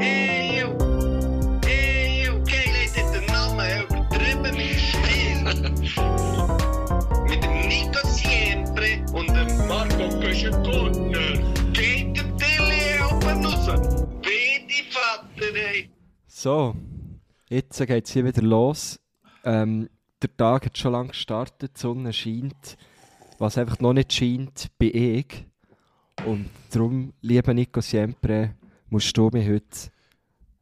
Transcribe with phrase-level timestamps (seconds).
[0.00, 0.72] Eeuw.
[1.66, 2.42] Eeuw.
[2.44, 5.44] Geil ist der Name übertrieben mit Stil.
[7.28, 11.36] mit dem Nico Siempre und dem Marco Köschen-Gurtner.
[11.74, 13.68] Geht der Tilly oben raus.
[14.22, 15.90] Wie die Vater, ey.
[16.26, 16.74] So,
[17.50, 18.98] jetzt geht es hier wieder los.
[19.44, 19.90] Ähm,
[20.22, 22.78] der Tag hat schon lange gestartet, die Sonne scheint.
[23.38, 25.44] Was einfach noch nicht scheint, bin ich.
[26.26, 28.54] Und darum, lieber Nico Siempre,
[28.90, 29.90] musst du mich heute,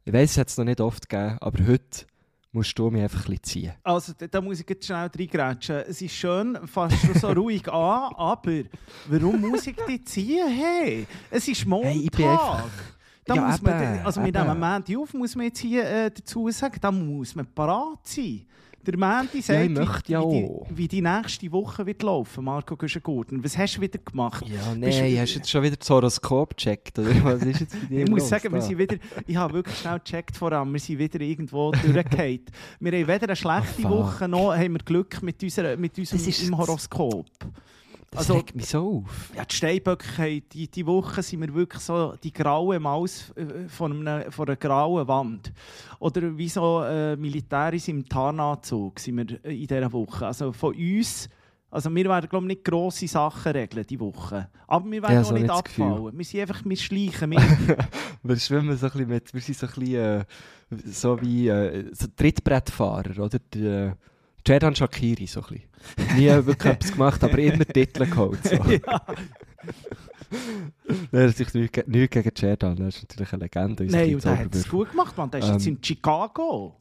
[0.05, 2.05] ich weiß, es hat es noch nicht oft gegeben, aber heute
[2.51, 3.73] musst du mich einfach ein bisschen ziehen.
[3.83, 5.75] Also, da, muss ich jetzt schnell reingrätschen.
[5.87, 8.63] Es ist schön, fast schon so ruhig an, aber
[9.07, 10.47] warum muss ich dich ziehen?
[10.47, 11.91] Hey, es ist Montag.
[11.91, 12.69] Hey, ich bin einfach-
[13.25, 14.31] Da Ja, muss man, also eben.
[14.31, 18.47] nehmen Mandy auf, muss man jetzt hier äh, dazu sagen, da muss man parat sein.
[18.85, 20.67] Der Mandy sagt, ja wie, wie, auch.
[20.69, 23.43] die, wie die nächste Woche wird laufen, Marco Güschen-Gurten.
[23.43, 24.45] Was hast du wieder gemacht?
[24.47, 26.97] Ja, nein, hast du jetzt schon wieder das Horoskop gecheckt?
[26.97, 28.95] Oder was ist jetzt bei dir Ich muss sagen, wir sind wieder,
[29.27, 32.41] ich habe wirklich schnell gecheckt voran, wir sind wieder irgendwo durchgefallen.
[32.79, 33.89] wir haben weder eine schlechte Oh.
[33.89, 37.25] Woche, noch haben wir Glück mit, unserer, mit unserem Horoskop.
[37.39, 37.49] Das
[38.17, 39.31] also- regt mich so auf.
[39.35, 44.07] Ja, die Steinböcke, die, die Woche sind wir wirklich so die graue Maus äh, von,
[44.07, 45.53] einem, von einer grauen Wand.
[45.99, 50.25] Oder wie so äh, Militäris im Tarnanzug sind wir äh, in dieser Woche.
[50.27, 51.29] Also von uns,
[51.71, 54.49] also wir werden glaube ich nicht grosse Sachen regeln diese Woche.
[54.67, 56.17] Aber wir werden Ja, auch so nicht das abfallen.
[56.17, 57.31] Wir sind einfach, wir schleichen.
[57.31, 57.39] Wir,
[58.23, 60.25] Wir schwimmen so ein bisschen mit, wir sind so ein bisschen äh,
[60.85, 63.39] so wie äh, so Trittbrettfahrer, oder?
[63.53, 63.91] Die, äh,
[64.45, 65.59] Jerdan Shakiri, so ein
[65.97, 66.17] bisschen.
[66.17, 68.43] Nie wirklich etwas gemacht, aber immer Titel geholt.
[68.43, 68.55] So.
[68.55, 69.01] ja.
[71.11, 73.85] Nein, das ist nichts nichts gegen Jerdan, das ist natürlich eine Legende.
[73.85, 75.31] Nein, und der hat es gut gemacht, man.
[75.31, 76.75] Der ist jetzt Ähm, in Chicago.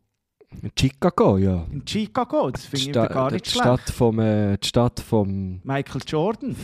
[0.62, 1.67] In Chicago, ja.
[1.70, 3.65] In Chicago, das finde ich gar nicht schlecht.
[3.65, 6.56] Stadt vom, äh, die Stadt vom, Michael Jordan.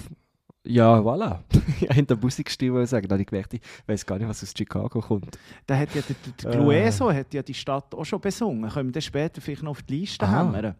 [0.66, 1.40] Ja, voilà.
[1.80, 4.42] ich habe in der Musikstil sagen, da habe ich gemerkt, ich weiß gar nicht, was
[4.42, 5.38] aus Chicago kommt.
[5.68, 6.62] Der hat ja, der, der, der Äh.
[6.62, 8.68] Clueso hat ja die Stadt auch schon besungen.
[8.70, 10.46] Können wir das später vielleicht noch auf die Liste Aha.
[10.46, 10.74] hämmern?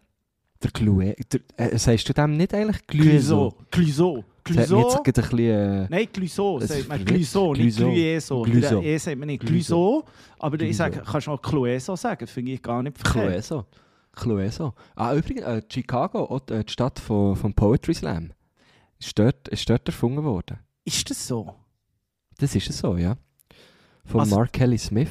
[0.63, 2.87] Der der, äh, sagst du dem nicht eigentlich?
[2.87, 3.53] Clueso.
[3.59, 3.97] Hat mich jetzt
[4.43, 5.03] Clueso.
[5.03, 5.39] gerade ein bisschen...
[5.39, 7.05] Äh, Nein, Clueso Es sagt man.
[7.05, 8.41] Clueso, nicht Clueso.
[8.43, 8.43] Clueso.
[8.43, 8.81] Clueso.
[8.81, 10.01] E sagt man nicht Clueso.
[10.01, 10.05] Clueso.
[10.39, 10.77] Aber ich Clueso.
[10.77, 12.19] sage, kannst du auch Clueso sagen.
[12.21, 13.27] Das finde ich gar nicht verkehrt.
[13.27, 13.65] Clueso.
[14.15, 14.73] Clueso.
[14.95, 18.31] Ah, übrigens, äh, Chicago, auch die, die Stadt von, vom Poetry Slam,
[18.99, 20.59] ist dort, ist dort erfunden worden.
[20.83, 21.53] Ist das so?
[22.37, 23.15] Das ist es so, ja.
[24.05, 25.09] Von Also- Mark Kelly Smith.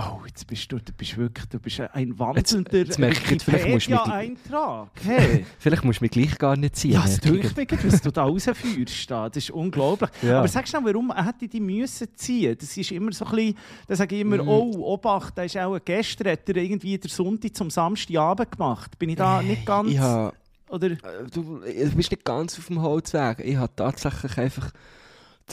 [0.00, 3.42] Oh, jetzt bist du, du bist wirklich du bist ein wandelnder jetzt merke ich, jetzt
[3.42, 4.90] vielleicht musst du mich- Wikipedia-Eintrag.
[5.02, 5.46] Hey.
[5.58, 6.92] Vielleicht musst du mich gleich gar nicht ziehen.
[6.92, 9.10] Ja, es tut mich, was du da rausführst.
[9.10, 9.28] da.
[9.28, 10.08] Das ist unglaublich.
[10.22, 10.38] Ja.
[10.38, 12.56] Aber sagst du warum hätte die müssen ziehen?
[12.60, 13.54] Das ist immer so ein bisschen,
[13.88, 14.48] da sage ich immer, Mhm.
[14.48, 18.96] oh, Obacht, da ist auch gestern hat er irgendwie der Sonntag zum Samstagabend gemacht.
[19.00, 19.90] Bin ich da nicht ganz...
[19.90, 20.32] Ich habe...
[20.70, 20.90] oder?
[20.90, 20.98] Äh,
[21.32, 23.40] Du, du bist nicht ganz auf dem Holzweg.
[23.40, 24.70] Ich habe tatsächlich einfach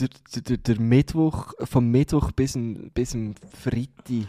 [0.00, 0.08] der,
[0.42, 4.28] der, der, Mittwoch, vom Mittwoch bis zum, bis zum Freitag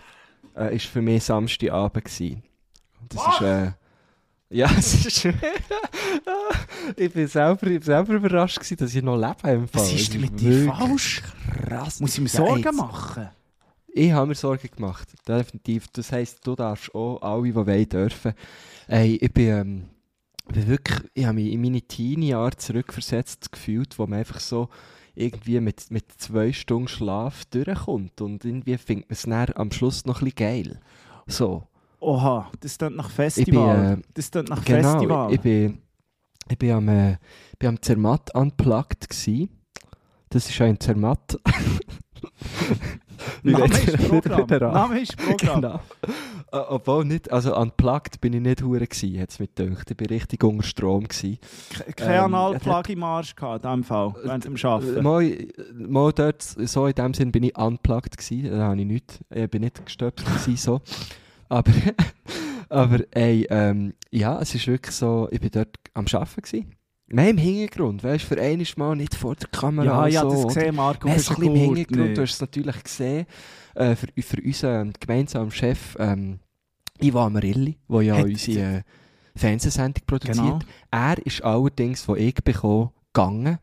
[0.55, 2.43] äh, ist für mich Samstagabend gewesen.
[3.09, 3.71] Das ist, äh,
[4.49, 5.25] ja, es ist,
[6.95, 9.81] ich bin selber, ich bin selber überrascht gewesen, dass ich noch lebe im Fall.
[9.81, 11.21] Was ist denn mit dir falsch?
[11.65, 11.99] Krass.
[11.99, 13.29] Muss ich mir Ja, Sorgen jetzt- machen?
[13.93, 15.87] Ich habe mir Sorgen gemacht, definitiv.
[15.91, 18.33] Das heisst, du darfst auch, alle, die wollen, dürfen.
[18.87, 19.89] Ey, ich bin, ähm, bin
[20.55, 24.69] wirklich, ich habe mich in meine Teenie-Jahre zurückversetzt gefühlt, wo man einfach so
[25.15, 30.05] irgendwie mit, mit zwei Stunden Schlaf durchkommt und irgendwie findet man es dann am Schluss
[30.05, 30.79] noch ein bisschen geil.
[31.25, 31.63] So.
[31.99, 33.95] Oha, das klingt nach Festival.
[33.95, 35.29] bin, äh, das klingt nach genau, Festival.
[35.29, 35.81] ich, ich bin,
[36.49, 37.17] ich bin am, äh,
[37.57, 39.49] bin am Zermatt unplugged gsi.
[40.29, 41.39] Das ist ein Zermatt.
[43.43, 44.47] Ich Name ist Programm.
[44.73, 45.61] Name ist Programm.
[45.61, 45.79] Genau.
[46.51, 49.91] Äh, obwohl nicht, also unplugged bin ich nicht hure gsi, hat's mir gedacht.
[49.91, 51.39] Ich bin richtig unter Strom gsi.
[51.69, 55.03] Ke- Kein Ähm, Analplug im Arsch gehabt, in diesem Fall, während dem Äh, Arbeiten.
[55.03, 59.19] Mal, mal dort, so in dem Sinn bin ich unplugged gsi, da habe ich nicht,
[59.33, 60.81] ich bin nicht gestöpselt gsi, so.
[61.49, 61.71] Aber,
[62.69, 66.67] aber ey, ähm, ja, es ist wirklich so, ich bin dort am Arbeiten gsi.
[67.09, 70.43] Nein, im Hintergrund, weißt du, für einmal mal nicht vor der Kamera Ja, ja, so.
[70.43, 71.07] das gesehen, Marco.
[71.07, 72.17] Nein, ein im Hintergrund, nicht.
[72.17, 73.25] du hast es natürlich gesehen,
[73.75, 76.39] äh, für, für unseren gemeinsamen Chef ähm,
[77.01, 78.81] Ivo Amarilli, der ja Hat- unsere äh,
[79.35, 80.37] Fernsehsendung produziert.
[80.37, 80.59] Genau.
[80.91, 83.59] Er ist allerdings, wo ich bekomme, gegangen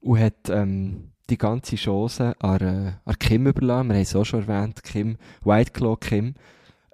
[0.00, 3.88] und hat ähm, die ganze Chance an, äh, an Kim überlassen.
[3.88, 6.34] Wir haben es auch schon erwähnt, Kim, Whiteclaw Kim.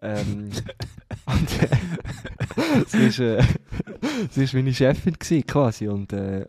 [0.03, 0.51] Ähm,
[1.27, 3.43] und, äh, sie ist, äh,
[4.31, 6.47] sie ist meine Chefin gewesen, quasi und äh,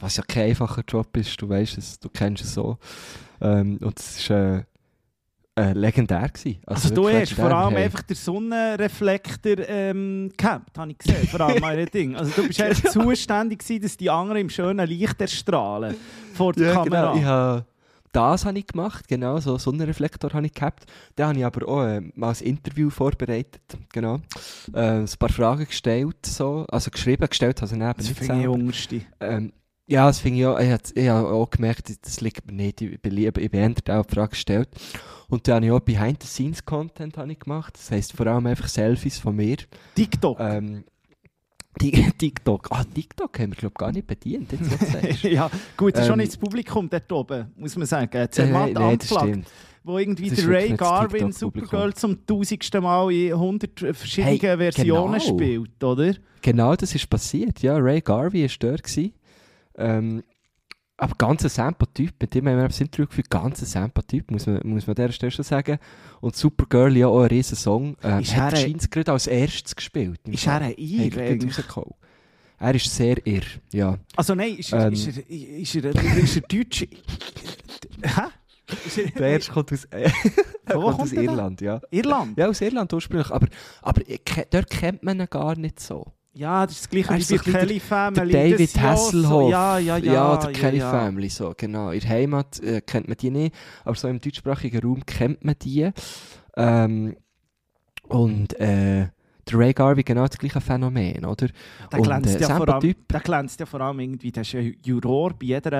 [0.00, 2.78] was ja kein einfacher Job ist, du weißt es, du kennst es so.
[3.40, 4.64] Ähm, und es war äh,
[5.56, 6.60] äh, legendär gewesen.
[6.66, 7.84] Also, du wirklich hast vor allem Hey.
[7.84, 12.16] einfach den Sonnenreflektor ähm, gehabt, habe ich gesehen, vor allem an Ding.
[12.16, 15.94] Also du bist einfach zuständig gewesen, dass die anderen im schönen Licht erstrahlen
[16.34, 17.12] vor der ja, Kamera.
[17.12, 17.73] Genau.
[18.14, 20.86] Das habe ich gemacht, genau, so Sonnenreflektor habe ich gehabt.
[21.16, 23.60] Dann habe ich aber auch äh, mal ein Interview vorbereitet,
[23.92, 24.20] genau.
[24.72, 29.00] Äh, ein paar Fragen gestellt, so, also geschrieben, gestellt, also neben Das finde ich unterste.
[29.18, 29.52] Ähm,
[29.88, 32.80] ja, das finde ich auch, ich habe ich habe auch gemerkt, das liegt mir nicht,
[32.82, 34.68] ich bin lieber, ich bin auch die Frage gestellt.
[35.28, 39.56] Und dann habe ich auch Behind-the-Scenes-Content gemacht, das heisst vor allem einfach Selfies von mir.
[39.96, 40.38] TikTok.
[40.38, 40.84] Ähm,
[41.78, 46.32] TikTok, ah, TikTok haben wir glaube gar nicht bedient, jetzt ja, gut, schon Ähm, nicht
[46.32, 48.16] das Publikum dort oben, muss man sagen.
[48.16, 49.48] Äh, Zermatt das Unplugged, stimmt.
[49.82, 51.32] wo irgendwie der Ray Garvin.
[51.32, 55.36] Supergirl zum tausendsten Mal in 100 verschiedenen Hey, Versionen genau.
[55.36, 56.14] spielt, oder?
[56.42, 57.60] Genau, das ist passiert.
[57.62, 58.82] Ja, Ray Garvey war dort.
[58.84, 59.12] Gewesen.
[59.76, 60.22] Ähm,
[60.96, 64.46] aber ganz ein Sample-Typ, mit dem haben wir das Interview geführt, ganz ein Sample-Typ, muss
[64.46, 65.78] man, muss man an dieser Stelle schon sagen.
[66.20, 70.20] Und Supergirl, ja auch ein riesen Song, äh, Ist hat scheint's gerade als erstes gespielt.
[70.28, 71.12] Ist er ein Hat Ir
[72.56, 73.42] er ist sehr irr,
[73.72, 73.98] ja.
[74.16, 74.92] Also nein, ist er, Ähm.
[74.94, 75.84] ist er, ist er,
[76.16, 76.80] ist er Deutsch?
[76.80, 76.88] Hä?
[78.06, 80.10] Er, Der erste kommt aus, äh,
[80.70, 81.12] kommt aus?
[81.12, 81.80] Irland, ja.
[81.90, 82.38] Irland?
[82.38, 83.48] Ja, aus Irland ursprünglich, aber,
[83.82, 84.00] aber
[84.50, 86.06] dort kennt man ihn gar nicht so.
[86.36, 88.32] Ja, das ist das gleiche wie ist bei Kelly Family.
[88.32, 89.50] Der David ja so- Hasselhoff.
[89.50, 90.12] Ja, ja, ja.
[90.12, 90.90] Ja, der Kelly ja.
[90.90, 91.90] Family, so, genau.
[91.90, 93.54] In der Heimat äh, kennt man die nicht,
[93.84, 95.90] aber so im deutschsprachigen Raum kennt man die.
[96.56, 97.16] Ähm,
[98.08, 99.08] und äh,
[99.48, 101.48] der Ray Garvey, genau das gleiche Phänomen, oder?
[101.92, 104.60] Der glänzt, äh, ja vor allem, der glänzt ja vor allem irgendwie, der ist ja
[104.60, 105.70] Juror bei jeder,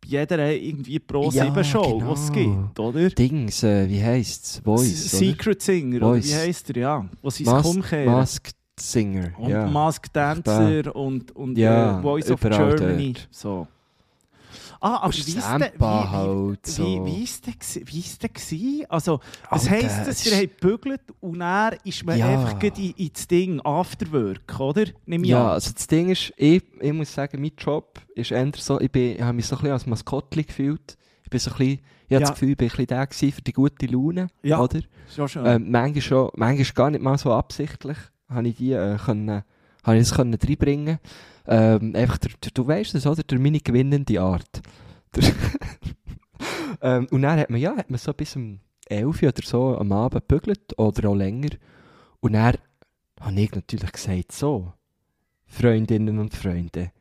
[0.00, 2.62] bei jeder irgendwie Pro-7-Show, Ja, die es genau.
[2.66, 3.08] gibt, oder?
[3.10, 4.60] Dings, äh, wie heisst's?
[4.64, 5.24] Voice, oder?
[5.24, 6.28] Secret Singer, oder Voice.
[6.28, 7.06] wie heisst er, ja.
[7.30, 8.12] Sie es Mas umkehren.
[8.12, 9.66] Masked Singer, und ja.
[9.66, 13.12] Mask Dancer und, und Ja, äh, Voice of Germany.
[13.12, 13.28] dort.
[13.30, 13.66] So.
[14.80, 17.54] Ah, aber wie ist der, wie, wie, wie, ist der,
[17.86, 18.84] wie ist der gewesen?
[18.88, 20.26] Also, was Alter, heisst das?
[20.26, 22.26] Ihr ist- habt gebügelt und dann ist man Ja.
[22.28, 24.86] einfach gleich in, ins Ding, Afterwork, oder?
[25.06, 25.50] Nimm Ja, an.
[25.52, 29.14] also das Ding ist, ich, ich muss sagen, mein Job ist eher so, ich, bin,
[29.16, 30.96] ich habe mich so ein bisschen als Maskottli gefühlt.
[31.22, 32.20] Ich bin so ein bisschen, ich habe Ja.
[32.20, 34.58] das Gefühl, ich bin ein bisschen der gewesen für die gute Laune, Ja.
[34.60, 34.80] oder?
[35.14, 35.46] Schon schön.
[35.46, 37.98] Ähm, manchmal, schon, manchmal gar nicht mal so absichtlich,
[38.28, 39.42] habe ich die äh, können,
[39.84, 40.98] habe ich das können reinbringen.
[41.46, 43.22] Ähm, einfach, der, der, du weißt es, oder?
[43.22, 44.62] Der meine gewinnende Art.
[46.80, 49.92] Ähm, und dann hat man, ja, hat man so bis um 11 oder so am
[49.92, 51.50] Abend gebügelt oder auch länger.
[52.20, 52.56] Und dann
[53.20, 54.72] habe ich natürlich gesagt, so,
[55.46, 56.92] Freundinnen und Freunde,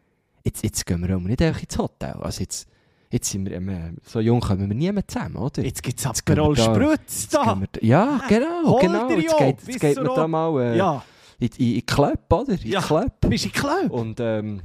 [0.44, 2.15] jetzt, jetzt gehen wir auch nicht einfach ins Hotel.
[2.19, 2.68] Also jetzt,
[3.09, 5.63] jetzt sind wir, ähm, so jung kommen wir niemand zusammen, oder?
[5.63, 7.62] Jetzt gibt es Aperol Spritz da.
[7.81, 9.09] ja, genau, Hol genau.
[9.09, 11.03] Jetzt geht, jetzt geht man da mal äh, Ja,
[11.42, 12.54] in, in, in Club, oder?
[12.54, 12.82] In Ja.
[12.82, 13.12] Club.
[13.28, 13.92] bist in Club?
[13.92, 14.62] Und ähm,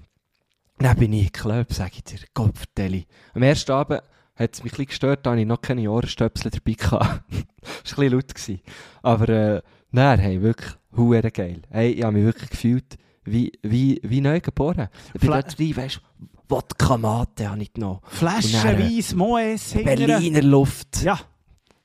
[0.79, 2.55] dann bin ich in Club, sage ich dir, Gott.
[3.35, 4.03] Am ersten Abend
[4.37, 6.73] hat es mich ein bisschen gestört, da hatte ich noch keine Ohrenstöpsel dabei.
[6.73, 7.23] gehabt.
[7.31, 8.35] das war ein bisschen laut.
[8.35, 8.61] Gewesen.
[9.03, 11.63] Aber äh, nein, hey, wirklich, hure geil.
[11.71, 14.89] Hey, ich habe mich wirklich gefühlt wie, wie, wie neu geboren.
[15.15, 17.99] Ich bin Fla- dort rein, weißt du, Wodka Mate habe ich genommen.
[18.05, 19.97] Flaschenweise Moes hingern.
[19.97, 21.03] Berliner Luft.
[21.03, 21.19] Ja,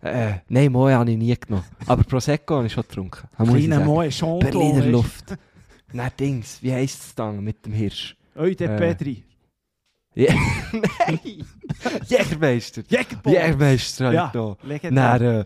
[0.02, 1.66] Äh, nein, Moe habe ich nie genommen.
[1.86, 3.28] Aber Prosecco habe ich schon getrunken.
[3.38, 3.86] Kleiner sagen.
[3.86, 4.40] Moe Chandon.
[4.40, 4.86] Berliner.
[4.88, 5.38] Luft.
[5.94, 8.16] Nein, Dings, wie heisst es dann mit dem Hirsch?
[8.36, 9.24] Oi, der Äh, Pedri.
[10.16, 10.34] Ja.
[10.72, 11.46] Nein!
[12.08, 12.84] Jägermeister!
[12.90, 13.32] Jägerbock.
[13.34, 14.58] Jägermeister habe Ja, genommen.
[14.64, 15.20] legendär.
[15.20, 15.46] Dann äh,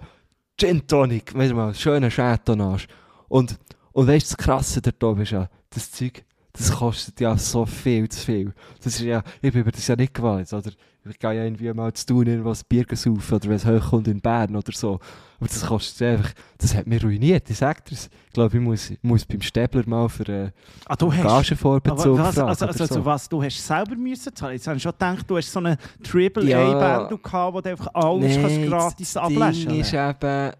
[0.59, 2.87] Gin Tonic, du mal, schöner Chardonnage.
[3.27, 3.59] Und,
[3.91, 6.23] und weißt du, das Krasse dort oben ist ja, das Zeug,
[6.57, 8.53] das kostet ja so viel zu viel.
[8.83, 10.71] Das ist ja, ich bin mir das ja nicht gewöhnt, oder?
[11.07, 14.21] Ich gehe ja irgendwie mal zu tun, irgendwas Bier saufen, oder wenn es hochkommt in
[14.21, 14.99] Bern oder so.
[15.37, 18.09] Aber das kostet einfach, das hat mich ruiniert, ich sag dir's.
[18.27, 20.51] Ich glaube, ich muss, muss beim Stäbler mal für
[20.87, 21.23] Ah, du hast...
[21.23, 22.93] Gagenvorbezug Aber was, fragen also, oder also, so.
[22.95, 24.53] also was, du hast selber müssen zahlen?
[24.53, 27.07] Jetzt habe ich schon gedacht, du hast so eine Triple Ja.
[27.09, 30.51] Wo du einfach alles kannst gratis das abläschen Ding ist eben,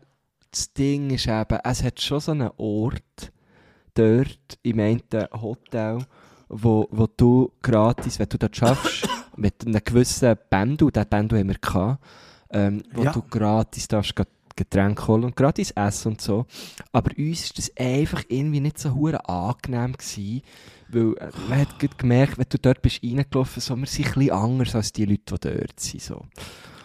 [0.51, 3.31] das Ding ist eben, es hat schon so einen Ort
[3.95, 5.01] dort im einen
[5.41, 5.99] Hotel,
[6.49, 11.47] wo, wo du gratis, wenn du dort schaffst, mit einem gewissen Bändel, den Bändel haben
[11.49, 12.03] wir gehabt,
[12.51, 13.11] ähm, wo Ja.
[13.11, 16.45] du gratis darfst Get- Getränke holen und gratis essen und so.
[16.93, 20.43] Aber uns ist das einfach irgendwie nicht so hure angenehm gewesen,
[20.87, 24.31] weil äh, man hat gemerkt, wenn du dort bist reingelaufen, so, wir sind ein bisschen
[24.31, 26.01] anders als die Leute, die dort sind.
[26.01, 26.21] So.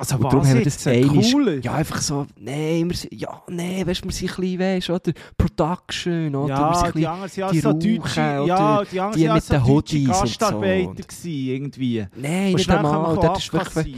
[0.01, 0.87] Also Und darum was haben wir jetzt?
[0.87, 1.59] das einisch- Cooler?
[1.59, 4.91] Ja, einfach so, nein, wir sind, ja, nee, weißt du, wir sind ein bisschen, weißt
[4.91, 5.13] oder?
[5.37, 6.49] Production, oder?
[6.49, 9.35] wir Ja, sind ein die anderen sind ja die so deutsche, ja, die anderen sind
[9.35, 10.21] mit so den Hoodies und so.
[10.23, 12.07] Gastarbeiter Und- gewesen, irgendwie.
[12.17, 13.97] nein, nicht einmal, dort ist wirklich,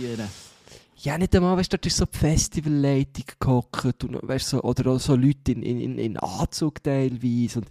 [0.96, 4.90] ja, nicht einmal, weißt du, dort ist so die Festivalleitung gehockt und, weißt, so, oder
[4.92, 7.68] auch so Leute in, in, in, Anzug teilweise und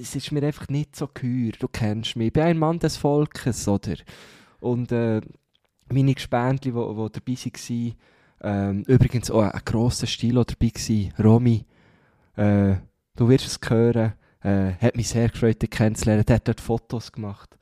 [0.00, 2.96] es ist mir einfach nicht so geheuer, du kennst mich, ich bin ein Mann des
[2.96, 3.94] Volkes, oder?
[4.60, 5.20] Und äh,
[5.92, 7.94] meine Gespendli, die dabei waren,
[8.42, 11.64] ähm, übrigens auch ein grosser Stil dabei gewesen, Romy,
[12.36, 12.74] äh,
[13.16, 14.12] du wirst es hören,
[14.42, 17.56] äh, hat mich sehr gefreut, dich kennenzulernen, der hat dort Fotos gemacht.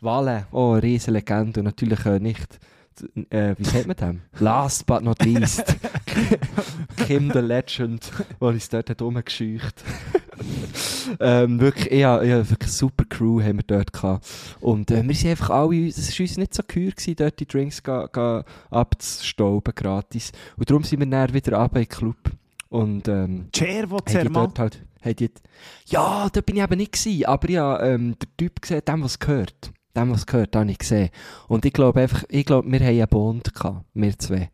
[0.00, 2.58] Walle, oh, eine riesen Legende und natürlich äh, nicht
[3.30, 4.20] äh, wie sagt man dem?
[4.38, 5.76] Last but not least.
[7.06, 9.82] Kim the Legend, der uns dort hat rumgescheucht.
[11.20, 14.26] ähm, wirklich, ja, ja, wirklich eine super Crew haben wir dort gehabt.
[14.60, 17.46] Und äh, wir sind einfach alle, es war uns nicht so geheuer gewesen, dort die
[17.46, 20.32] Drinks ga, ga abzustauben, gratis.
[20.56, 22.30] Und darum sind wir dann wieder runter in den Club.
[22.68, 25.30] Und, ähm, Cher, wo dort halt, haben die,
[25.86, 29.02] ja, da bin ich eben nicht gewesen, aber ich habe ähm, den Typ gesehen, dem,
[29.02, 29.72] was gehört.
[30.00, 31.10] Dem, was gehört, habe ich gesehen.
[31.48, 34.50] Und ich glaube einfach, ich glaube, wir haben einen Bond gehabt, wir zwei.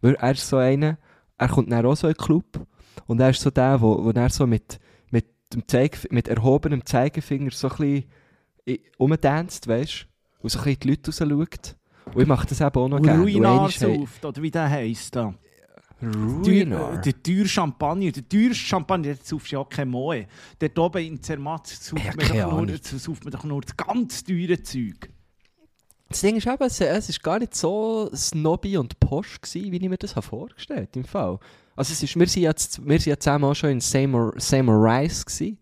[0.00, 0.98] Weil er ist so einer,
[1.38, 2.66] er kommt dann auch so in den Club
[3.06, 4.78] und er ist so der, wo, wo er so mit,
[5.10, 10.42] mit, dem Zeig, mit erhobenem Zeigefinger so ein bisschen rumdanzt, weißt du?
[10.42, 11.76] Und so ein bisschen die Leute rausschaut.
[12.14, 13.22] Und ich mache das eben auch noch Und gerne.
[13.22, 15.34] Ruinar Und einmal haben- sauft, oder wie der heisst da.
[16.02, 17.00] Ruinar.
[17.00, 20.26] Der, der teure Champagner, der teurste Champagner, der saufst ja auch kein Moe.
[20.58, 24.24] Dort oben in Zermatt sauft, Ja, man doch nur, sauft man doch nur das ganz
[24.24, 25.10] teure Zeug.
[26.08, 29.88] Das Ding ist eben, es, ist gar nicht so snobby und posch gewesen, wie ich
[29.88, 31.38] mir das habe vorgestellt im Fall.
[31.74, 34.74] Also es ist, wir sind jetzt, wir sind ja zusammen auch schon in Seymour, Seymour
[34.74, 35.58] Rice gewesen.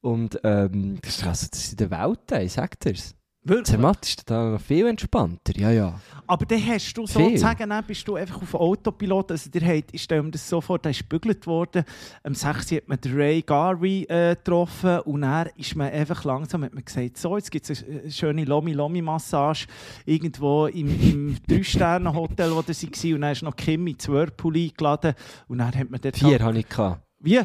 [0.00, 3.14] Und ähm, das ist, also, das in der Welt, ich sag dir's.
[3.48, 3.80] Wirklich?
[4.02, 6.00] Ist da viel entspannter, ja, ja.
[6.26, 9.30] Aber dann hast du sozusagen, dann bist du einfach auf Autopilot.
[9.30, 11.84] Also der hat, ich stelle mir das so vor, der ist gebügelt worden.
[12.22, 12.72] Am 6.
[12.72, 17.16] hat man Ray Garvey äh, getroffen und dann ist man einfach langsam, hat man gesagt,
[17.16, 19.66] so, jetzt gibt es eine schöne Lomi-Lomi-Massage
[20.04, 23.14] irgendwo im, im Drei-Sterne-Hotel, wo sie war.
[23.14, 25.14] Und dann ist noch Kim in die Whirlpool eingeladen.
[25.48, 26.18] Und dann hat man dort...
[26.18, 27.00] Vier habe ich gehabt.
[27.20, 27.40] Wie?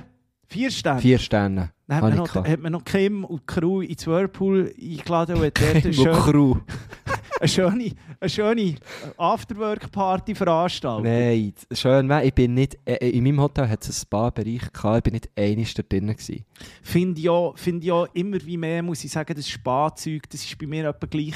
[0.48, 1.02] Vier Sterne?
[1.02, 4.74] Vier Sterne Dann hat man, noch, hat man noch Kim und Crew in die Whirlpool
[4.80, 6.56] eingeladen und hat dort eine Crew.
[7.40, 8.76] eine schöne, eine schöne
[9.18, 11.06] Afterwork-Party veranstaltet.
[11.06, 14.98] Nein, schön wäre, ich bin nicht, äh, in meinem Hotel hat es einen Spa-Bereich gehabt,
[14.98, 16.46] ich bin nicht einig da drinnen gewesen.
[16.82, 20.44] Finde ich, ja, find ich ja immer wie mehr, muss ich sagen, das Sparzeug, das
[20.44, 21.36] ist bei mir etwa gleich.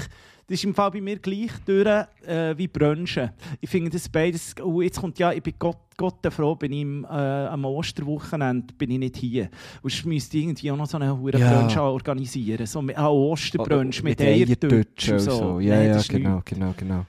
[0.50, 1.86] Das ist im Fall bei mir gleich durch
[2.26, 3.32] äh, wie Brunchen.
[3.60, 4.56] Ich finde das beides.
[4.64, 8.74] Oh, jetzt kommt ja, ich bin Gott, Gott froh, bin ich im, äh, am Osterwochenende
[8.76, 9.50] bin ich nicht hier.
[9.82, 11.60] Und ich müsste irgendwie auch noch so einen hohen Ja.
[11.60, 12.66] Brunch organisieren.
[12.66, 15.32] So ein Osterbrunch mit, mit Eierdutsch und so.
[15.32, 15.60] so.
[15.60, 17.06] Ja, Nein, ja, genau, genau, genau.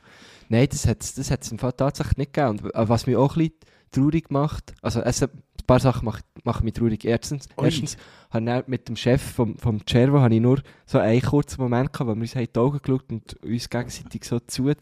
[0.48, 2.58] Nein, das hat es das hat's im Fall tatsächlich nicht gegeben.
[2.58, 3.54] Und äh, was mich auch ein bisschen
[3.92, 5.24] traurig macht, also es,
[5.68, 7.04] paar Sachen machen, machen mich traurig.
[7.04, 7.96] Erstens, erstens
[8.30, 11.92] habe ich mit dem Chef vom, vom Cervo habe ich nur so einen kurzen Moment
[11.92, 14.72] gehabt, wo wir uns in die Augen geschaut und uns gegenseitig so zu,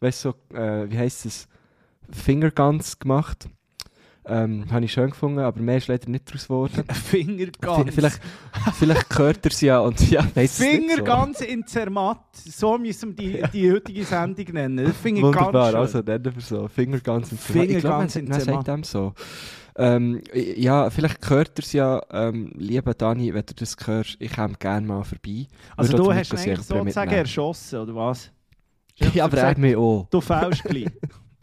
[0.00, 1.48] weißt so, äh, wie heisst es,
[2.10, 3.48] Fingerguns gemacht.
[4.30, 6.84] Ähm, habe ich schön gefunden, aber mehr ist leider nicht daraus geworden.
[6.92, 7.94] Fingergans.
[7.94, 8.20] Vielleicht,
[8.74, 10.76] vielleicht gehört er es ja und ja, weiss nicht so.
[10.76, 12.26] Fingergans in Zermatt.
[12.34, 14.84] So müssen wir die, die heutige Sendung nennen.
[14.84, 16.68] Das ganz Wunderbar, also nennen wir so.
[16.68, 17.70] Fingerguns in Zermatt.
[17.70, 18.66] Ich glaube, Fingerguns man, in man Zermatt.
[18.66, 19.14] sagt dem so.
[19.80, 24.32] Ähm, ja, vielleicht gehört er es ja, ähm, lieber Dani, wenn du das hörst, ich
[24.32, 25.46] komme gerne mal vorbei.
[25.76, 28.30] Also Würde du hast ihn eigentlich sozusagen erschossen, oder was?
[29.14, 30.08] Ja, aber er hat mich auch.
[30.10, 30.90] Du fällst gleich.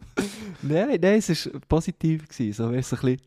[0.62, 2.28] Nein, nein, es war positiv.
[2.28, 3.20] Gewesen, so, weißt, so ein bisschen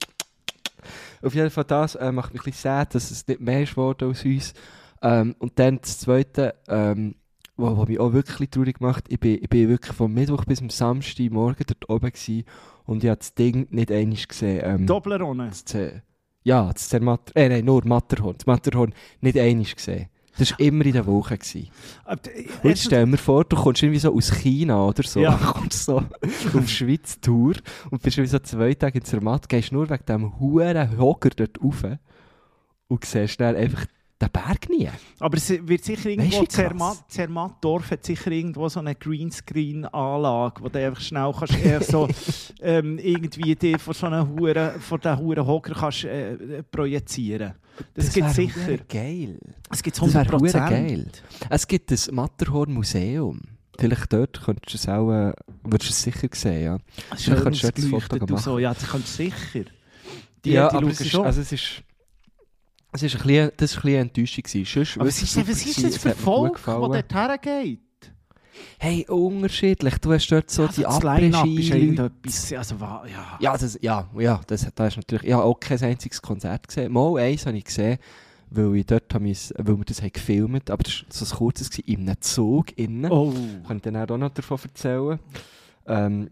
[1.24, 3.78] Auf jeden Fall das äh, macht mich ein bisschen sad, dass es nicht mehr ist
[3.78, 4.54] aus uns.
[5.02, 7.16] Ähm, und dann das Zweite, ähm,
[7.58, 10.70] was mich auch wirklich traurig macht, ich bin, ich bin wirklich vom Mittwoch bis zum
[10.70, 12.44] Samstag morgen dort oben gewesen
[12.90, 14.62] und ich habe das Ding nicht einmal gesehen.
[14.64, 15.48] Ähm, Dopplerone.
[15.50, 16.02] das Z-
[16.44, 18.36] ja, das Zermatter, äh, nein, nur Matterhorn.
[18.38, 20.08] Das Matterhorn nicht einmal gesehen.
[20.38, 21.38] Das war immer in der Woche.
[21.38, 21.68] Gewesen.
[22.06, 22.30] Und
[22.64, 25.36] jetzt stell mir vor, du kommst irgendwie so aus China oder so, Ja.
[25.54, 27.56] kommst so auf Schweiz-Tour
[27.92, 31.62] und bist irgendwie so zwei Tage in Zermatt, gehst nur wegen diesem huren Hocker dort
[31.62, 31.84] rauf
[32.88, 33.86] und siehst dann einfach
[34.22, 34.90] den Berg nie.
[35.20, 36.44] Aber es wird sicher irgendwo?
[36.46, 42.08] Zermatt, Zermattdorf hat sicher irgendwo so eine Greenscreen-Anlage, wo du einfach schnell kannst eher so
[42.62, 47.54] ähm, irgendwie die von so einer Hure, von der Hure Hocker kannst äh, projizieren.
[47.94, 48.78] Das, gibt wär sicher.
[48.90, 49.40] geil.
[49.70, 51.12] Es gibt Das wäre 100 hure geil.
[51.50, 53.40] Es gibt ein Matterhorn-Museum.
[53.78, 55.32] Vielleicht dort könntest du es auch, äh,
[55.64, 56.78] würdest du es sicher sehen, ja.
[57.18, 58.38] Schön kannst du das Foto machen.
[58.38, 58.60] so.
[58.60, 59.70] Ja, das kannst du sicher.
[60.44, 61.26] Die, ja, die aber es ist, schon.
[61.26, 61.84] also es ist,
[62.92, 64.46] es ist ein bisschen, das war ein bisschen enttäuschend.
[64.46, 64.66] gewesen.
[64.66, 67.80] Sonst aber was ist, was ist das für Volk, das dort hergeht?
[68.78, 69.98] Hey, unterschiedlich.
[70.00, 71.78] Du hast dort so die das ist Après-Ski-Leute.
[71.78, 72.54] irgendetwas.
[72.54, 73.38] Also, ja.
[73.40, 75.24] Ja, das, ja, ja, das, da ist natürlich...
[75.26, 76.92] Ich habe auch kein einziges Konzert gesehen.
[76.92, 78.00] Mal eins habe ich gesehen,
[78.50, 81.38] weil, ich dort habe mis- weil wir das haben gefilmt aber das war so ein
[81.38, 83.12] kurzes, gewesen, in einem Zug innen.
[83.12, 83.34] Oh.
[83.68, 85.20] Kann ich dann auch noch davon erzählen.
[85.88, 86.30] Ähm,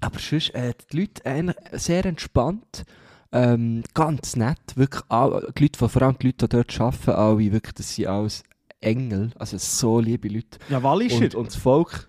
[0.00, 2.84] aber sonst, äh, die Leute eigentlich sehr entspannt.
[3.30, 4.58] Ähm, ganz nett.
[4.74, 8.06] Wirklich, all, die Leute, vor allem die Leute, die dort arbeiten, alle, wirklich, das sind
[8.06, 8.42] alles
[8.80, 9.30] Engel.
[9.38, 10.58] Also so liebe Leute.
[10.68, 11.24] Ja, Wallischer.
[11.24, 12.08] Und, und das Volk,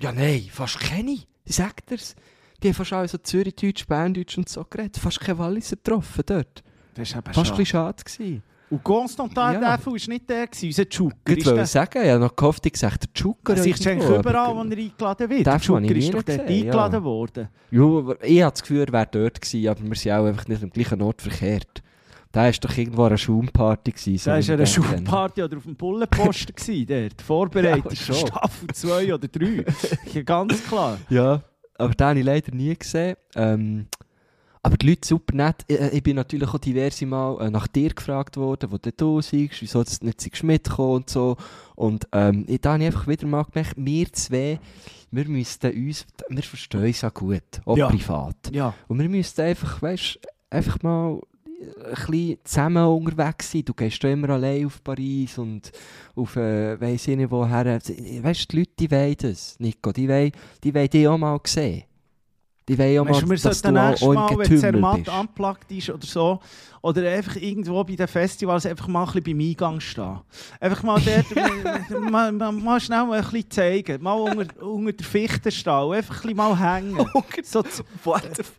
[0.00, 1.18] ja nein, fast keine.
[1.44, 2.14] Ich sag dir's.
[2.62, 4.98] Die haben fast alle so Zürichdeutsch, Berndeutsch und so geredet.
[4.98, 6.62] Fast keine Walliser getroffen dort.
[6.94, 7.56] das ist eben Fast ein schade.
[7.56, 8.42] bisschen schade gewesen.
[8.70, 9.76] Und Constantin Ja.
[9.76, 11.36] Deffel war nicht der, gewesen, unser Chucker.
[11.36, 13.56] Ich wollte sagen, ja, noch gehofft, ich sage der Zucker.
[13.56, 15.46] Er ist eigentlich irgendwo, überall, wo er eingeladen wird.
[15.46, 16.54] Der habe ich ist doch dort gesehen, ja.
[16.54, 17.48] eingeladen worden.
[17.72, 20.62] Ja, ich habe das Gefühl, er wäre dort gewesen, aber wir sind auch einfach nicht
[20.62, 21.82] am gleichen Ort verkehrt.
[22.32, 23.90] Da war doch irgendwo eine Schaumparty.
[23.90, 24.66] Gewesen, so Da war wir eine.
[24.66, 27.22] Schulparty oder auf dem Bullenposten, gewesen, dort.
[27.22, 27.98] Vorbereitet.
[28.08, 28.14] Ja.
[28.14, 29.64] Staffel 2 oder 3.
[30.14, 30.98] Ja, ganz klar.
[31.08, 31.42] Ja,
[31.76, 33.16] aber den habe ich leider nie gesehen.
[33.34, 33.88] Ähm,
[34.62, 35.64] aber die Leute super nett.
[35.68, 39.06] Ich, ich bin natürlich auch diverse Mal äh, nach dir gefragt worden, wo du da
[39.16, 41.36] bist, wieso du nicht mitgekommen und so.
[41.76, 44.60] Und ähm, ich, da habe ich einfach wieder mal gemerkt, wir zwei,
[45.10, 47.88] wir müssten uns, wir verstehen uns ja gut, auch Ja.
[47.88, 48.36] privat.
[48.52, 48.74] Ja.
[48.86, 50.18] Und wir müssten einfach, weißt
[50.50, 51.20] einfach mal
[51.84, 53.64] ein bisschen zusammen unterwegs sein.
[53.64, 55.70] Du gehst immer allein auf Paris und
[56.14, 57.64] auf, äh, weiss ich nicht woher.
[57.76, 59.92] Weißt du, die Leute, die wollen das, Nico.
[59.92, 60.32] Die wollen,
[60.64, 61.84] die wollen dich auch mal sehen.
[62.68, 63.72] Die wollen Weißt du, mal, wir dass du auch,
[64.14, 65.08] Mal, im wenn Getümmel bist.
[65.08, 66.38] unplugged ist oder so,
[66.82, 70.20] oder einfach irgendwo bei den Festivals einfach mal ein bisschen beim Eingang stehen.
[70.60, 74.02] Einfach mal dort, mal, mal, mal schnell ein bisschen zeigen.
[74.02, 75.72] Mal unter, unter der Fichte stehen.
[75.92, 76.96] Einfach ein bisschen mal hängen.
[77.42, 77.82] so, zu-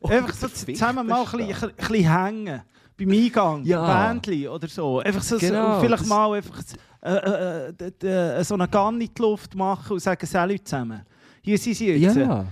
[0.04, 2.62] einfach so zusammen mal ein bisschen, ein bisschen hängen.
[2.98, 4.10] Beim Eingang, Ja.
[4.12, 5.00] Bändchen oder so.
[5.00, 6.60] Einfach so, Genau, so vielleicht mal einfach,
[7.04, 11.02] äh, äh, äh, d- so eine Gun in die Luft machen und sagen, Salut zusammen.
[11.42, 12.16] Hier sind sie jetzt.
[12.18, 12.46] Ja, äh,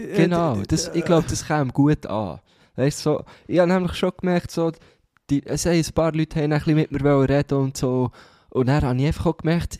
[0.00, 0.56] genau.
[0.56, 2.40] d- Das, ich glaube, das käme gut an.
[2.76, 4.72] Weißt, so, ich habe nämlich schon gemerkt, so,
[5.30, 8.10] die, es haben ein paar Leute haben ein bisschen mit mir reden und so.
[8.50, 9.78] Und dann habe ich einfach auch gemerkt,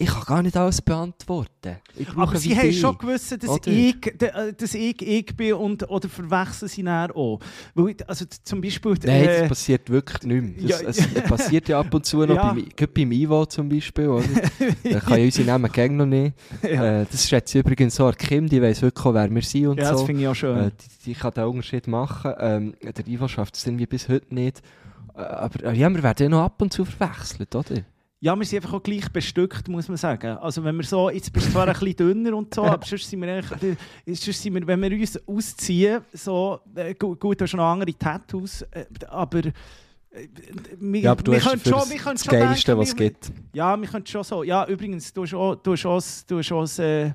[0.00, 1.76] ich kann gar nicht alles beantworten.
[2.16, 3.70] Aber sie haben schon gewusst, dass oder?
[3.70, 7.38] ich, äh, dass ich ich bin und, oder verwechseln sie dann auch.
[7.74, 8.94] Weil, also zum Beispiel...
[9.04, 10.82] Nein, äh, das passiert wirklich nicht mehr.
[10.86, 12.54] Das, ja, es passiert ja ab und zu noch, Ja.
[12.54, 14.08] beim, gerade beim Ivo zum Beispiel.
[14.08, 14.24] Oder?
[14.90, 16.34] Da kann ja unsere Namen gerne noch nicht.
[16.62, 19.66] ja, Äh, das schätze ich übrigens so Kim, die weiss wirklich auch, wer wir sind
[19.66, 20.06] und ja, das so.
[20.06, 20.56] finde ich auch schön.
[20.56, 22.32] Äh, die, die kann den Unterschied machen.
[22.38, 24.62] Ähm, der Ivo schafft es irgendwie bis heute nicht.
[25.14, 27.82] Äh, aber äh, ja, wir werden ja noch ab und zu verwechselt, oder?
[28.22, 30.36] Ja, wir sind einfach auch gleich bestückt, muss man sagen.
[30.36, 33.08] Also wenn wir so, jetzt bist du zwar ein bisschen dünner und so, aber sonst
[33.08, 37.44] sind wir eigentlich, sonst sind wir, wenn wir uns ausziehen, so, äh, gut, gut, du
[37.44, 39.46] hast noch andere Tattoos, äh, aber
[40.10, 40.28] äh,
[40.78, 43.32] wir, wir können schon, wir das schon Geilste, denken, was es gibt.
[43.54, 44.42] Ja, wir können schon so.
[44.42, 47.12] Ja, übrigens, du hast auch, du hast auch, du hast auch, äh,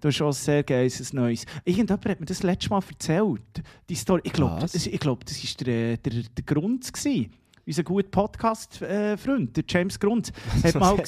[0.00, 1.44] du hast auch sehr geiles Neues.
[1.64, 3.62] Irgendjemand hat mir das letzte Mal erzählt.
[3.88, 4.22] Die Story.
[4.24, 6.92] Ich glaube, das, ich glaub, das war der, der, der Grund.
[6.92, 7.30] Gewesen.
[7.70, 10.32] Unser guter Podcast-Freund, der James Grund,
[10.64, 10.98] hat, mal,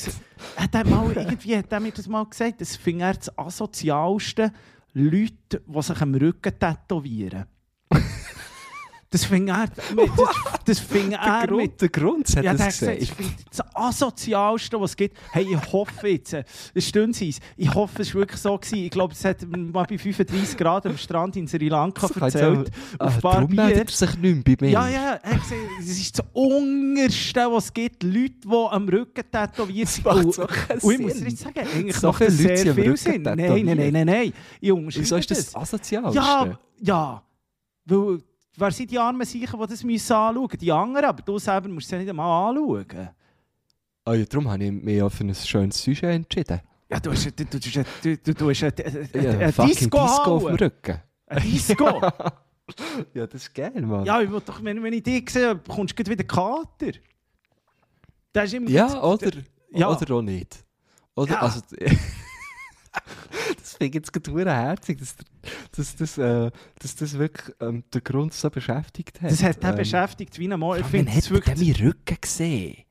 [0.57, 4.53] hat er mal irgendwie hat mir das mal gesagt, das finde er das asozialste
[4.93, 7.47] Leute, die sich am Rücken tätowieren.
[9.13, 13.13] Das finde er, das, das finde er mit der Grund hat ja, das gesagt, ich
[13.13, 15.17] finde das Asozialste, was es gibt.
[15.31, 16.43] Hey, ich hoffe jetzt, äh,
[16.75, 17.39] das stimmt es.
[17.57, 18.57] Ich hoffe, es war wirklich so.
[18.59, 18.79] Gewesen.
[18.85, 22.71] Ich glaube, es hat mal bei 35 Grad am Strand in Sri Lanka Das erzählt.
[22.99, 24.73] auch- auf Bar darum meldet er sich nicht mehr bei mir.
[24.73, 28.03] Ja, ja, er gesagt, es ist das Unterste, was es gibt.
[28.03, 30.07] Leute, die am Rücken tätowiert sind.
[30.07, 30.51] Und- so und
[30.93, 33.23] ich muss dir jetzt sagen, eigentlich So macht das Leute sehr viel Sinn.
[33.23, 34.33] Nein, nein, nein, nein, nein.
[34.61, 36.19] Ich Wieso ist das das Asozialste?
[36.19, 37.23] ja, ja.
[37.85, 38.19] Weil,
[38.57, 40.59] wer sind die armen Sicher, die das müssen anschauen müssen?
[40.59, 43.11] Die anderen, aber du selber musst es ja nicht einmal anschauen.
[44.05, 46.61] Ah, ja, darum habe ich mich auch für ein schönes Sujet entschieden.
[46.91, 50.45] Ja, du hast, du, du, du, du, du, hast eine, Ja, eine, eine Disco, auf
[50.45, 50.55] dem.
[50.57, 51.01] Rücken.
[51.27, 52.01] Eine Disco?
[53.13, 54.05] Ja, das ist geil, Mann.
[54.07, 56.93] ja, ich doch, wenn, wenn ich dich sehe, bekommst du wieder Kater.
[58.33, 59.31] Das ist immer Ja, oder,
[59.73, 59.91] Ja.
[59.91, 60.65] oder auch nicht.
[61.15, 61.41] Oder, Ja.
[61.41, 61.61] also,
[63.59, 65.17] das finde ich jetzt gerade herzig, dass,
[65.73, 69.31] dass, dass, äh, dass das wirklich ähm, den Grund so beschäftigt hat.
[69.31, 70.81] Das hat ihn ähm, beschäftigt wie ein Mal.
[70.81, 71.57] Ich finde es wirklich...
[71.57, 72.85] meinen Rücken gesehen?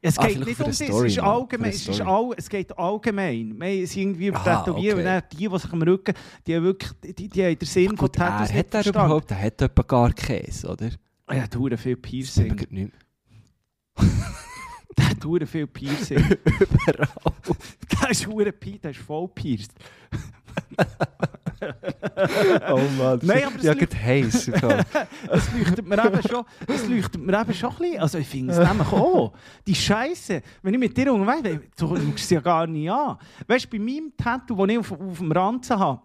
[0.00, 2.78] Es Ah, geht vielleicht nicht um das, es, ist allgemein, es, ist all, es geht
[2.78, 3.58] allgemein.
[3.58, 5.16] Wir sind irgendwie über Aha, Tätowieren okay.
[5.16, 6.14] und die, die sich am Rücken,
[6.46, 8.86] die haben wirklich, die, die haben den Sinn von Gut, er Tattoos hat nicht er
[8.86, 10.90] überhaupt, er hat etwa gar Käse, oder?
[11.26, 12.54] Er hat hure viel Das Piercing.
[12.54, 12.88] nicht mehr.
[14.96, 16.18] Der hat hure viel Piercing.
[16.44, 17.34] Überall.
[18.08, 19.72] Der ist hure Pi, der ist voll pierced.
[22.70, 24.48] Oh Mann, Nein, aber es ja, gerade heiß.
[24.48, 28.00] Es leuchtet mir eben schon, es leuchtet mir eben schon ein bisschen.
[28.00, 29.32] Also ich finde es nämlich auch.
[29.66, 33.18] Die Scheiße, wenn ich mit dir unterwegs bin, du schaust es ja gar nicht an.
[33.46, 36.00] Weißt du, bei meinem Tattoo, das ich auf, auf dem Ranzen habe,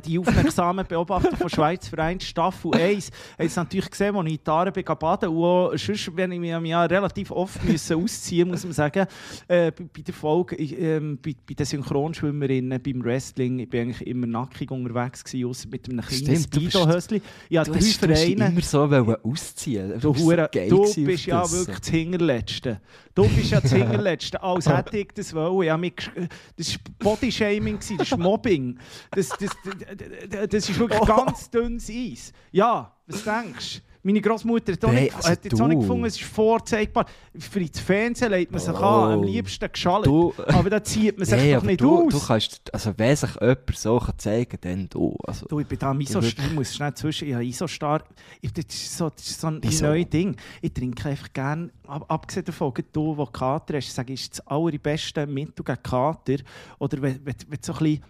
[0.00, 4.52] die aufmerksamen Beobachter von Schweiz Verein Staffel 1 haben es natürlich gesehen, als ich in
[4.52, 8.62] Aare bin baden und auch sonst, wenn ich mich Jahr relativ oft müssen ausziehen muss
[8.64, 9.06] man sagen,
[9.48, 14.26] äh, bei, der Folge, ähm, bei, bei den Synchronschwimmerinnen, beim Wrestling, ich bin eigentlich immer
[14.26, 17.22] nackig unterwegs gewesen, ausser mit einem kleinen du Speedo-Hösli.
[17.48, 18.46] Ich habe Du drei hast, du Vereine.
[18.48, 19.98] immer so wollen ausziehen.
[19.98, 21.52] Du, bist Hure, geil du bist ja das.
[21.52, 22.80] wirklich das Hinterletzte.
[23.14, 25.66] Du bist ja das Hinterletzte, als hätte ich das wollen.
[25.66, 26.10] Ja, gesch-
[26.56, 28.78] das war Bodyshaming, das ist Mobbing.
[29.10, 29.69] Das, das, das,
[30.48, 32.32] das ist wirklich ganz dünnes Eis.
[32.52, 35.80] Ja, was denkst Meine Großmutter hat, nicht, also hat jetzt auch nicht du.
[35.82, 37.04] gefunden, es ist vorzeigbar.
[37.38, 38.76] Für ins Fernsehen legt man sich Oh.
[38.82, 40.06] an, am liebsten geschallt.
[40.06, 42.12] Du- Aber da zieht man sich Nee, doch nicht du, aus.
[42.14, 45.14] du kannst, also wenn sich jemand so kann zeigen kann, dann du.
[45.26, 48.02] Also, Du, ich bin da am Isostar, ich muss schnell zwischen, ich habe Isostar,
[48.40, 49.84] ich, das, ist so, das ist so ein Wieso?
[49.84, 50.34] neues Ding.
[50.62, 54.46] Ich trinke einfach gerne, ab, abgesehen davon, du, der Kater hast, sage ich, ist das
[54.46, 56.36] allerbeste Mittel gegen Kater.
[56.78, 58.04] Oder wenn, wenn, wenn du so ein bisschen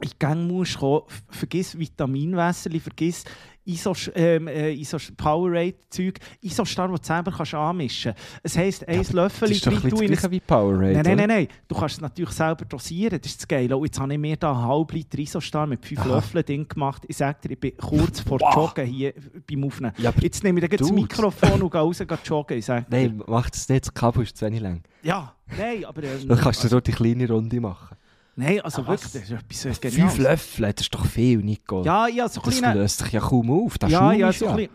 [0.00, 3.24] in Gang musst kommen, vergiss Vitaminwässer, vergiss
[3.66, 8.40] Isos, ähm, äh, Isos Powerade-Zeug, Isostar, das du selber kannst anmischen kannst.
[8.44, 10.92] Es heisst, ein Löffel das ist doch ein du das wie Powerade.
[10.92, 11.48] Nein, nein, nein, nein.
[11.66, 13.76] Du kannst es natürlich selber dosieren, das ist das Geile.
[13.76, 16.14] Und jetzt habe ich mir da einen halben Liter Isostar mit fünf Aha.
[16.14, 17.02] Löffeln Ding gemacht.
[17.08, 18.54] Ich sage dir, ich bin kurz vor Wow.
[18.54, 19.14] Joggen hier
[19.50, 19.94] beim Aufnehmen.
[19.98, 20.92] Ja, Jetzt nehme ich gleich das.
[20.92, 22.58] Mikrofon und gehe raus und gehe joggen.
[22.58, 24.82] Ich sage dir, Nein, mach das nicht, das Kabel ist zu wenig lang.
[25.02, 26.04] Ja, nein, aber...
[26.04, 27.95] Ähm, Dann kannst du also, so die kleine Runde machen.
[28.38, 30.12] Nein, also Ah, wirklich, das ist etwas so Geniales.
[30.14, 31.82] Fünf Löffel, das ist doch viel, Nico.
[31.82, 32.74] Ja, ja, so ein das bisschen...
[32.76, 33.78] löst sich ja kaum auf.
[33.78, 34.72] Das Ja, ja, ist so ein bisschen...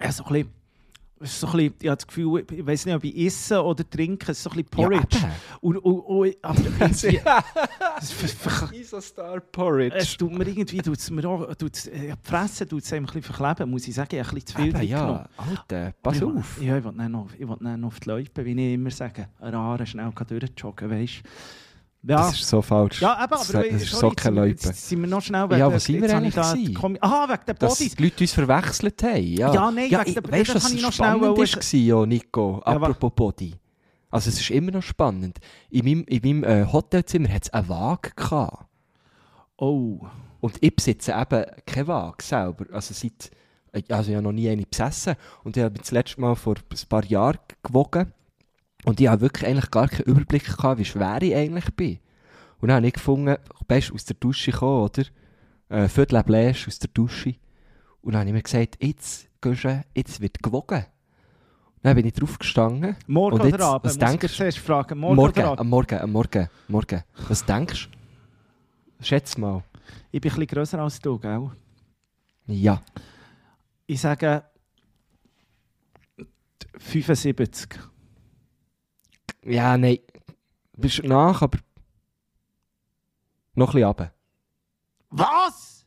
[0.00, 0.52] Ja, so ein bisschen...
[1.20, 3.62] es ist So ein bisschen, ich habe das Gefühl, ich weiß nicht, ob ich esse
[3.64, 5.18] oder trinke, es ist so ein bisschen Porridge.
[5.20, 7.20] Ja, und, und, und, aber irgendwie,
[8.00, 9.96] es, Isostar Porridge.
[9.96, 13.22] es tut mir irgendwie, tut's mir auch, tut's, äh, die Fresse tut es ein bisschen
[13.22, 14.08] verkleben, muss ich sagen.
[14.14, 16.62] Ich habe ein bisschen zu viel Eben, ja, Alter, pass ich, auf.
[16.62, 18.90] Ja, ich will dann noch, ich will dann noch auf die Leute, wie ich immer
[18.92, 21.28] sage, Rare schnell kann durchjoggen, weißt du.
[22.04, 23.00] Ja, Das ist so falsch.
[23.00, 25.78] ja, eben, aber das, das ist so jetzt keine sind wir- noch schnell Ja, wo
[25.78, 26.98] sind wir eigentlich gewesen?
[27.00, 27.94] Aha, wegen der Dass Bodies.
[27.94, 29.22] die Leute uns verwechselt haben.
[29.22, 32.58] Ja, Ja, nein, ja, wegen ich, der- weißt du, was noch spannend war, ja, Nico?
[32.64, 33.54] Apropos Body.
[34.10, 35.38] Also es ist immer noch spannend.
[35.70, 38.66] In meinem, in meinem äh, Hotelzimmer hat es eine Waage gehabt.
[39.56, 40.00] Oh,
[40.40, 42.64] Und ich besitze eben keine Waage selber.
[42.72, 43.30] Also seit,
[43.90, 45.14] also ich habe noch nie eine besessen.
[45.44, 48.12] Und ich habe das letzte Mal vor ein paar Jahren gewogen.
[48.84, 51.98] Und ich habe wirklich eigentlich gar keinen Überblick gehabt, wie schwer ich eigentlich bin.
[52.60, 53.36] Und dann habe ich gefunden,
[53.68, 55.04] du, aus der Dusche gekommen, oder?
[55.68, 57.34] Äh, Viertel Bläsch aus der Dusche.
[58.02, 60.84] Und dann habe ich mir gesagt, jetzt, Gösche, jetzt wird gewogen.
[60.84, 62.96] Und dann bin ich drauf gestanden.
[63.06, 63.84] morgen Und jetzt, oder Abend?
[63.84, 64.52] was denkst du?
[64.52, 64.98] fragen.
[64.98, 67.02] Morgen, Morgen, am Morgen, am Morgen, morgen.
[67.28, 69.04] Was denkst du?
[69.04, 69.64] Schätz mal.
[70.12, 71.50] Ich bin bisschen grösser als du, gell?
[72.46, 72.80] Ja.
[73.86, 74.44] Ich sage
[76.78, 77.91] 75.
[79.44, 79.98] Ja, nein.
[80.74, 81.58] Du bist nach, aber
[83.54, 84.12] noch ein bisschen runter.
[85.10, 85.86] Was?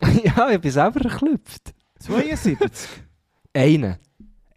[0.24, 1.74] ja, ich bin selber geklüpft.
[1.98, 2.88] 72?
[3.52, 3.98] Einen.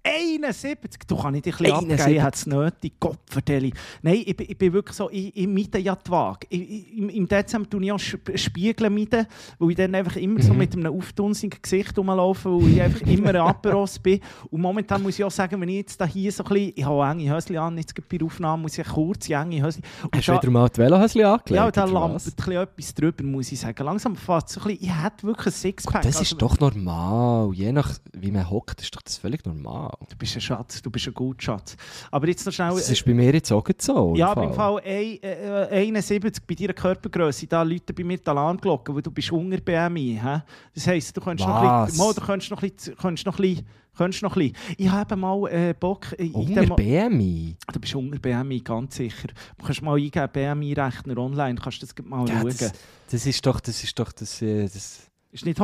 [0.06, 1.08] 71?
[1.08, 2.00] Du kannst nicht ein bisschen 71.
[2.02, 2.94] abgeben, ich hätte es nötig.
[3.00, 3.74] Gott verdeli.
[4.02, 6.48] Nein, ich, bin- ich bin wirklich so, ich, ich miete ja die Waage.
[6.50, 9.26] Ich, im, Im Dezember tue ich auch Sp- Spiegel mieten,
[9.60, 10.60] weil ich dann einfach immer so Mhm.
[10.60, 14.20] mit einem auftunsigen Gesicht rumlaufe, weil ich einfach immer ein Aperos bin.
[14.52, 16.86] Und momentan muss ich auch sagen, wenn ich jetzt da hier so ein bisschen, ich
[16.86, 19.84] habe enge Höschen an, jetzt bei der Aufnahme muss ich kurz enge Höschen.
[20.04, 21.50] Und Hast du wieder mal die Velohäschen angelegt?
[21.52, 22.28] ja, da was?
[22.28, 23.84] ein bisschen etwas drüber, muss ich sagen.
[23.86, 25.94] Langsam es so ein bisschen, ich hätte wirklich ein Sixpack.
[26.02, 27.54] Gut, das Also, ist doch normal.
[27.54, 29.93] Je nach wie man hockt, ist doch das völlig normal.
[30.10, 31.76] Du bist ein Schatz, du bist ein guter Schatz.
[32.12, 32.70] Aber jetzt noch schnell...
[32.72, 34.14] Das ist bei mir jetzt auch so.
[34.16, 38.28] Ja, aber im Fall ein- äh, 71 bei deiner Körpergröße, da läuten bei mir die
[38.28, 40.20] Alarmglocken, weil du bist unter BMI.
[40.24, 40.42] Hä?
[40.74, 41.92] Das heisst, du könntest noch ein Was?
[41.92, 44.76] bisschen, du könntest noch ein bisschen, könntest noch ein bisschen, könntest noch ein bisschen.
[44.78, 46.14] Ich habe mal äh, Bock...
[46.18, 47.56] äh, Unter BMI?
[47.72, 49.28] Du bist unter BMI, ganz sicher.
[49.58, 52.56] Du kannst mal eingeben, BMI-Rechner online, kannst du das mal Ja, schauen.
[52.58, 52.72] das,
[53.12, 55.60] das ist doch, das ist doch, das, äh, das ist nicht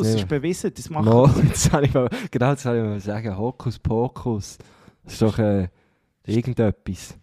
[0.00, 1.04] das nicht ist bewiesen, das macht...
[1.04, 3.36] No, jetzt habe ich mal, genau, das habe ich mal sagen.
[3.36, 4.58] Hokus Pokus.
[5.04, 5.68] Das ist doch äh,
[6.24, 7.18] irgendetwas.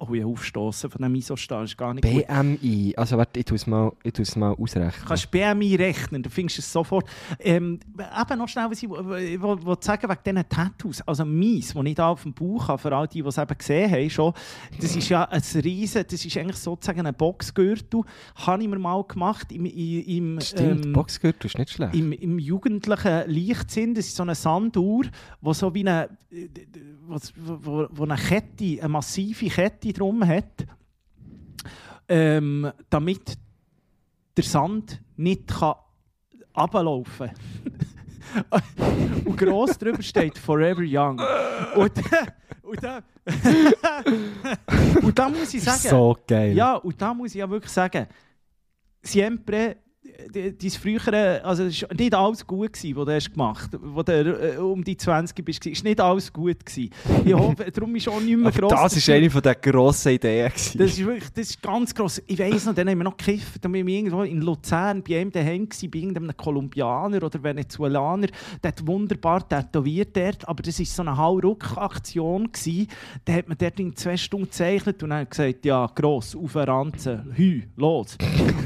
[0.00, 2.24] Oh, ich aufstoßen von dem Isostar, ist gar nicht gut.
[2.28, 2.94] BMI.
[2.96, 4.92] Also warte, ich tue es mal, ich tue es mal ausrechnen.
[5.02, 7.04] Du kannst BMI rechnen, du findest es sofort.
[7.40, 11.00] Ähm, eben noch schnell, was ich will sagen wegen diesen Tattoos.
[11.02, 13.58] Also meins, das ich da auf dem Bauch habe, für all die, die es eben
[13.58, 14.32] gesehen haben, schon,
[14.80, 18.02] das ist ja ein riesen, das ist eigentlich sozusagen ein Boxgürtel,
[18.36, 21.96] habe ich mir mal gemacht im, im, im, Stimmt, ähm, Boxgürtel ist nicht schlecht.
[21.96, 25.06] im, im jugendlichen Leichtsinn, das ist so eine Sanduhr,
[25.40, 26.46] wo so wie eine, äh,
[27.04, 30.66] wo, wo, wo eine Kette, eine massive Kette drum hat,
[32.08, 33.38] ähm, damit
[34.36, 35.74] der Sand nicht kann
[36.56, 38.62] runterlaufen kann.
[39.24, 41.20] und gross drüber steht «Forever Young».
[41.76, 41.92] Und,
[42.62, 42.98] und, da,
[45.02, 45.78] und da muss ich sagen...
[45.78, 46.54] so geil.
[46.54, 48.06] Ja, und da muss ich ja wirklich sagen,
[49.02, 49.76] siempre,
[50.32, 54.24] dein frühere, also es war nicht alles gut, gewesen, was du hast gemacht hast, als
[54.24, 55.66] du äh, um die 20 bist.
[55.66, 56.64] Es war nicht alles gut.
[56.64, 56.90] Gewesen.
[57.24, 58.70] Ich hoffe, darum ist auch nicht mehr gross.
[58.70, 60.48] das war eine von den grossen Ideen.
[60.48, 60.78] gewesen.
[60.78, 62.22] Das ist wirklich, das ist ganz gross.
[62.26, 65.20] Ich weiss noch, dann haben wir noch gekifft, dann waren wir irgendwo in Luzern bei
[65.20, 68.28] ihm daheim gewesen, bei irgendeinem Kolumbianer oder Venezuelaner,
[68.62, 72.50] der hat wunderbar tätowiert dort, aber das war so eine Hauruck-Aktion.
[73.24, 76.56] Da hat man dort in zwei Stunden gezeichnet und dann hat gesagt, ja, gross, auf
[76.56, 78.16] eine Ranze, hü, los.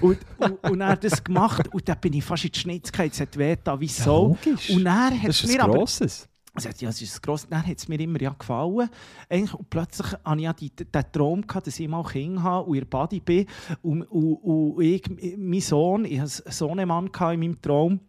[0.01, 2.93] und, und, und dann das das gemacht und dann bin ich fast in die Schnitz
[2.93, 4.37] gegangen, es hat weh da wie so.
[4.45, 4.71] logisch.
[4.71, 5.79] und dann hat Das es ist mir ein aber...
[5.79, 6.29] grosses.
[6.55, 7.47] Also, ja, es ist gross.
[7.49, 8.91] Dann hat es mir immer ja gefallen.
[9.29, 12.69] Eigentlich, und plötzlich hatte ich ja die, den Traum, gehabt, dass ich mal Kinder habe
[12.69, 13.47] und ihr Buddy bin.
[13.81, 15.03] Und, und, und ich,
[15.39, 18.01] mein Sohn, ich hatte einen Sohnemann in meinem Traum.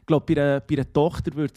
[0.00, 1.50] Ich glaube, bei einer, bei einer Tochter wäre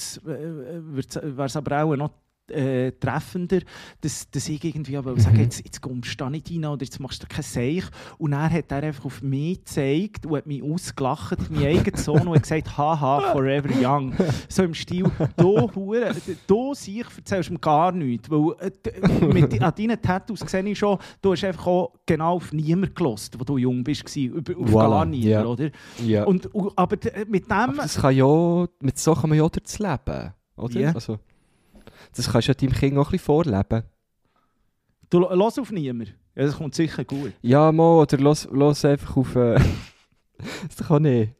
[1.46, 2.12] es aber auch noch
[2.52, 3.60] äh, treffender,
[4.02, 5.20] dass, dass ich irgendwie aber Mhm.
[5.20, 7.84] sage, jetzt, jetzt kommst du da nicht rein oder jetzt machst du kein Seich.
[8.18, 12.28] Und dann hat er einfach auf mich gezeigt und hat mich ausgelacht, mein eigener Sohn,
[12.28, 14.14] und hat gesagt, haha, forever young.
[14.50, 15.06] So im Stil,
[15.36, 16.16] du Hure,
[16.48, 20.98] du sich erzählst mir gar nichts, weil äh, mit, an deinen Tattoos sehe ich schon,
[21.22, 24.90] du hast einfach auch genau auf niemanden gelost, wo du jung bist, über- auf Voilà,
[24.90, 25.46] gar niemanden, ja.
[25.46, 25.70] oder?
[26.06, 26.24] Ja.
[26.26, 27.52] Und, aber mit dem...
[27.52, 30.80] Aber das kann ja, mit so kann man ja das leben, oder?
[30.80, 30.92] Ja.
[30.94, 31.20] Also,
[32.18, 33.84] das kannst du ja deinem Kind auch ein bisschen vorleben.
[35.10, 36.14] Du los auf niemanden.
[36.36, 37.34] Ja, das kommt sicher gut.
[37.42, 39.36] Ja, mal, oder los, los einfach auf...
[39.36, 39.60] Äh,
[40.78, 41.34] das kann nicht.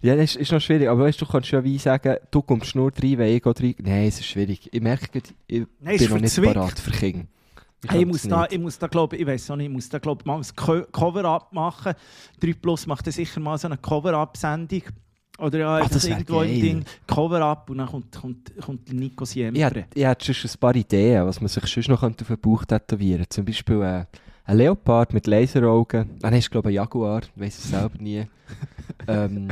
[0.00, 2.74] Ja, das ist, ist noch schwierig, aber weißt, du kannst ja wie sagen, du kommst
[2.76, 3.74] nur rein, wenn ich auch rein...
[3.82, 4.68] Nein, es ist schwierig.
[4.72, 7.26] Ich merke, ich Nein, bin noch nicht parat für Kinder.
[7.86, 9.98] Hey, ich, muss da, ich muss da, glaube ich, weiß auch nicht, ich muss da,
[9.98, 11.94] glaube ich, mal ein Co- Cover-Up machen.
[12.40, 14.82] 3 Plus macht dann sicher mal so eine Cover-Up-Sendung.
[15.38, 16.60] Oder ja, einfach das wär irgendwo im geil.
[16.60, 19.62] Ding Cover-Up und dann kommt, kommt, kommt Nico Ich Siempre.
[19.62, 22.64] hätte, ich hätte schon ein paar Ideen, was man sich sonst noch auf den Bauch
[22.64, 23.28] tätowieren könnte.
[23.28, 24.04] Zum Beispiel äh,
[24.44, 26.10] ein Leopard mit Laseraugen.
[26.22, 28.26] Ah, nein, ist glaube ich ein Jaguar, ich weiß es selber nie.
[29.08, 29.48] ähm,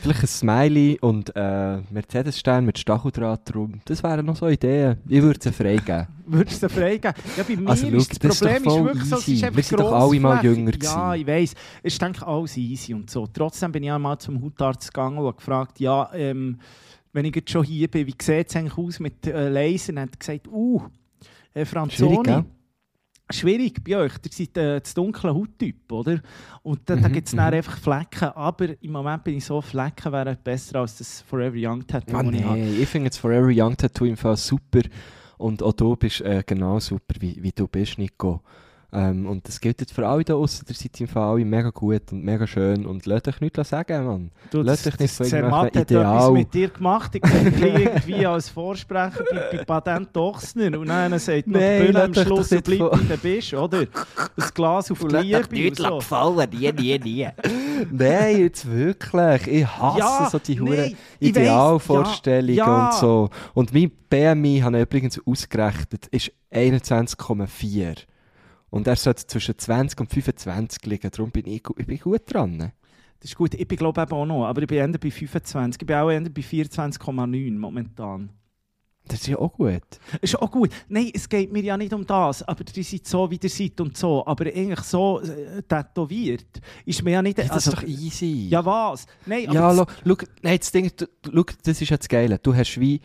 [0.00, 3.80] vielleicht ein Smiley und äh, Mercedes-Stern mit Stacheldraht drum.
[3.84, 4.98] Das wären noch so Ideen.
[5.08, 6.06] Ich würde sie freigeben.
[6.26, 7.14] Würdest du sie freigeben?
[7.36, 9.20] Ja, bei mir Also, ist das das ist doch Problem ist voll wirklich so, es
[9.22, 9.44] ist easy.
[9.46, 11.20] einfach Wir sind doch alle mal jünger Ja, gewesen.
[11.20, 11.54] ich weiss.
[11.82, 13.26] Es ist denke ich alles easy und so.
[13.26, 16.58] Trotzdem bin ich einmal zum Hautarzt gegangen und gefragt, ja, ähm,
[17.12, 19.90] wenn ich jetzt schon hier bin, wie sieht es eigentlich aus mit äh, Laser?
[19.92, 20.82] Und er hat gesagt, uh,
[21.52, 22.44] Herr Franzoni, Schwierig, gell?
[23.30, 24.12] Schwierig bei euch.
[24.24, 26.20] Ihr seid äh, das dunkle Hauttyp, oder?
[26.62, 28.28] Und da, da Mhm, gibt es dann einfach Flecken.
[28.34, 32.22] Aber im Moment bin ich so, Flecken wären besser als das Forever Young Tattoo, Ah,
[32.22, 34.80] das ich nee, ich finde das Forever Young Tattoo im Fall super.
[35.36, 38.42] Und auch du bist äh, genau super, wie, wie du bist, Nico.
[38.90, 40.64] Ähm, und das gilt jetzt für alle da draussen.
[40.66, 42.86] Ihr seid im Fall alle mega gut und mega schön.
[42.86, 44.30] Und lasst euch nichts sagen, Mann.
[44.50, 47.14] Du, Lass dich nicht von das irgendwelchen Zermatt hat Ideal- etwas mit dir gemacht.
[47.14, 50.78] Ich dich irgendwie als Vorsprecher bei, bei Patent Dochsner.
[50.78, 53.16] Und dann sagt noch Nein, die Bühne am Schluss, und nicht bleib von- wie du
[53.18, 53.84] bist, oder?
[54.36, 55.98] Das Glas auf die Liebe und so.
[55.98, 57.28] gefallen, nie, nie, nie.
[57.92, 59.46] Nein, jetzt wirklich.
[59.48, 62.86] Ich hasse Ja, so die huren Idealvorstellungen ja, ja.
[62.86, 63.28] und so.
[63.52, 68.06] Und mein BMI, habe ich übrigens ausgerechnet, ist 21,4.
[68.70, 71.10] Und er sollte zwischen 20 und 25 liegen.
[71.10, 72.72] Darum bin ich, ich bin gut dran.
[73.20, 73.54] Das ist gut.
[73.54, 75.80] Ich bin glaube ich auch noch, aber ich bin eher bei 25.
[75.82, 78.30] Ich bin auch eher bei 24,9 momentan.
[79.06, 79.82] Das ist ja auch gut.
[80.20, 80.70] Ist auch gut.
[80.88, 83.80] Nein, es geht mir ja nicht um das, aber ihr seid so, wie ihr seid
[83.80, 84.24] und so.
[84.26, 87.38] Aber eigentlich so äh, tätowiert ist mir ja nicht...
[87.38, 88.48] das also- ist doch easy.
[88.50, 89.06] Ja, was?
[89.24, 90.92] Nein, aber Ja, das- lo, schau, nein, das Ding,
[91.24, 92.38] schau, das ist ja das Geile.
[92.38, 93.00] Du hast wie,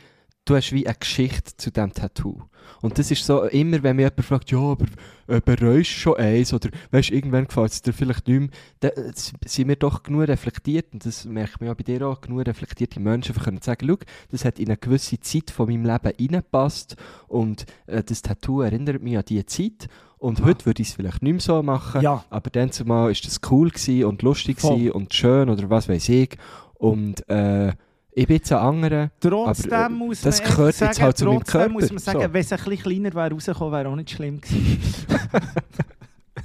[0.46, 2.42] du hast wie eine Geschichte zu diesem Tattoo.
[2.82, 4.86] Und das ist so, immer wenn mich jemand fragt, ja, aber
[5.28, 6.54] äh, bereust du schon eins?
[6.54, 9.12] Oder weißt du, irgendwann gefällt es dir vielleicht nicht mehr, dann äh,
[9.46, 10.94] sind wir doch genug reflektiert.
[10.94, 13.98] Und das merkt man ja bei dir auch, genug reflektierte Menschen, die können sagen, schau,
[14.32, 16.96] das hat in eine gewisse Zeit von meinem Leben reingepasst.
[17.28, 19.88] Und äh, das Tattoo erinnert mich an diese Zeit.
[20.18, 20.46] Und Ah.
[20.46, 22.02] heute würde ich es vielleicht nicht mehr so machen.
[22.02, 22.24] Ja.
[22.30, 26.08] Aber dann zumal ist das cool gewesen und lustig gewesen und schön oder was weiß
[26.10, 26.38] ich.
[26.76, 27.74] Und äh,
[28.16, 29.10] ich bin jetzt ein anderer.
[29.20, 31.74] Trotzdem Aber, äh, muss das man gehört sagen, jetzt halt zu meinem trotzdem Körper.
[31.74, 32.34] muss man sagen, So.
[32.34, 34.78] wenn es ein bisschen kleiner wäre rausgekommen, wäre auch nicht schlimm gewesen.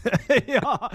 [0.46, 0.90] ja,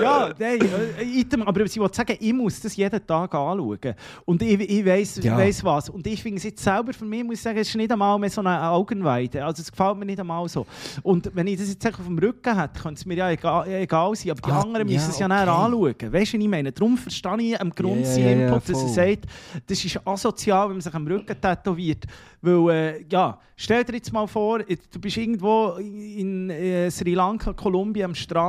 [0.00, 0.58] ja, nein,
[0.98, 3.78] äh, item, aber sie wollte sagen, ich muss das jeden Tag anschauen.
[4.24, 5.36] Und ich, ich weiss, Ja.
[5.36, 5.88] weiss was.
[5.90, 8.18] Und ich finde es jetzt selber für mich, muss ich sagen, es ist nicht einmal
[8.18, 9.44] mehr so eine Augenweide.
[9.44, 10.66] Also es gefällt mir nicht einmal so.
[11.02, 14.14] Und wenn ich das jetzt auf dem Rücken hätte, könnte es mir ja egal, egal
[14.14, 14.30] sein.
[14.32, 15.34] Aber die Ah, anderen ja, müssen es ja okay.
[15.34, 15.94] anschauen.
[16.12, 16.72] Weißt du, was ich meine?
[16.72, 19.26] Darum verstehe ich am Grund Ja, ja, seinen ja, Input, dass er sagt,
[19.66, 22.04] das ist asozial, wenn man sich am Rücken tätowiert.
[22.42, 27.52] Weil, äh, ja, stell dir jetzt mal vor, du bist irgendwo in äh, Sri Lanka,
[27.52, 28.45] Kolumbien am Strand.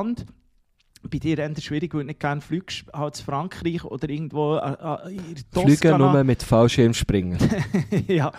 [1.10, 4.55] Bei dir ist es schwierig, weil du nicht gerne fliegst, halt zu Frankreich oder irgendwo
[4.57, 4.71] äh,
[5.10, 6.12] äh, in Toskana.
[6.12, 7.38] nur mit Fallschirmspringen.
[8.07, 8.31] ja,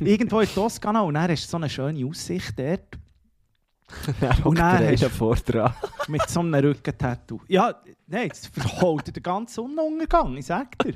[0.00, 2.98] irgendwo in Toskana und dann hast du so eine schöne Aussicht dort
[4.20, 5.74] Dann hockt dann hast- einer vor dran.
[6.08, 7.40] mit so einem Rückentattoo.
[7.48, 7.74] Ja,
[8.06, 10.94] nein, das verholt den ganzen Sonnenuntergang, ich sag dir.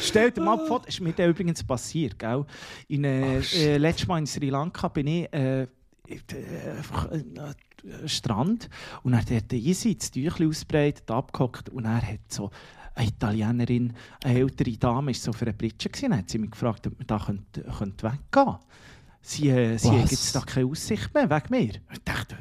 [0.00, 2.44] Stell dir mal vor, das ist mir übrigens passiert, gell?
[2.88, 5.66] In, äh, äh, letztes Mal in Sri Lanka bin ich äh,
[7.84, 8.68] äh, äh, äh, Strand
[9.02, 12.50] und dann hat easy das Tüchlein ausbreitet, abgehockt und er hat so
[12.94, 16.86] eine Italienerin, eine ältere Dame, ist so auf einer Pritsche gewesen, hat sie mich gefragt,
[16.86, 18.56] ob wir da könnte, könnte weggehen
[19.24, 21.74] Sie, äh, sie hat jetzt da keine Aussicht mehr wegen mir.
[21.92, 22.36] Ich dachte,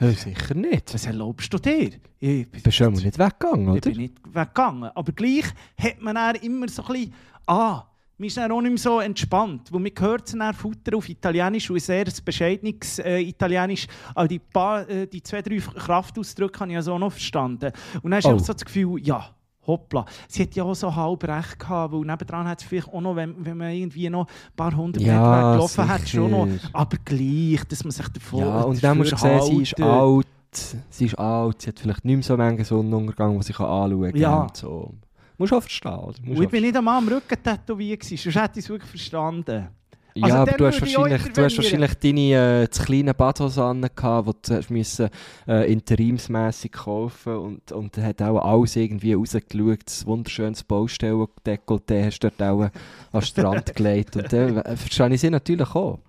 [0.00, 0.94] Ja, sicher nicht.
[0.94, 1.90] Was erlaubst du dir?
[2.20, 3.90] Ich, Du bist mal nicht weggegangen, ich oder?
[3.90, 4.90] bin nicht weggegangen.
[4.94, 5.44] Aber gleich
[5.78, 7.14] hat man dann immer so ein bisschen,
[7.46, 7.84] ah,
[8.18, 9.72] man ist dann auch nicht mehr so entspannt.
[9.72, 13.86] Weil man hört dann Futter auf Italienisch und sehr bescheidenes äh, Italienisch.
[14.14, 17.72] Aber die, paar, äh, die zwei, drei Kraftausdrücke habe ich also auch noch verstanden.
[18.02, 18.34] Und dann hast du Oh.
[18.34, 19.24] auch so das Gefühl, ja,
[19.66, 20.04] hoppla.
[20.28, 23.14] Sie hat ja auch so halb recht gehabt, weil nebendran hat es vielleicht auch noch,
[23.16, 26.48] wenn, wenn man irgendwie noch ein paar hundert Ja, Meter gelaufen hat, schon noch.
[26.72, 30.26] Aber gleich, dass man sich davon Ja, und dann du dafür sehen, sie ist alt.
[30.90, 34.16] Sie ist alt, sie hat vielleicht nicht mehr so einen Sonnenuntergang, den sie anschauen kann.
[34.20, 34.42] Ja.
[34.42, 34.94] Und so.
[35.38, 36.14] Musst verstehen, oder?
[36.22, 39.68] Musst ich bin nicht einmal am Rücken tätowiert, sonst hätte ich es wirklich verstanden.
[40.14, 43.82] Ja, Also, aber du hast, wahrscheinlich, du hast wahrscheinlich deine äh, zu kleinen Badhose an,
[43.82, 45.10] die du hast müssen,
[45.46, 49.86] äh, interimsmässig kaufen und, und hat auch alles irgendwie rausgeschaut.
[49.86, 52.70] Das wunderschönes Baustellendekolleté hast du dort auch äh, an
[53.12, 54.16] den Strand gelegt.
[54.16, 56.00] Und dann äh, verstehe ich sie natürlich auch.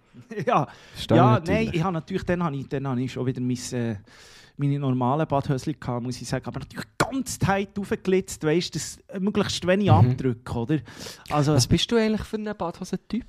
[0.46, 3.26] ja, Verstehe ja ich nein, ich habe natürlich, dann habe ich, dann habe ich schon
[3.28, 3.96] wieder mein, äh,
[4.60, 6.46] meine normalen Badhösli gehabt, muss ich sagen.
[6.46, 8.80] Aber natürlich ganz tight aufgelitzt, weißt du,
[9.14, 9.94] äh, möglichst wenig Mhm.
[9.94, 10.78] Abdrücke, oder?
[11.32, 13.26] Also, Was bist du eigentlich für ein Badhosen-Typ?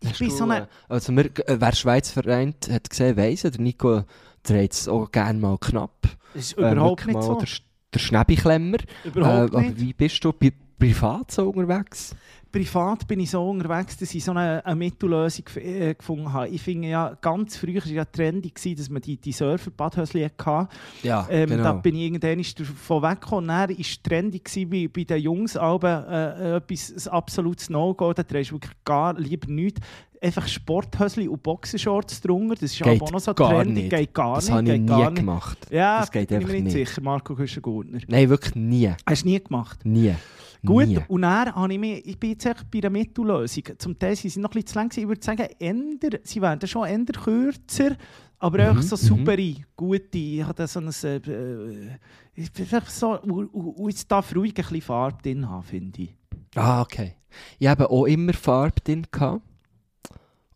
[0.00, 0.62] ich Hast bin du, so eine...
[0.62, 4.04] äh, Also, wir, äh, wer Schweiz vereint hat gesehen, weiss, der Nico
[4.42, 6.08] trägt es auch gerne mal knapp.
[6.34, 7.34] Das ist Äh, überhaupt wirklich nicht so.
[7.34, 7.48] Der,
[7.94, 8.78] der Schnäbiklemmer.
[9.04, 9.80] Überhaupt äh, aber nicht.
[9.80, 12.14] wie bist du pri privat so unterwegs?
[12.50, 16.48] Privat bin ich so unterwegs, dass ich so eine, eine Mittellösung äh, gefunden habe.
[16.48, 20.68] Ich finde ja, ganz früh war ja trendy, gewesen, dass man die, die Surfer-Badhösli hatte.
[21.02, 21.62] Ja, Ähm, genau.
[21.62, 23.48] Da bin ich irgendwann davon weggekommen.
[23.48, 28.12] Dann war es trendy gewesen, bei, bei den Jungs Alben, äh, etwas ein absolutes No-Go.
[28.12, 29.80] Da trägst du wirklich gar lieber nichts.
[30.20, 32.54] Einfach Sporthösli und Boxershorts drunter.
[32.56, 33.82] Das ist Geht aber auch noch so trendy.
[33.82, 33.90] nicht.
[33.90, 34.56] Geht gar das nicht.
[34.56, 35.14] habe ich nie nicht.
[35.14, 35.58] gemacht.
[35.70, 36.72] Ja, Das geht bin ich mir nicht nicht.
[36.88, 38.00] sicher, Marco Küschen-Gurtner.
[38.08, 38.92] Nein, wirklich nie.
[39.06, 39.78] Hast du nie gemacht?
[39.84, 40.14] Nie.
[40.64, 40.98] Gut, Nie.
[41.08, 43.64] und dann habe ich mich, ich bin jetzt echt bei der Mittellösung.
[43.78, 44.88] Zum Teil sind sie noch ein bisschen zu lang.
[44.88, 45.02] gewesen.
[45.02, 47.96] Ich würde sagen, änder, sie werden schon eher kürzer,
[48.38, 49.18] aber Mhm, einfach so mhm.
[49.18, 50.18] saubere, gute.
[50.18, 50.88] Ich habe so ein...
[50.88, 53.20] Äh, äh, so...
[53.20, 56.14] Und, jetzt darf ruhig ein bisschen Farbe drin haben, finde ich.
[56.54, 57.14] Ah, okay.
[57.58, 59.06] Ich habe auch immer Farbe drin.
[59.10, 59.42] Gehabt.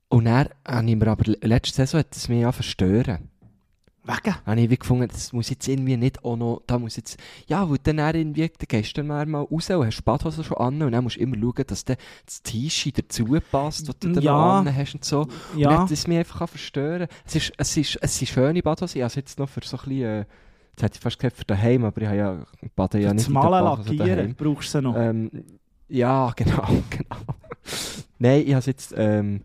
[0.08, 3.28] Und dann habe ich mir aber letzte Saison hat es mich angefangen zu stören.
[4.04, 4.34] Wegen?
[4.46, 7.68] habe ich wie gefunden, das muss jetzt irgendwie nicht auch noch, da muss jetzt, ja,
[7.70, 10.90] weil dann irgendwie, dann gehst du dann mal raus und hast Badhose schon an und
[10.92, 14.58] dann musst du immer schauen, dass dann das T-Shirt dazu passt, was du dann Ja.
[14.58, 15.20] an hast und so.
[15.20, 15.68] Und Ja.
[15.70, 17.06] dann hat es mich einfach verstören.
[17.24, 19.76] Es ist, es ist, es sind schöne Badhose, ich habe es jetzt noch für so
[19.76, 20.18] ein bisschen, äh,
[20.70, 23.32] jetzt hätte ich fast gesagt für daheim, aber ich habe ja, bade ja nicht das
[23.32, 24.96] der Malen lackieren brauchst du noch.
[24.96, 25.30] Ähm,
[25.88, 27.16] ja, genau, genau.
[28.18, 29.42] Nein, ich habe jetzt ähm,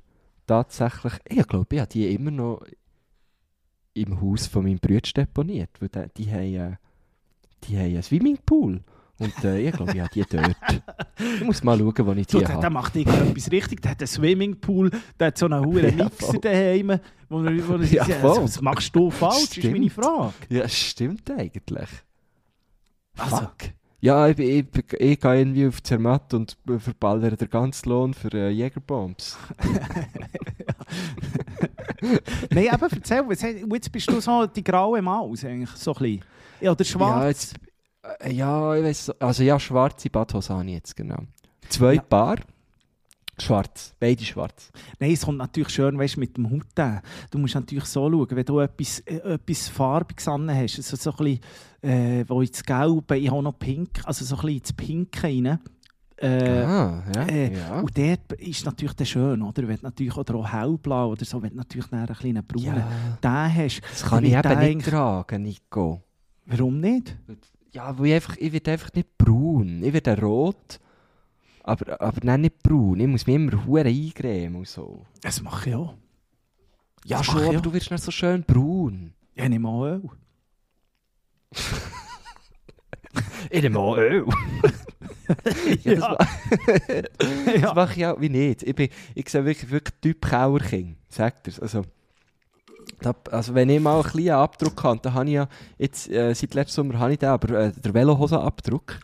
[0.47, 2.61] tatsächlich, ich glaube, ich habe die immer noch
[3.97, 6.75] im Haus von meinem Bruder deponiert, weil die, die, haben, äh,
[7.63, 8.81] die haben einen Swimmingpool.
[9.19, 10.55] Und äh, ich glaube, ich habe die dort.
[11.39, 12.69] Ich muss mal schauen, wo ich die der, der habe.
[12.69, 13.81] macht irgendetwas richtig.
[13.81, 16.99] Der hat einen Swimmingpool, der hat so einen hohen Ja, Mixer daheim.
[17.27, 18.43] Wo er, wo er Ja, sagt, voll.
[18.43, 19.93] was machst du falsch, ist meine Stimmt.
[19.93, 20.33] Frage.
[20.49, 21.89] Ja, stimmt eigentlich.
[23.17, 23.37] Also.
[23.37, 23.55] Fuck.
[24.07, 24.65] Ja, ich, ich,
[24.99, 29.37] ich gehe irgendwie auf Zermatt und verballere den ganzen Lohn für äh, Jägerbombs.
[32.51, 33.25] Nein, eben, erzähl,
[33.73, 36.23] jetzt bist du so die graue Maus, eigentlich, so ein bisschen.
[36.61, 37.19] Ja, oder schwarz.
[37.19, 37.55] Ja, jetzt,
[38.21, 41.19] äh, ja, ich weiß, also ja, schwarze Badhose habe ich jetzt, genau.
[41.67, 42.01] Zwei Ja.
[42.01, 42.37] Paar,
[43.39, 44.71] schwarz, beide schwarz.
[44.99, 46.79] Nein, es kommt natürlich schön weißt, mit dem Hut.
[46.79, 47.01] an.
[47.31, 51.11] Du musst natürlich so schauen, wenn du etwas, äh, etwas Farbiges an hast, also so
[51.11, 51.39] ein bisschen,
[51.81, 55.59] äh, wo ins Gelbe, ich habe noch Pink, also so ein bisschen ins Pinke rein.
[56.19, 57.79] Äh, ah, ja, äh, ja.
[57.79, 59.67] Und dort ist natürlich der schön, oder?
[59.67, 63.17] Wenn natürlich oder auch hellblau oder so, wenn natürlich einen kleinen braunen ja.
[63.21, 63.81] den hast.
[63.81, 66.01] Das kann ich eben nicht tragen, Nico.
[66.47, 67.15] Warum nicht?
[67.71, 69.83] Ja, weil ich einfach, ich werde einfach nicht braun.
[69.83, 70.79] Ich werde rot,
[71.67, 72.99] aber, aber dann nicht braun.
[72.99, 75.05] Ich muss mich immer hure eingremen und so.
[75.21, 75.93] Das mache ich auch.
[77.05, 77.61] Ja, Das schon, aber auch.
[77.61, 79.13] du wirst nicht so schön braun.
[79.33, 80.01] Ich nehme auch Öl.
[83.49, 84.25] Ich nehme auch Öl.
[85.83, 86.17] ja, das, Ja.
[87.47, 87.73] das ja.
[87.73, 88.63] mache ich auch wie nicht.
[88.63, 91.83] Ich, bin, ich sehe wirklich, wirklich Typ Kauerking, sagt er Also,
[93.01, 96.33] da, also wenn ich mal einen kleinen Abdruck habe, dann habe ich ja, jetzt, äh,
[96.33, 98.99] seit letztem Sommer habe ich den, aber äh, der Velohosenabdruck,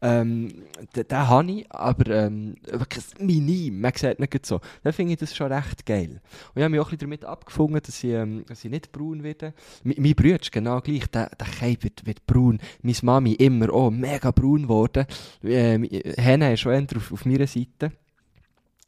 [0.00, 4.60] ähm, den, den habe ich, aber ähm, wirklich minim, man sieht nicht so.
[4.82, 6.20] Dann finde ich das schon recht geil.
[6.54, 9.22] Und ich habe mich auch ein damit abgefunden, dass ich, ähm, dass ich nicht braun
[9.22, 9.54] werde.
[9.84, 12.60] Mi- Mein Bruder ist genau gleich, der, der Kai wird, wird braun.
[12.82, 15.06] Meine Mami immer auch mega braun geworden.
[15.42, 17.92] Ähm, Henne ist schon eher auf, auf meiner Seite.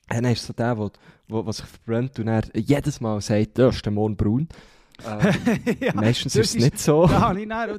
[0.08, 3.92] Henne ist so der, der sich verbrennt und er jedes Mal sagt, ja, ist der
[3.92, 4.48] Mond braun.
[5.07, 7.05] Ähm, Ja, meistens ist es nicht so.
[7.36, 7.78] Ich dann,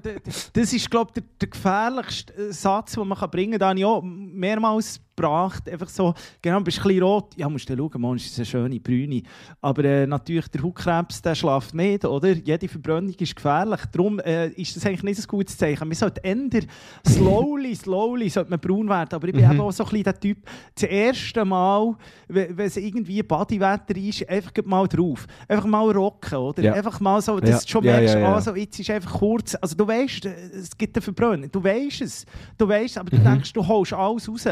[0.53, 3.59] das ist, glaube ich, der, der gefährlichste äh, Satz, den man kann bringen kann.
[3.59, 5.69] Da habe ich auch mehrmals gebracht.
[5.69, 7.33] Einfach so, genau, bist ein bisschen rot.
[7.35, 9.21] Ja, musst du schauen, man, ist eine schöne Brüne.
[9.61, 12.29] Aber äh, natürlich, der Hautkrebs, der schläft nicht, oder?
[12.31, 13.81] Jede Verbrennung ist gefährlich.
[13.91, 15.87] Darum äh, ist das eigentlich nicht ein gutes Zeichen.
[15.87, 16.65] Man sollte ändern,
[17.07, 19.13] slowly, slowly sollte man braun werden.
[19.13, 19.51] Aber ich bin Mhm.
[19.51, 20.37] eben auch so ein bisschen der Typ,
[20.75, 21.95] das erste Mal,
[22.27, 25.25] wenn es irgendwie Bodywetter ist, einfach mal drauf.
[25.47, 26.63] Einfach mal rocken, oder?
[26.63, 26.73] Ja.
[26.73, 27.59] Einfach mal so, dass Ja.
[27.59, 30.95] du schon Ja, merkst, also jetzt ist einfach kurz, also du weißt, äh, es gibt
[30.95, 32.25] eine Verbrennung, du weißt es,
[32.57, 33.23] du weißt, aber du Mhm.
[33.23, 34.45] denkst, du holst alles raus.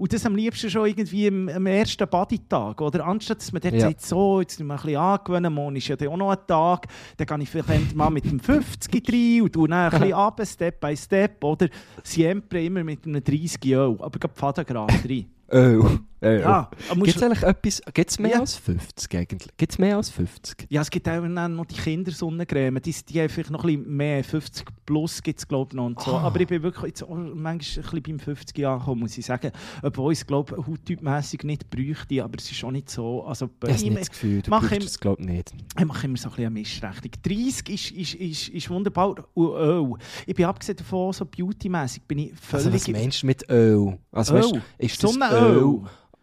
[0.00, 3.04] Und das am liebsten schon irgendwie am, am ersten Bodytag, oder?
[3.06, 3.80] Anstatt dass man dort Ja.
[3.80, 6.38] sagt, so, jetzt müssen wir ein bisschen angewöhnen, morgen ist ja dann auch noch ein
[6.46, 6.86] Tag,
[7.18, 10.80] dann gehe ich vielleicht mal mit dem 50 rein und dann ein bisschen ab, Step
[10.80, 11.68] by Step, oder?
[12.02, 15.26] Siempre immer mit einem 30 Euro, aber gerade Pfadagrad rein.
[15.52, 15.56] Oh.
[15.84, 15.98] oh.
[16.22, 18.40] Ja, Gibt es eigentlich etwas, gibt's mehr Ja.
[18.40, 19.48] als 50 eigentlich?
[19.56, 20.66] Gibt es mehr als 50?
[20.68, 22.82] Ja, es gibt auch noch die Kindersonnencreme.
[22.82, 24.22] Die, die haben vielleicht noch ein bisschen mehr.
[24.22, 25.86] 50 plus gibt es, glaube ich, noch.
[25.86, 26.12] Und so.
[26.12, 26.24] Ah.
[26.24, 29.50] Aber ich bin wirklich jetzt manchmal ein bisschen beim 50 Jahr angekommen, muss ich sagen.
[29.82, 32.22] Obwohl ich es, glaube ich, hauttypmässig nicht bräuchte.
[32.22, 33.24] Aber es ist auch nicht so.
[33.24, 35.54] Also, Ich habe ich, nicht das Gefühl, du mach brauchst das glaube ich nicht.
[35.78, 37.12] ich mache immer so ein bisschen eine Mischrechnung.
[37.22, 39.14] 30 ist, ist, ist, ist wunderbar.
[39.32, 39.94] Und Öl.
[40.26, 42.66] Ich bin abgesehen davon, so beautymäßig bin ich völlig...
[42.66, 43.98] Also was meinst du mit Öl?
[44.12, 45.16] Also, weißt, du, ist das.
[45.40, 45.80] Öl?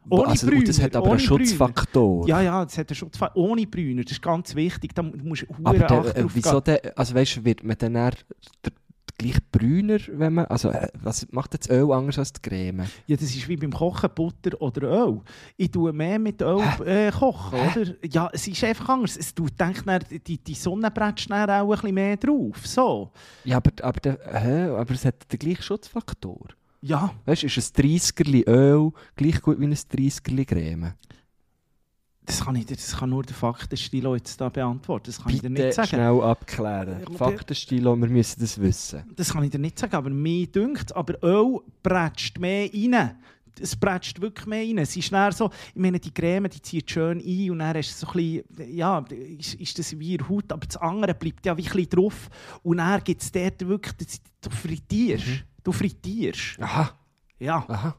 [0.10, 2.28] Ohne also, und das Brüner, hat aber einen Schutzfaktor.
[2.28, 3.20] Ja, ja, das hat einen Schutz.
[3.36, 4.96] Ohne Brüner, das ist ganz wichtig.
[4.96, 8.14] Da musst du aber der, Acht äh, wieso der, also weißt wird man dann eher
[9.18, 12.86] gleich brüner, wenn man, also äh, was macht jetzt Öl anders als die Creme?
[13.08, 15.22] Ja, das ist wie beim Kochen Butter oder Öl.
[15.58, 17.94] Ich tue mehr mit Öl äh, kochen, oder?
[18.06, 19.18] Ja, es ist einfach anders.
[19.18, 22.66] Es tut, denk, dann, die, die Sonne bretzt dann auch ein bisschen mehr drauf.
[22.66, 23.12] So.
[23.44, 26.48] Ja, aber, aber, der, hä, aber es hat den gleichen Schutzfaktor.
[26.88, 30.94] Ja, Weißt du, ist ein 30er Öl gleich gut wie ein 30er Creme?
[32.28, 35.06] das kann, ich, das kann nur der Faktenstilo jetzt da beantworten.
[35.06, 35.88] Das kann ich dir Bitte nicht sagen.
[35.88, 37.06] schnell abklären.
[37.16, 39.04] Faktenstilo, wir müssen das wissen.
[39.16, 43.16] Das kann ich dir nicht sagen, aber mir dünkt, aber Öl bretzt mehr rein.
[43.60, 44.78] Es bretzt wirklich mehr rein.
[44.80, 47.98] Es ist dann so, ich meine, die Creme, die zieht schön ein und dann ist
[47.98, 49.00] so ein bisschen, ja,
[49.40, 52.30] ist, ist das wie der Haut, aber das andere bleibt ja wie ein bisschen drauf.
[52.62, 55.46] Und dann gibt es dort wirklich, das, du frittierst.
[55.68, 56.62] Du frittierst.
[56.62, 56.98] Aha,
[57.40, 57.98] Ja, aha.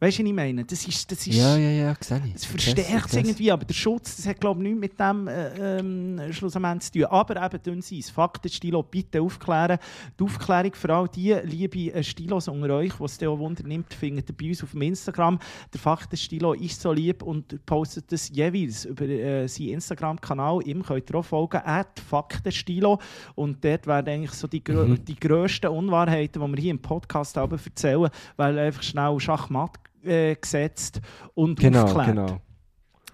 [0.00, 0.64] Weißt du, was ich meine?
[0.64, 2.34] Das ist, das ist, Ja, ja, ja, sehe ich.
[2.34, 5.78] es verstärkt es irgendwie, aber der Schutz, das hat glaube ich nichts mit dem äh,
[5.78, 7.04] ähm, schlussendlich zu tun.
[7.04, 9.78] Aber eben dünn sein, Faktenstilo, bitte aufklären.
[10.18, 13.92] Die Aufklärung für all die liebe äh, Stilos unter euch, was es auch Wunder nimmt,
[13.94, 15.38] findet ihr bei uns auf dem Instagram.
[15.72, 20.60] Der Faktenstilo ist so lieb und postet das jeweils über äh, seinen Instagram-Kanal.
[20.66, 22.98] Ihm könnt ihr auch folgen, at Faktenstilo.
[23.34, 25.04] Und dort werden eigentlich so die, grö Mhm.
[25.04, 30.34] die grössten Unwahrheiten, die wir hier im Podcast haben, erzählen, weil einfach schnell Schachmatt äh,
[30.36, 31.00] gesetzt
[31.34, 32.06] und Genau, aufklärt.
[32.08, 32.40] genau.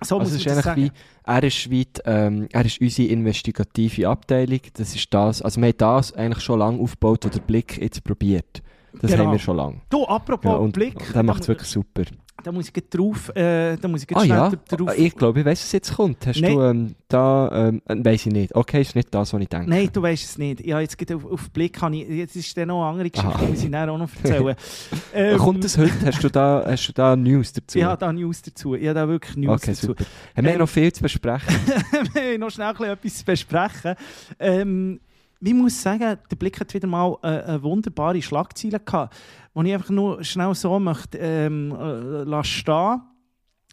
[0.03, 0.93] So Also ist eigentlich wie,
[1.25, 4.61] er ist, wie die, ähm, er ist unsere investigative Abteilung.
[4.75, 8.05] Das ist das, also wir haben das eigentlich schon lange aufgebaut, oder den Blick jetzt
[8.05, 8.63] probiert.
[9.01, 9.25] Das Genau.
[9.25, 9.81] haben wir schon lange.
[9.89, 12.03] Du, apropos Ja, und, Blick, und der macht es wirklich super.
[12.43, 14.93] Da muss ich drauf, äh, da muss ich Ah schnell ja, drauf.
[14.97, 16.27] ich glaube, ich weiß, was jetzt kommt.
[16.27, 16.55] Hast Nein.
[16.55, 18.55] du ähm, da, ähm, äh, weiß ich nicht.
[18.55, 19.69] Okay, ist nicht das, was ich denke.
[19.71, 20.65] Nein, du weißt es nicht.
[20.65, 23.39] Ja, jetzt geht auf, auf Blick kann ich, jetzt ist dann noch eine andere Geschichte,
[23.41, 24.57] die muss ich auch noch erzählen.
[25.15, 25.93] Äh, Ähm, Kommt das heute?
[26.05, 27.83] Hast du da, hast du da News dazu?
[27.83, 28.75] Habe da News dazu.
[28.75, 29.87] Ich habe da wirklich News okay, dazu.
[29.87, 30.05] super.
[30.37, 31.49] Haben wir Ähm, noch viel zu besprechen?
[32.13, 33.95] wir haben noch schnell etwas zu besprechen.
[34.39, 35.01] Ähm,
[35.41, 39.15] ich muss sagen, der Blick hat wieder mal äh, eine wunderbare Schlagzeile gehabt,
[39.55, 43.03] die ich einfach nur schnell so möchte ähm, äh, stehen.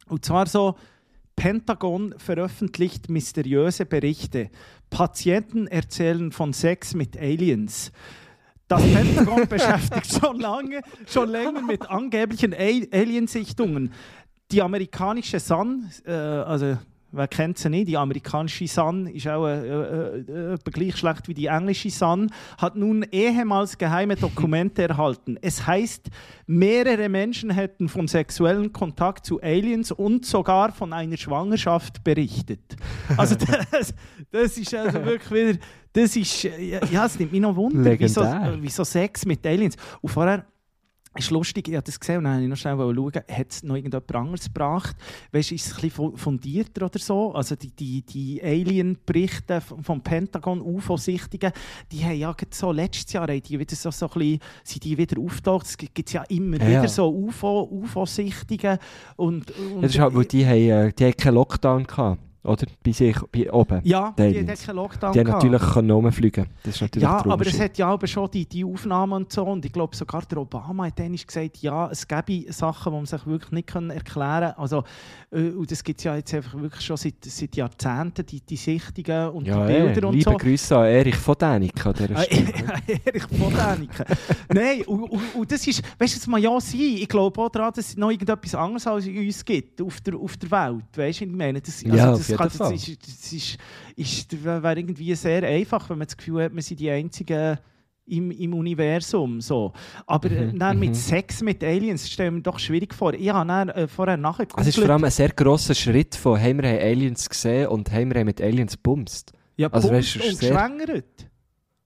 [0.07, 0.75] Und zwar so,
[1.35, 4.49] Pentagon veröffentlicht mysteriöse Berichte.
[4.89, 7.91] Patienten erzählen von Sex mit Aliens.
[8.67, 13.91] Das Pentagon beschäftigt schon lange, schon länger mit angeblichen Aliensichtungen.
[14.51, 16.77] Die amerikanische Sun, äh, also
[17.13, 21.33] wer kennt sie nicht, die amerikanische Sun ist auch äh, äh, äh, gleich schlecht wie
[21.33, 25.37] die englische Sun, hat nun ehemals geheime Dokumente erhalten.
[25.41, 26.09] Es heißt,
[26.47, 32.75] mehrere Menschen hätten von sexuellem Kontakt zu Aliens und sogar von einer Schwangerschaft berichtet.
[33.15, 33.35] Also
[33.71, 33.93] das,
[34.31, 35.59] das ist also wirklich wieder,
[35.93, 38.21] das ist, äh, ja, es nimmt mich noch Wunder, wieso,
[38.59, 39.75] wieso Sex mit Aliens.
[40.01, 40.45] Und vorher
[41.15, 43.63] ist lustig, ich habe das gesehen und dann wollte ich noch schnell schauen, hat es
[43.63, 44.95] noch irgendjemand anderes gebracht?
[45.31, 47.33] Weißt du, ist es ein bisschen fu- fundierter oder so?
[47.33, 51.51] Also die, die, die Alien-Berichte vom, Pentagon, UFO-Sichtungen,
[51.91, 55.21] die haben ja so, letztes Jahr die wieder so, so ein bisschen, sind die wieder
[55.21, 55.65] auftaucht.
[55.67, 56.87] Es gibt ja immer Ja, wieder ja.
[56.87, 58.79] so UFO, UFO-Sichtungen
[59.15, 60.57] und, und Ja, das ist halt, weil die haben,
[60.87, 62.21] äh, die haben keinen Lockdown gehabt.
[62.43, 62.65] Oder?
[62.83, 63.79] Bei sich, bei oben.
[63.83, 64.59] Ja, Die die, die Aliens.
[64.61, 66.47] hat keinen Lockdown Die haben natürlich können rumfliegen.
[66.63, 69.43] Das ist natürlich Ja, aber es hat ja aber schon die, die Aufnahmen und so.
[69.43, 73.05] Und ich glaube, sogar der Obama hat einmal gesagt, ja, es gäbe Sachen, die man
[73.05, 74.61] sich wirklich nicht können erklären kann.
[74.61, 74.83] Also,
[75.31, 78.55] äh, und das gibt es ja jetzt einfach wirklich schon seit, seit Jahrzehnten, die, die
[78.57, 80.37] Sichtungen und ja, die Bilder ey, und liebe so.
[80.37, 82.15] Grüße an Erich von Däniken Ah, Stelle.
[83.05, 84.05] Erich von Däniken.
[84.53, 87.49] Nein, und, und, und das ist, weißt du, es mag ja sein, ich glaube auch
[87.49, 90.83] daran, dass es noch irgendetwas anderes als in uns gibt auf der, auf der Welt.
[90.95, 91.61] Weißt du, ich meine?
[91.61, 92.73] Das, Ja, auf das, jeden das, Fall.
[92.73, 93.57] ist, das ist,
[93.95, 97.57] ist, wäre irgendwie sehr einfach, wenn man das Gefühl hat, wir sind die Einzigen
[98.05, 99.39] im, im Universum.
[99.41, 99.73] So.
[100.05, 100.87] Aber Mhm, äh, dann mhm.
[100.87, 103.13] mit Sex mit Aliens stellen wir doch schwierig vor.
[103.13, 104.17] Ich habe dann, äh, vorher
[104.57, 107.91] Also es ist vor allem ein sehr grosser Schritt von «Haben wir Aliens gesehen» und
[107.91, 109.31] «Haben wir mit Aliens bumst».
[109.55, 111.29] ja, also Punkt weißt es und sehr- geschwängert.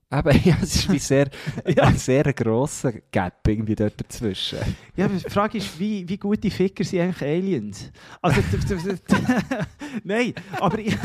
[0.09, 1.29] Eben, ja, es ist wie sehr,
[1.67, 1.83] Ja.
[1.83, 4.59] ein sehr grosser Gap irgendwie dort dazwischen.
[4.95, 7.91] Ja, aber die Frage ist, wie, wie gute Ficker sind eigentlich Aliens?
[8.21, 8.41] Also,
[10.05, 10.95] nein, aber ich,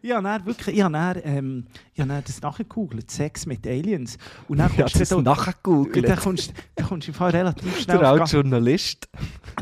[0.00, 3.66] ich habe dann wirklich, ich habe dann, ähm, ich habe dann das nachgegoogelt, Sex mit
[3.66, 4.16] Aliens.
[4.46, 6.20] Und dann Ja, kommst das du dann, nachgegoogelt.
[6.20, 9.08] kommst, dann kommst du im Fall relativ schnell Der alte Journalist.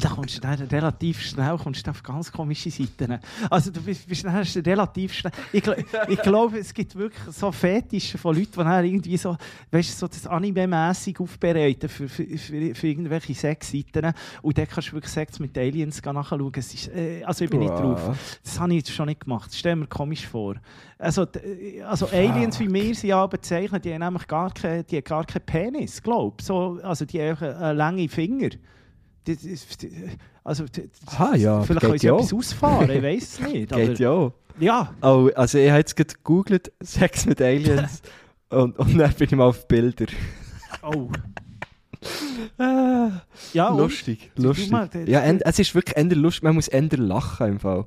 [0.01, 3.19] dann kommst du dann relativ schnell kommst du auf ganz komische Seiten.
[3.49, 5.33] Also du bist, bist dann relativ schnell.
[5.53, 5.63] Ich,
[6.09, 9.37] ich glaube, es gibt wirklich so Fetische von Leuten, die dann irgendwie so,
[9.71, 14.13] weißt du, so das Anime-mässig aufbereiten für, für, für, für irgendwelche Sexseiten.
[14.43, 16.53] Und dann kannst du wirklich Sex mit Aliens nachschauen.
[16.57, 18.39] Es ist, äh, also ich bin nicht drauf.
[18.43, 19.51] Das habe ich jetzt schon nicht gemacht.
[19.51, 20.57] Das stell mir komisch vor.
[20.99, 25.25] Also, d- also Aliens wie wir sie ja bezeichnen, die haben nämlich gar keinen gar
[25.25, 28.49] keinen Penis, glaube so, Also die haben einen langen Finger.
[30.45, 30.65] Also,
[31.19, 33.71] Ah, ja, vielleicht können sie ja etwas ausfahren, ich weiß es nicht.
[33.71, 38.03] Geht ja ja, Oh, also ich habe jetzt gegoogelt, Sex mit Aliens.
[38.51, 40.07] und, und dann bin ich mal auf Bilder.
[40.83, 41.09] oh.
[42.59, 43.23] Ah,
[43.53, 43.79] Ja, und?
[43.79, 44.67] lustig, Du- lustig.
[44.67, 47.59] du mal, der- ja, en- es ist wirklich eher lustig, man muss eher lachen im
[47.61, 47.87] Fall.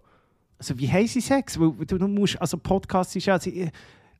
[0.57, 1.57] Also wie haben sie Sex?
[1.59, 3.49] Weil du, du musst, also Podcast ist ja, also,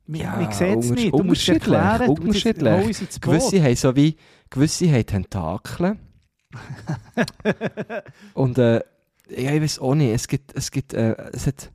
[0.06, 3.00] man, Ja, man sieht es nicht, du musst unterschiedlich, erklären, du musst unterschiedlich.
[3.02, 3.22] ins Boot.
[3.22, 4.16] Gewisse haben so wie,
[4.48, 5.98] gewisse haben Tentakeln.
[8.34, 8.80] und äh,
[9.28, 11.70] ja, ich weiß auch nicht, es gibt, es gibt, äh, es hat,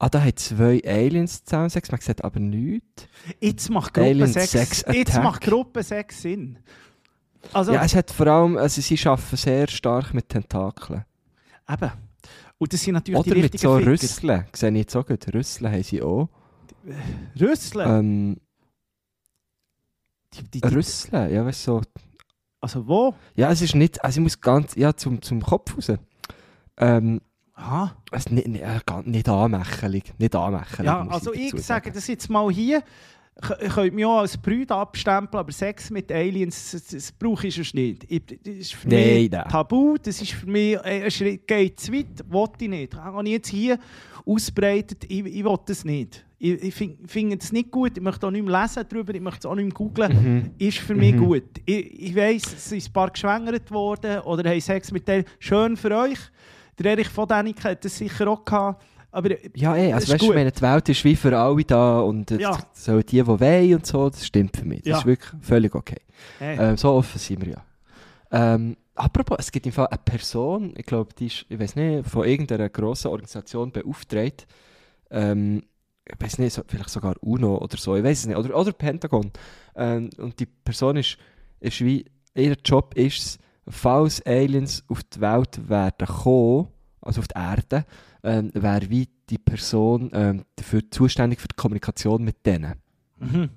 [0.00, 3.06] ah, da haben zwei Aliens zusammen Sex, man sieht aber nichts.
[3.38, 5.22] Jetzt macht Sex jetzt Attack.
[5.22, 6.58] macht Gruppensex Sinn.
[7.52, 11.04] Also, Ja, es hat vor allem, also sie arbeiten sehr stark mit Tentakeln.
[11.70, 11.92] eben.
[12.58, 13.90] Und das sind natürlich Oder die mit so Ficker.
[13.90, 16.28] Rüsseln, sehe ich jetzt auch gut, Rüsseln haben sie auch.
[17.38, 17.88] Rüsseln?
[17.88, 18.36] Ähm,
[20.34, 21.82] die, die, die, Rüsseln, ja, weißt du, so.
[22.60, 23.14] also wo?
[23.34, 25.92] Ja, es ist nicht, also ich muss ganz, ja, zum, zum Kopf raus.
[26.76, 27.20] Ähm,
[27.60, 27.94] Aha.
[28.12, 30.86] es nicht, nicht, äh, nicht anmächelig, nicht anmächelig.
[30.86, 32.82] Ja, also ich dazu sage das jetzt mal hier.
[33.40, 37.46] K- Ihr könnt mich auch als Brüder abstempeln, aber Sex mit Aliens, das, das brauche
[37.46, 38.04] ich sonst nicht.
[38.08, 39.48] Ich, das ist für Nein, mich nein.
[39.48, 42.94] tabu, das ist für mich äh, ein Schritt, geht zu weit, wollte ich nicht.
[42.94, 43.78] Habe ich jetzt hier
[44.26, 46.24] ausbreitet, ich, ich will das nicht.
[46.38, 49.20] Ich, ich finde find das nicht gut, ich möchte auch nicht mehr lesen darüber, ich
[49.20, 50.12] möchte es auch nicht mehr googlen.
[50.12, 50.50] Mhm.
[50.58, 51.24] Ist für mich Mhm.
[51.24, 51.44] gut.
[51.66, 55.28] Ich, ich weiss, es sind ein paar geschwängert worden oder haben Sex mit Aliens.
[55.38, 56.18] Schön für euch.
[56.82, 58.82] Der Erich von Däniken hat das sicher auch gehabt.
[59.12, 62.30] Aber Ja, Das also weißt du, meine, die Welt ist wie für alle da und
[62.30, 62.56] Ja.
[62.72, 64.82] so die, die wollen und so, das stimmt für mich.
[64.82, 64.98] Das Ja.
[64.98, 66.00] ist wirklich völlig okay.
[66.38, 66.56] hey.
[66.60, 67.64] Ähm, so offen sind wir ja.
[68.32, 72.08] Ähm, apropos, es gibt im Fall eine Person, ich glaube, die ist, ich weiß nicht,
[72.08, 74.46] von irgendeiner grossen Organisation beauftragt.
[75.10, 75.64] Ähm,
[76.06, 78.36] ich weiß nicht, so, vielleicht sogar UNO oder so, ich weiß es nicht.
[78.36, 79.32] Oder, oder Pentagon.
[79.74, 81.18] Ähm, und die Person ist,
[81.58, 82.04] ist wie,
[82.34, 83.38] ihr Job ist es,
[83.68, 86.68] falls Aliens auf die Welt werden kommen,
[87.00, 87.84] also auf die Erde,
[88.22, 92.74] ähm, wäre wie die Person ähm, dafür zuständig für die Kommunikation mit denen.
[93.18, 93.50] mhm.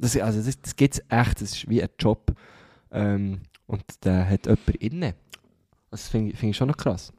[0.00, 2.32] Das, also das, das gibt es echt, das ist wie ein Job.
[2.92, 5.14] Ähm, und der hat jemand inne.
[5.90, 7.12] Das finde ich, find ich schon noch krass.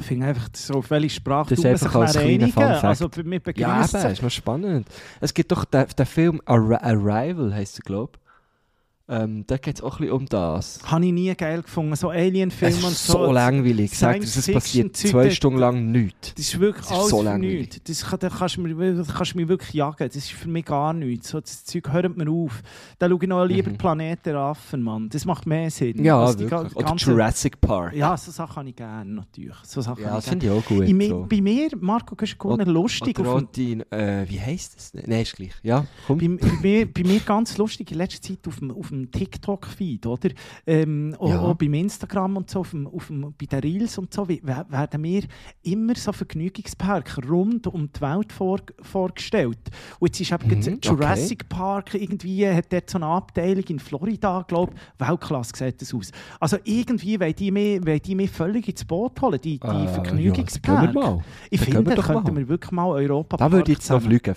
[0.00, 2.48] Ich finde einfach, so auf welche Sprache Das man einfach als kleiner.
[2.48, 2.62] Fun.
[2.62, 4.88] Also mir Ja, eben, ist noch spannend.
[5.20, 8.23] Es gibt doch den, den Film Arri Arrival, heisst er, glaube ich.
[9.06, 10.80] Ähm, da geht es auch ein bisschen um das.
[10.84, 11.94] Habe ich nie geil gefunden.
[11.94, 13.12] So Alien-Filme und so.
[13.26, 13.92] so langweilig.
[13.92, 16.32] Ich dir, es passiert zwei Stunden lang nichts.
[16.34, 17.58] Das ist wirklich Das ist alles so langweilig.
[17.60, 17.80] nichts.
[17.84, 18.68] Das, kann, da kannst du du
[19.38, 19.96] mich wirklich jagen.
[20.08, 21.28] Das ist für mich gar nichts.
[21.28, 22.62] So, das Zeug hört mir auf.
[22.98, 23.76] Da schaue ich noch lieber Mhm.
[23.76, 25.10] Planet der Affen, Mann.
[25.10, 26.02] Das macht mehr Sinn.
[26.02, 26.72] Ja, als die wirklich.
[26.72, 27.94] ga- Oder ganze- Jurassic Park.
[27.94, 29.54] Ja, so Sachen habe ich gerne, natürlich.
[29.64, 30.86] So Sachen Ja, das ich finde ich auch gut.
[30.86, 31.04] gerne.
[31.04, 31.26] I- so.
[31.28, 33.18] Bei mir, Marco Guschkuner, lustig.
[33.20, 34.94] Oder Auf die, äh, wie heisst das?
[34.94, 35.52] Nein, ist gleich.
[35.62, 36.16] Ja, komm.
[36.18, 40.06] bei, bei, mir, bei mir ganz lustig in letzter Zeit auf dem, auf dem TikTok-Feed,
[40.06, 40.30] oder?
[40.66, 41.40] Ähm, Ja.
[41.40, 45.00] auch beim Instagram und so, auf dem, auf dem, bei den Reels und so, werden
[45.00, 45.22] mir
[45.62, 49.58] immer so Vergnügungsparks rund um die Welt vor, vorgestellt.
[49.98, 54.44] Und jetzt ist eben Mhm, Jurassic Park irgendwie, hat dort so eine Abteilung in Florida,
[54.46, 56.10] glaube ich, Weltklasse sieht das aus.
[56.40, 59.90] Also irgendwie wollen die mich, wollen die mich völlig ins Boot holen, die, die Äh,
[60.26, 60.32] ja,
[60.82, 61.20] wir mal.
[61.50, 64.34] Ich finde, doch könnten wir wirklich mal Europa Da würde ich jetzt noch fliegen.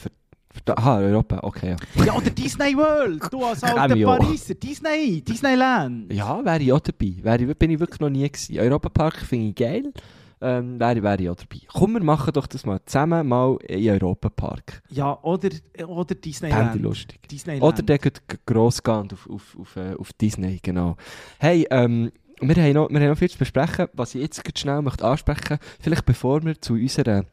[0.65, 1.75] Aha, Europa, okay.
[2.05, 2.13] Ja.
[2.13, 3.95] Oder Disney World, du als alter.
[3.95, 4.55] Pariser.
[4.55, 6.11] Disney, Disneyland.
[6.13, 7.15] Ja, wäre ich auch dabei.
[7.21, 8.59] Wäre bin ich wirklich noch nie gewesen.
[8.59, 9.93] Europapark finde ich geil.
[10.39, 11.61] Ähm, wäre, wäre ich auch dabei.
[11.67, 14.83] Komm, wir machen doch das mal zusammen mal in Europapark.
[14.89, 15.49] Ja, oder,
[15.87, 16.81] oder Fände Disneyland.
[16.81, 17.27] lustig.
[17.27, 17.63] Disneyland.
[17.63, 20.95] Oder der geht gross gehen auf, auf, auf, äh, auf Disney, genau.
[21.39, 24.81] Hey, ähm, wir haben, noch, wir haben noch viel zu besprechen, was ich jetzt schnell
[24.83, 27.25] möchte ansprechen Vielleicht bevor wir zu unserer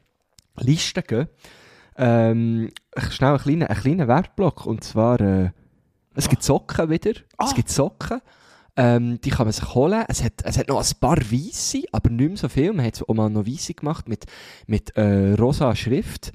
[0.60, 1.28] Liste gehen.
[1.96, 2.70] Ähm,
[3.10, 4.66] schnell einen kleinen, einen kleinen Werbeblock.
[4.66, 5.50] Und zwar, äh,
[6.14, 7.12] es gibt Socken wieder.
[7.38, 7.46] Ah.
[7.46, 8.20] Es gibt Socken.
[8.76, 10.04] Ähm, die kann man sich holen.
[10.08, 12.72] Es hat, es hat noch ein paar weisse, aber nicht mehr so viel.
[12.72, 14.24] Man hat auch mal noch weisse gemacht mit,
[14.66, 16.32] mit äh, rosa Schrift.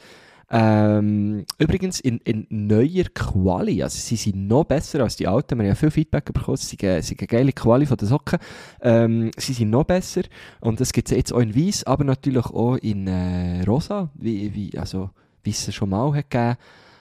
[0.52, 3.84] Ähm, übrigens in, in neuer Quali.
[3.84, 5.58] Also sie sind noch besser als die alten.
[5.58, 6.58] Wir haben ja viel Feedback bekommen.
[6.58, 8.40] Sie sind, eine- sie sind eine geile Quali von den Socken.
[8.82, 10.22] Ähm, sie sind noch besser.
[10.62, 14.56] Und das gibt es jetzt auch in weiß, aber natürlich auch in äh, rosa, wie,
[14.56, 15.10] wie, also,
[15.44, 16.58] wie es schon mal hat gegeben.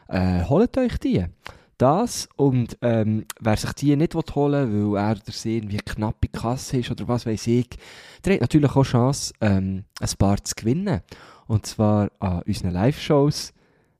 [0.09, 1.24] Äh, holt euch die.
[1.78, 6.16] Das und ähm, wer sich die nicht holen will, weil er oder sie irgendwie knapp
[6.24, 7.68] in die Kasse ist oder was weiß ich,
[8.24, 11.03] der hat natürlich auch Chance, ähm, ein paar zu gewinnen.
[11.47, 13.53] Und zwar an unseren Live-Shows,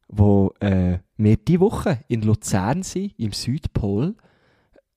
[0.09, 4.17] wo äh, wir diese Woche in Luzern sind, im Südpol.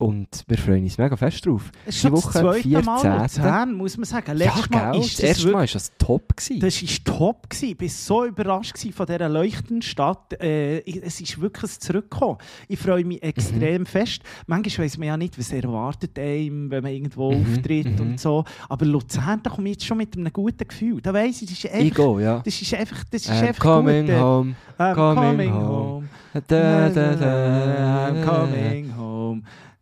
[0.02, 1.72] Und wir freuen uns mega fest drauf.
[1.86, 3.22] Es ist die schon das Woche zweite Mal 14..
[3.44, 4.26] Luzern, muss man sagen.
[4.28, 5.02] Ja, Letztes Mal gell?
[5.02, 6.36] ist das erste Mal war das top.
[6.36, 6.60] Gewesen.
[6.60, 7.50] Das war top.
[7.52, 7.76] gewesen.
[7.80, 10.42] Ich war so überrascht gewesen von dieser leuchtenden Stadt.
[10.42, 12.38] Äh, ich- es ist wirklich ein Zurückkommen.
[12.68, 13.30] Ich freue mich Mhm.
[13.30, 14.24] extrem fest.
[14.48, 18.02] Manchmal weiss man ja nicht, was erwartet einem, wenn man irgendwo Mhm, auftritt mhm.
[18.02, 18.44] und so.
[18.70, 21.00] Aber Luzern, da komme ich jetzt schon mit einem guten Gefühl.
[21.02, 22.42] Da weiss ich, das ist ich einfach, gehe, ja.
[22.44, 24.16] das ist einfach, das ist I'm einfach coming gut.
[24.16, 24.56] home.
[24.80, 25.68] I'm coming coming home.
[25.68, 26.10] home.
[26.48, 29.01] Da, da, da, I'm coming home.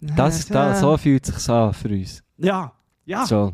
[0.02, 2.24] Das, da, so fühlt es sich an für uns.
[2.38, 2.72] Ja,
[3.06, 3.26] ja.
[3.26, 3.54] So.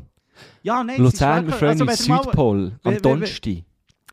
[0.61, 3.63] ja nein, Luzern, wir freuen uns Südpol am Donnerstag.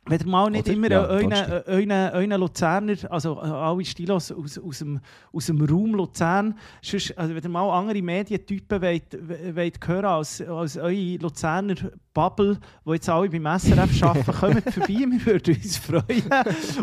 [0.05, 0.73] Wenn ihr mal nicht Oder?
[0.73, 1.33] immer Ja, euren,
[1.67, 4.99] euren, euren Luzerner, also äh, alle Stilos aus, aus, dem,
[5.33, 9.17] aus dem Raum Luzern, sonst, also wenn ihr mal andere Medientypen wollt,
[9.55, 11.77] wollt hören als, als eure Luzerner
[12.13, 16.25] Bubble, die jetzt alle beim SRF arbeiten, kommt vorbei, wir würden uns freuen.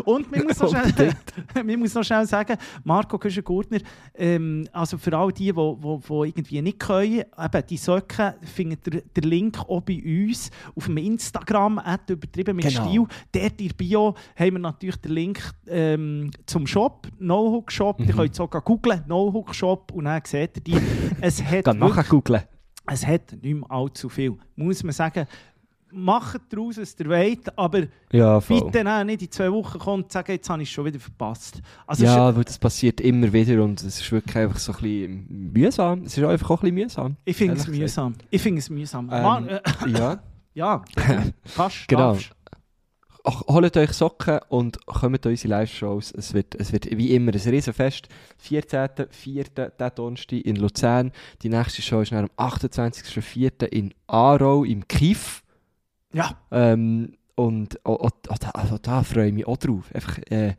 [0.04, 1.12] Und man muss noch schnell,
[1.54, 3.78] man muss noch schnell sagen, Marco Köschen-Gurtner,
[4.14, 8.86] ähm, also für all die, die, die, die irgendwie nicht können, eben die Socken, findet
[8.86, 12.88] ihr den Link auch bei uns auf dem Instagram, übertrieben mit Genau.
[12.88, 13.06] Stil.
[13.32, 17.98] Dort in der Bio haben wir natürlich den Link ähm, zum Shop, No Hook Shop.
[18.00, 18.06] Mhm.
[18.08, 20.76] Ihr könnt sogar googlen, No Hook Shop, und dann seht ihr die.
[21.20, 22.42] Es hat, Geh wirklich, nachher googeln.
[22.86, 24.36] es hat nicht mehr allzu viel.
[24.56, 25.26] Muss man sagen,
[25.92, 27.82] macht daraus, was ihr wollt, aber
[28.12, 30.84] Ja, bitte dann nicht in zwei Wochen kommen und sagen, jetzt habe ich es schon
[30.84, 31.60] wieder verpasst.
[31.86, 35.52] Also Ja, weil das passiert immer wieder und es ist wirklich einfach so ein bisschen
[35.52, 36.02] mühsam.
[36.04, 37.16] Es ist einfach auch ein bisschen mühsam.
[37.24, 38.14] ich finde es mühsam.
[38.30, 39.10] Ich finde es mühsam.
[39.12, 40.22] Ähm, Mann, äh, Ja.
[40.54, 40.84] ja,
[41.44, 41.88] fast.
[41.88, 42.12] Genau.
[42.12, 42.30] darfst.
[43.24, 46.12] Ach, Holt euch Socken und kommt unsere Live-Shows.
[46.12, 48.08] Es wird, es wird wie immer ein Riesenfest.
[48.48, 49.70] 14.04.
[49.76, 51.12] der Donnerstag in Luzern.
[51.42, 53.64] Die nächste Show ist dann am 28.04.
[53.66, 55.42] in Aarau im Kiff.
[56.12, 59.84] Ja, Ähm, und oh, oh, oh, da, also da freue ich mich auch drauf.
[59.94, 60.54] Einfach, äh,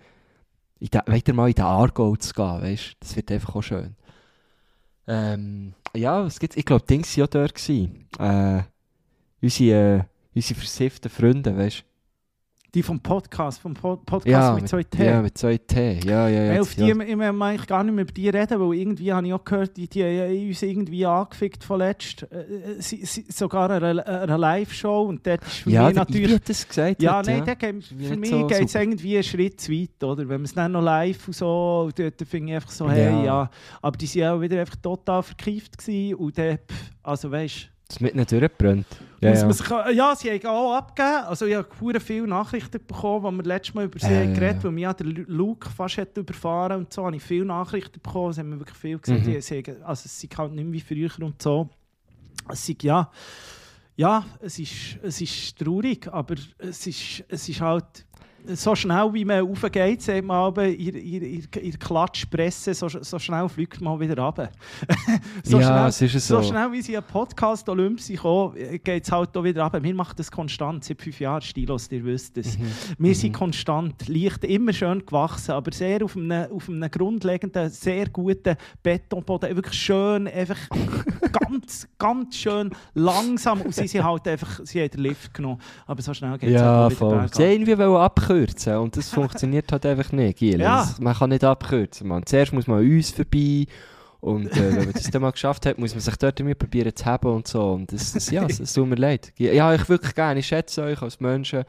[0.80, 2.96] in den- weiter mal in den Aargau zu gehen, weißt?
[3.00, 3.96] Das wird einfach auch schön.
[5.08, 6.58] Ähm, ja, was gibt's?
[6.58, 7.56] Ich glaube, Dings waren ja dort.
[7.56, 8.08] Gewesen.
[8.20, 8.62] Äh,
[9.42, 10.04] unsere, äh,
[10.36, 11.84] unsere versifften Freunde, weißt
[12.74, 15.06] die vom Podcast, vom Po- Podcast Ja, mit zwei T.
[15.06, 16.00] Ja, mit zwei T.
[16.06, 16.62] Ja, ja, ja.
[16.62, 16.96] Auf die, ja.
[16.96, 19.76] ich will eigentlich gar nicht mehr über die reden, weil irgendwie habe ich auch gehört,
[19.76, 22.24] die, die haben uns irgendwie angefickt von letzt.
[22.32, 26.34] Äh, äh, sie, sie, sogar eine, eine Live-Show und dort ist für ja, mich natürlich...
[26.34, 27.02] Hat das gesagt.
[27.02, 27.54] Ja, hat, nein, ja.
[27.56, 30.20] geht, für mich so geht es irgendwie einen Schritt zu weit, oder?
[30.20, 33.12] Wenn man es dann noch live und so, und dort finde ich einfach so, hey,
[33.12, 33.24] Ja.
[33.24, 33.50] ja.
[33.82, 36.60] Aber die waren auch wieder einfach total verkeift gewesen und dann,
[37.04, 38.86] also weißt Das mit ihnen durchgebrannt.
[39.22, 39.54] Ja, ja.
[39.54, 41.26] sich, ja, sie haben auch abgegeben.
[41.26, 44.58] Also ich habe viele Nachrichten bekommen, als wir letztes Mal über sie Äh, haben geredet
[44.58, 44.64] ja.
[44.64, 48.00] weil mich ja der Lu- Luke fast hat überfahren und so, habe ich viele Nachrichten
[48.02, 48.32] bekommen.
[48.32, 49.32] Es haben mir wirklich viel gesagt, Mhm.
[49.34, 51.70] die, sie, haben- also es sind halt nicht mehr wie früher und so.
[52.50, 53.12] Es ist, ja,
[53.96, 58.06] ja, es ist, es ist traurig, aber es ist, es ist halt,
[58.48, 63.20] so schnell wie man raufgeht, sagt man aber, ihr, ihr, ihr, ihr Klatschpresse, so, so
[63.20, 64.50] schnell fliegt man wieder runter.
[65.44, 66.50] so, Ja, schnell, es ist so so.
[66.50, 68.20] schnell wie sie einen Podcast Olymp sind,
[68.84, 69.82] geht es halt auch wieder runter.
[69.84, 72.58] Wir machen das konstant, seit fünf Jahren, Stilos, ihr wisst es.
[72.58, 72.64] Mhm.
[72.98, 78.08] Wir sind konstant, leicht immer schön gewachsen, aber sehr auf einem, auf einem grundlegenden, sehr
[78.10, 79.56] guten Betonboden.
[79.56, 80.58] Wirklich schön, einfach
[81.50, 83.62] ganz, ganz schön langsam.
[83.62, 85.60] Und sie sind halt einfach, sie haben den Lift genommen.
[85.86, 87.30] Aber so schnell geht es Ja, halt wieder voll.
[87.34, 87.96] Sie irgendwie wollen
[88.32, 90.60] abkürzen und das funktioniert halt einfach nicht, Giel.
[90.60, 90.88] Ja.
[91.00, 92.26] Man kann nicht abkürzen, man.
[92.26, 93.66] Zuerst muss man an uns vorbei
[94.20, 96.96] und äh, wenn man das dann mal geschafft hat, muss man sich dort irgendwie probieren
[96.96, 97.72] zu haben und so.
[97.74, 99.34] Und das, das, ja, es tut mir leid.
[99.38, 100.40] Ja, ich wirklich gerne.
[100.40, 101.64] Ich schätze euch als Menschen.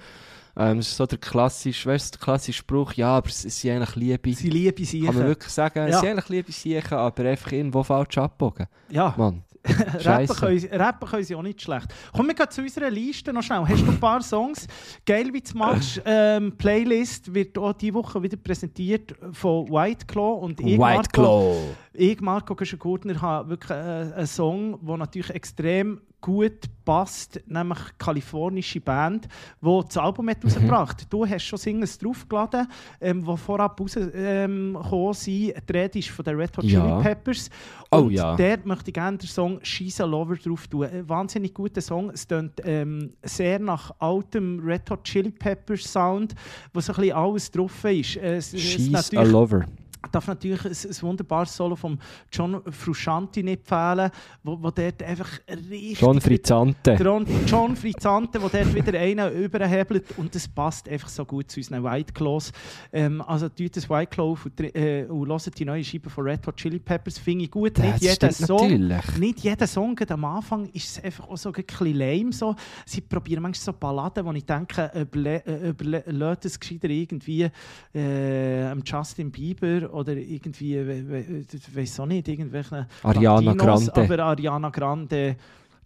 [0.54, 3.58] Ähm, es ist so der klassische, weißt du, der klassische Spruch, ja, aber es es
[3.58, 4.34] sind eigentlich Liebe.
[4.34, 5.00] Sie lieben sie.
[5.00, 5.86] Kann man wirklich sagen, Ja.
[5.88, 8.66] es sind eigentlich Liebe Siechen, aber einfach irgendwo falsch abbogen.
[8.90, 9.44] Ja, Mann,
[10.04, 11.86] rappen können, sie- rappen können sie auch nicht schlecht.
[12.12, 13.64] Kommen wir zu unserer Liste noch schnell.
[13.66, 14.66] Hast du ein paar Songs?
[15.06, 16.00] Geil, wie du machst.
[16.04, 21.56] Ähm, Playlist wird auch diese Woche wieder präsentiert von White Claw und Marco, Claw.
[21.94, 28.80] Ich, Marco Güschen-Gurtner, habe wirklich äh, einen Song, der natürlich extrem gut passt, nämlich kalifornische
[28.80, 29.26] Band,
[29.60, 32.68] die das Album hat rausgebracht Du hast schon Singles draufgeladen,
[33.00, 35.26] ähm, die vorab rausgekommen ähm, sind.
[35.68, 36.80] Die Rede ist von den Red Hot Ja.
[36.80, 37.50] Chili Peppers.
[37.90, 38.36] Oh Und ja.
[38.36, 40.84] dort möchte ich gerne den Song «She's a Lover» drauf tun.
[40.86, 42.10] Ein wahnsinnig guter Song.
[42.10, 46.36] Es klingt ähm, sehr nach altem Red Hot Chili Peppers Sound,
[46.72, 48.16] wo so ein bisschen alles drauf ist.
[48.16, 49.66] Äh, Es, es She's a natürlich-
[50.02, 50.12] lover.
[50.12, 51.98] darf natürlich ein, ein wunderbares Solo von
[52.32, 54.10] John Frusciante nicht fehlen,
[54.42, 56.00] wo, wo dort einfach richtig...
[56.00, 56.96] John Frizzante.
[57.00, 61.60] John, John Frizzante, der dort wieder einen überhebelt und das passt einfach so gut zu
[61.60, 62.52] unseren White Claws.
[62.92, 66.46] Ähm, also tut das White Claw und, äh, und hört die neue Scheibe von Red
[66.46, 67.78] Hot Chili Peppers, finde ich gut.
[67.78, 69.18] Das nicht jeder Song, natürlich.
[69.18, 72.32] nicht jeder Song am Anfang ist es einfach auch so ein bisschen lame.
[72.32, 72.54] So.
[72.86, 77.50] Sie probieren manchmal so Balladen, wo ich denke, überle äh, überlässt es gescheiter irgendwie
[77.94, 84.14] äh, Justin Bieber oder irgendwie, we, weiß auch nicht, irgendwelchen Ariana Latinos, Grande.
[84.14, 85.36] aber Ariana Grande,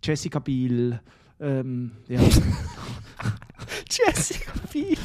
[0.03, 0.99] Jessica Biel,
[1.41, 2.21] ähm, ja.
[3.91, 4.97] Jessica Biel.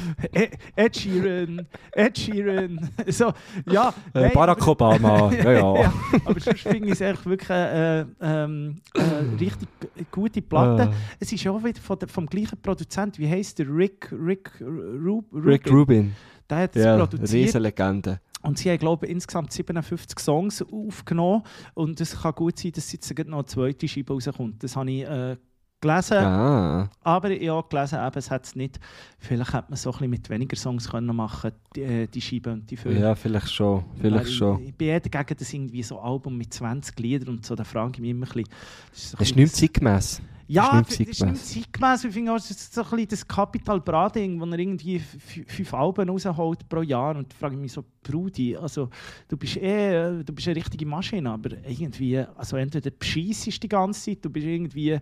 [0.75, 3.31] Ed Sheeran, Ed Sheeran, so,
[3.71, 3.93] ja.
[4.13, 5.31] Äh, nein, Barack aber- Obama.
[5.43, 5.75] Ja, ja.
[5.83, 5.93] ja,
[6.25, 9.01] aber sonst finde ich es echt wirklich äh, ähm, äh,
[9.39, 9.67] richtig
[10.11, 10.83] gute Platte.
[10.91, 13.67] Äh, Es ist auch wieder von der, vom gleichen Produzent, wie heißt der?
[13.69, 15.73] Rick, Rick, Ru, Rick Rubin.
[15.77, 16.15] Rubin.
[16.49, 17.31] Der hat es Ja, produziert.
[17.45, 18.19] Riesenlegende.
[18.41, 21.43] Und sie haben, glaube ich, insgesamt 57 Songs aufgenommen.
[21.73, 24.63] Und es kann gut sein, dass jetzt noch eine zweite Scheibe rauskommt.
[24.63, 25.37] Das habe ich äh,
[25.81, 26.17] gelesen.
[26.17, 26.89] Ah.
[27.01, 28.79] Aber ich habe auch gelesen, eben, es hat es nicht.
[29.17, 32.53] Vielleicht hätte man so ein bisschen mit weniger Songs können machen die, äh, die Scheibe
[32.53, 32.99] und die Filme.
[32.99, 33.83] Ja, vielleicht schon.
[33.99, 34.61] Vielleicht Weil schon.
[34.61, 37.63] Ich, ich bin eher dagegen, dass irgendwie so Album mit 20 Liedern und so, da
[37.63, 38.49] frage ich mich immer ein bisschen.
[38.91, 40.21] Das ist, ein ist nicht zeitgemäß.
[40.53, 42.03] Ja, Das ist nicht zeitgemäß.
[42.05, 45.73] Ich finde auch, das ist so ein bisschen das Capital Bra-Ding, wo er irgendwie fünf
[45.73, 47.15] Alben rausholt pro Jahr.
[47.15, 48.89] Und frage ich mich so, Brudi, also
[49.27, 54.01] du bist eh, du bist eine richtige Maschine, aber irgendwie, also entweder bescheissest die ganze
[54.11, 54.97] Zeit, du bist irgendwie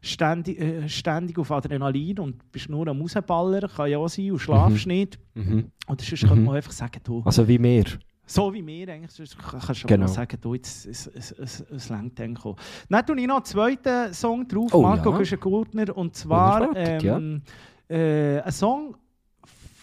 [0.00, 4.38] ständig, äh, ständig auf Adrenalin und bist nur am Rausballer, kann ja auch sein, und
[4.40, 5.18] schlafst nicht.
[5.34, 5.70] Mhm.
[5.88, 6.44] Oder sonst könnte Mhm.
[6.44, 7.84] man einfach sagen, du, Also wie mir.
[8.26, 10.06] So wie wir eigentlich, sonst kannst du Genau.
[10.06, 12.56] sagen, du, jetzt, es, es, es, es längt dann auch.
[12.88, 15.18] Dann tue ich noch einen zweiten Song drauf, Oh, Marco ja.
[15.18, 17.42] Güschen-Gurtner, und zwar ähm,
[17.88, 18.96] äh, ein Song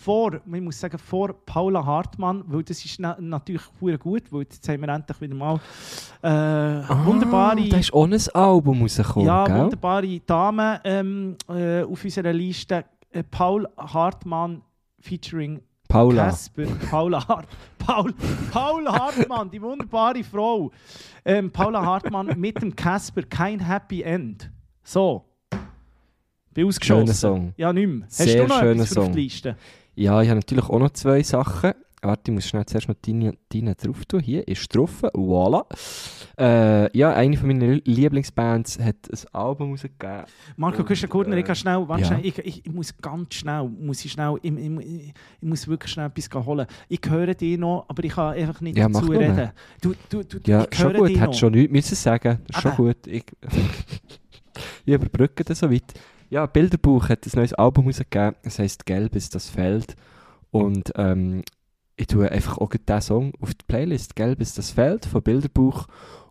[0.02, 4.44] vor, man muss sagen, vor Paula Hartmann, weil das ist na natürlich sehr gut, weil
[4.44, 5.60] jetzt haben wir endlich wieder mal
[6.22, 6.28] äh,
[7.06, 7.60] wunderbare...
[7.60, 9.60] Ah, da ist auch ein Album rausgekommen, Ja, gell?
[9.64, 12.86] wunderbare Dame ähm, äh, auf unserer Liste.
[13.12, 14.62] Äh, Paul Hartmann
[15.02, 15.60] featuring
[15.90, 16.26] Paula.
[16.26, 16.68] Casper.
[16.90, 17.48] Paula, Hart,
[17.80, 18.14] Paul,
[18.52, 20.72] Paula Hartmann, die wunderbare Frau.
[21.26, 24.52] Ähm, Paula Hartmann mit dem Casper, kein Happy End.
[24.84, 25.26] So.
[26.54, 27.08] Bin ausgeschossen.
[27.08, 27.54] Schöner Song.
[27.58, 28.06] Ja, nicht mehr.
[28.06, 29.14] Hast Sehr du noch schöner etwas für auf Song.
[29.16, 29.56] die Liste?
[29.96, 31.74] Ja, ich habe natürlich auch noch zwei Sachen.
[32.02, 34.22] Warte, ich muss schnell zuerst noch deine, deine drauf tun.
[34.22, 35.04] Hier ist drauf.
[35.14, 35.66] Voila.
[36.39, 40.24] Äh, ja, eine von meinen Lieblingsbands hat ein Album rausgegeben.
[40.56, 42.08] Marco Und, Küsten-Gurtner, ich, äh, kann schnell, warte ja.
[42.08, 45.91] schnell, ich, ich, ich muss ganz schnell, muss ich, schnell ich, ich, ich, muss wirklich
[45.91, 46.66] schnell etwas holen.
[46.88, 49.52] Ich höre dich noch, aber ich kann einfach nicht Ja, dazu reden.
[49.82, 51.20] Du, du, du, Ja, ich schon gut.
[51.20, 52.39] Hat schon nichts müssen sagen.
[52.47, 53.08] Ist schon gut.
[53.08, 53.26] Ich,
[54.86, 55.93] ich überbrücke das so weit.
[56.30, 58.36] Ja, Bilderbuch hat ein neues Album rausgegeben.
[58.43, 59.95] Es heisst Gelb ist das Feld.
[60.52, 61.43] Und ähm,
[62.00, 64.16] ich tue einfach auch diesen Song auf die Playlist.
[64.16, 65.88] Gelb ist das Feld von Bilderbuch.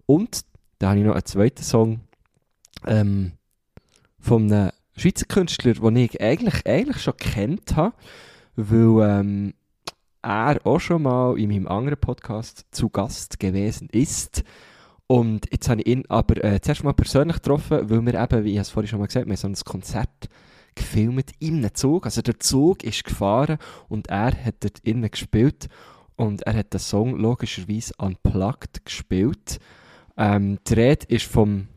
[0.07, 0.41] Und
[0.79, 2.01] da habe ich noch einen zweiten Song
[2.87, 3.33] ähm,
[4.19, 7.95] von einem Schweizer Künstler, den ich eigentlich, eigentlich schon kennt habe,
[8.57, 9.55] weil ähm,
[10.23, 14.45] er auch schon mal in meinem anderen Podcast zu Gast gewesen ist.
[15.07, 18.53] Und jetzt habe ich ihn aber äh, zuerst mal persönlich getroffen, weil wir eben, wie
[18.53, 20.31] ich es vorhin schon mal gesagt habe, wir haben so ein Konzert
[20.79, 22.07] gefilmt in einem Zug.
[22.07, 23.59] Also der Zug ist gefahren
[23.89, 25.69] und er hat dort innen gespielt.
[26.17, 29.61] Und er hat den Song logischerweise unplugged gespielt.
[30.17, 31.69] Ähm, die Rede ist vom.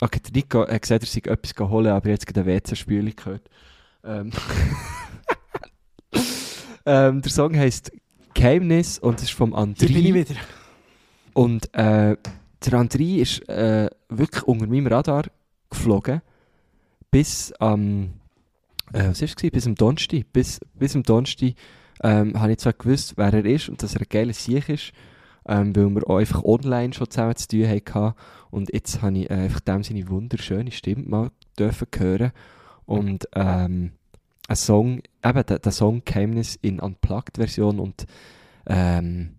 [0.00, 3.48] Okay, der Nico hat gesagt, er sei etwas geholt, aber jetzt gerade eine WC-Spülung gehört.
[4.02, 4.32] Ähm.
[6.86, 7.92] ähm, der Song heisst
[8.34, 9.86] Geheimnis und ist vom André.
[9.86, 10.40] Hier bin ich wieder.
[11.34, 12.16] Und äh,
[12.64, 15.24] der André ist äh, wirklich unter meinem Radar
[15.70, 16.22] geflogen.
[17.12, 18.14] Bis am.
[18.92, 19.34] Äh, was es?
[19.34, 20.24] Bis am Donnerstag.
[20.32, 21.52] Bis, bis am Donnerstag
[22.02, 24.92] ähm, habe ich zwar gewusst, wer er ist und dass er ein geiler Sieg ist,
[25.46, 28.14] ähm, weil wir auch einfach online schon zusammen zu tun hatten.
[28.50, 32.32] Und jetzt habe ich äh, einfach dem seine wunderschöne Stimme mal dürfen hören.
[32.86, 33.92] Und ähm,
[34.48, 38.06] ein Song, eben der, der Song Geheimnis in Unplugged-Version und
[38.66, 39.36] ähm,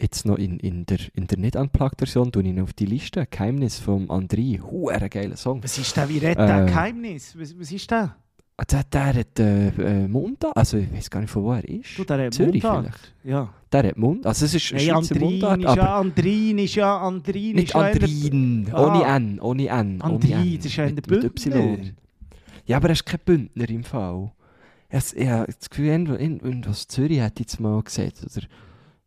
[0.00, 3.26] jetzt noch in, in der, in der nicht Unplugged-Version tue ich ihn auf die Liste.
[3.30, 4.60] Geheimnis vom André.
[4.60, 5.62] Huh, ein geiler Song.
[5.62, 6.08] Was ist der?
[6.08, 6.66] Wie redet der Äh.
[6.66, 7.34] Geheimnis?
[7.38, 8.16] Was, was ist der?
[8.56, 11.66] Ah, Der, der hat äh, äh, Mundart, also ich weiß gar nicht, von wo er
[11.66, 11.96] ist.
[11.98, 12.84] Du, der hat Zürich Mundart.
[12.84, 13.14] vielleicht.
[13.24, 13.48] Ja.
[13.72, 16.98] Der hat Mund, also es ist Schweizer Andrin Mundart, ist aber ja, Andrin ist ja,
[16.98, 18.86] Andrin nicht ist ja Andrin, Ah.
[18.86, 20.00] ohne N, ohne N.
[20.02, 20.56] ohne Andrin, N.
[20.56, 21.56] das ist ja in mit, der mit Bündner.
[21.78, 21.94] Y.
[22.66, 24.30] Ja, aber er ist kein Bündner im Fall.
[24.90, 28.46] Es, ich habe das Gefühl, irgendwas Zürich hat jetzt mal gesagt, oder...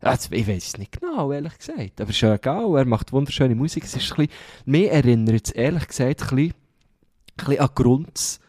[0.04, 2.00] Also, ich weiß es nicht genau, ehrlich gesagt.
[2.00, 3.84] Aber ist ja egal, er macht wunderschöne Musik.
[3.84, 4.32] Es ist ein bisschen,
[4.66, 6.54] mir erinnert es ehrlich gesagt ein bisschen, ein
[7.46, 8.40] bisschen an Grunz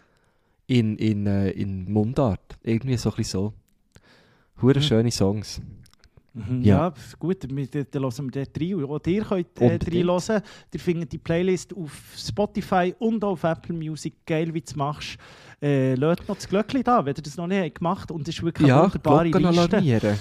[0.68, 2.58] in, in, äh, in Mundart.
[2.64, 3.53] Irgendwie so ein bisschen so.
[4.62, 4.84] Hure Mhm.
[4.84, 5.62] schöne Songs.
[6.34, 6.88] Mhm, Ja.
[6.88, 6.93] ja.
[7.20, 8.84] gut, dann dann hören wir dort rein.
[8.84, 10.41] Auch ihr könnt äh, reinhören.
[10.74, 14.14] Ihr findet die Playlist auf Spotify und auf Apple Music.
[14.26, 15.18] Geil, wie du es machst.
[15.62, 18.12] Äh, Lasst noch das Glöckchen da, wenn ihr das noch nicht gemacht habt.
[18.12, 19.62] Und es ist wirklich eine Ja, wunderbare Glocken Liste.
[19.78, 20.20] alarmieren.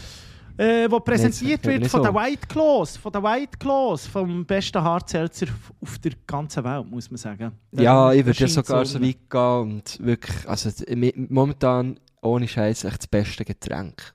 [0.57, 5.47] Äh, wo präsentiert wird von der White Claws, von der White Claws, vom besten Hardseltzer
[5.81, 7.53] auf der ganzen Welt, muss man sagen.
[7.73, 10.71] Ja, Das ich würde ja sogar so weit gehen und wirklich, also
[11.29, 14.15] momentan ohne Scheiß echt das beste Getränk.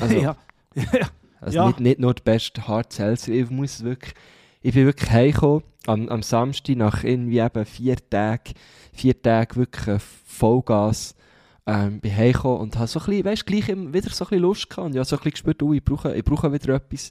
[0.00, 0.36] Also, ja.
[0.74, 1.08] ja.
[1.40, 1.66] also ja.
[1.68, 4.14] Nicht, nicht nur das beste Hard Seltzer, ich muss wirklich,
[4.62, 8.54] ich bin wirklich heimgekommen am, am Samstag nach irgendwie eben vier Tagen,
[8.92, 11.14] vier Tage wirklich Vollgas,
[11.68, 14.86] ähm, bin heimgekommen und habe so ein bisschen, weißt, gleich wieder so ein Lust gehabt
[14.86, 17.10] und ich habe so ein bisschen gespürt, oh, ich brauche, ich brauche wieder etwas.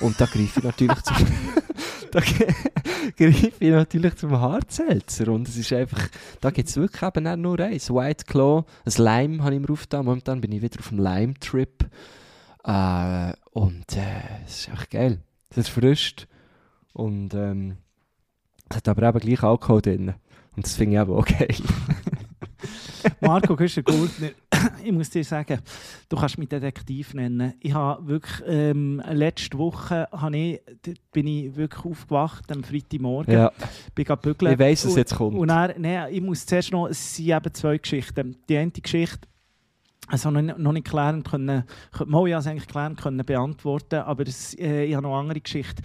[0.00, 1.16] Und da greife ich natürlich zum,
[2.12, 6.08] da greife ich natürlich zum Hartselzer und es ist einfach,
[6.40, 10.04] da gibt es wirklich eben nur eins, White Claw, ein Lime habe ich mir aufgetan,
[10.04, 11.90] momentan bin ich wieder auf dem Lime-Trip.
[12.62, 15.18] Äh, und äh, es ist echt geil,
[15.50, 16.14] es ist frisch
[16.92, 17.78] und ähm,
[18.68, 20.14] es hat aber eben gleich Alkohol drin.
[20.54, 21.48] Und das finde ich eben auch geil.
[23.20, 24.30] Marco Güscher-Gurtner,
[24.84, 25.58] ich muss dir sagen,
[26.08, 27.54] du kannst mich Detektiv nennen.
[27.60, 30.60] Ich habe wirklich, ähm, letzte Woche habe ich,
[31.12, 33.52] bin ich wirklich aufgewacht, am Freitagmorgen, ja,
[33.94, 34.52] bin bügeln.
[34.52, 35.36] ich weiss, Und- jetzt kommt.
[35.38, 38.36] Und dann, nee, ich muss zuerst noch, es sind eben zwei Geschichten.
[38.48, 39.28] Die eine Geschichte,
[40.08, 41.64] also noch, nicht- noch nicht klären können,
[42.06, 45.40] mal ja es eigentlich klären können beantworten, aber es, äh, ich habe noch eine andere
[45.40, 45.82] Geschichte.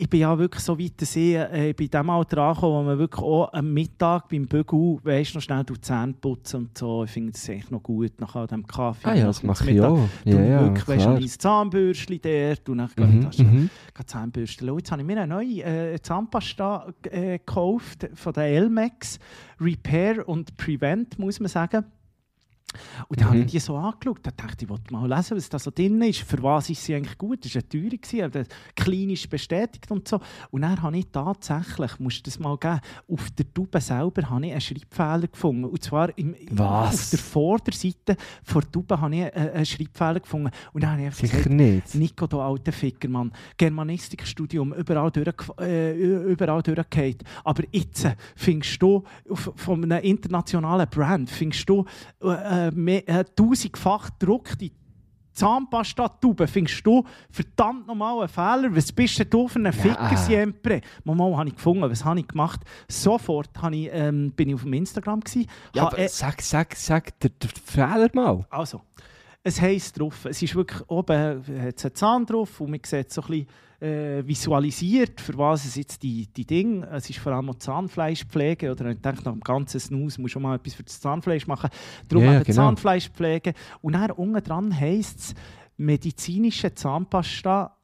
[0.00, 2.98] Ich bin ja wirklich so weit, dass ich äh, bei dem Alter angekommen, wo man
[3.00, 7.02] wirklich auch am Mittag beim Bügel, weißt noch schnell die Zähne putzen und so.
[7.02, 9.08] Ich finde das eigentlich noch gut, nach dem Kaffee.
[9.08, 9.98] ah ja, das mache ich auch.
[10.24, 11.16] Du Ja, ja, wirklich, weißt, klar.
[11.16, 13.70] ein Zahnbürstchen dort und dann Mhm, hast du mhm.
[14.06, 14.64] Zahnbürste.
[14.64, 19.18] Jetzt habe ich mir eine neue äh, Zahnpasta äh, gekauft von der Elmex.
[19.60, 21.84] Repair und Prevent, muss man sagen.
[23.08, 23.30] Und dann Mhm.
[23.32, 24.20] habe ich die so angeschaut.
[24.22, 26.20] Da dachte ich, ich wollte mal lesen, was da so drin ist.
[26.20, 27.44] Für was ist sie eigentlich gut?
[27.44, 28.44] Das war eine Teuerung, gewesen, aber
[28.76, 30.20] klinisch bestätigt und so.
[30.50, 34.46] Und dann habe ich tatsächlich, musst du das mal geben, auf der Tube selber habe
[34.46, 35.64] ich einen Schreibfehler gefunden.
[35.64, 36.94] Und zwar im, Was?
[36.94, 38.16] auf der Vorderseite
[38.54, 40.50] der Tube habe ich einen, Schreibfehler gefunden.
[40.72, 41.94] Und dann habe ich einfach gesagt, Sicher nicht.
[41.94, 43.32] Nico, du alter Ficker, Mann.
[43.56, 47.22] Germanistikstudium, überall, durch, äh, überall durchgehend.
[47.44, 51.84] Aber jetzt äh, findest du auf, von einem internationalen Brand findest du
[52.22, 54.70] äh, äh, mehr, äh, tausendfach gedruckte
[55.38, 58.74] Zahnpasta-Tube, findest du verdammt nochmal einen Fehler?
[58.74, 60.80] Was bist denn du für ein Ficker, siempre?
[61.04, 62.60] Mal habe ich gefunden, was habe ich gemacht?
[62.88, 65.48] Sofort ich, ähm, bin ich auf dem Instagram gewesen.
[65.74, 68.44] Ja, aber äh, sag, sag, sag der, der Fehler mal.
[68.50, 68.82] also,
[69.44, 73.22] es heisst drauf, es ist wirklich oben hat's einen Zahn drauf und man sieht so
[73.22, 73.46] ein bisschen
[73.80, 78.72] äh, visualisiert, für was es jetzt die, die Dinge, es ist vor allem auch Zahnfleischpflege
[78.72, 81.70] oder ich denke, nach dem ganzen Snus muss schon mal etwas für das Zahnfleisch machen.
[82.08, 82.56] Darum Ja, genau.
[82.56, 83.54] Zahnfleischpflege.
[83.80, 85.34] Und dann unten dran heisst es,
[85.76, 87.77] medizinische Zahnpasta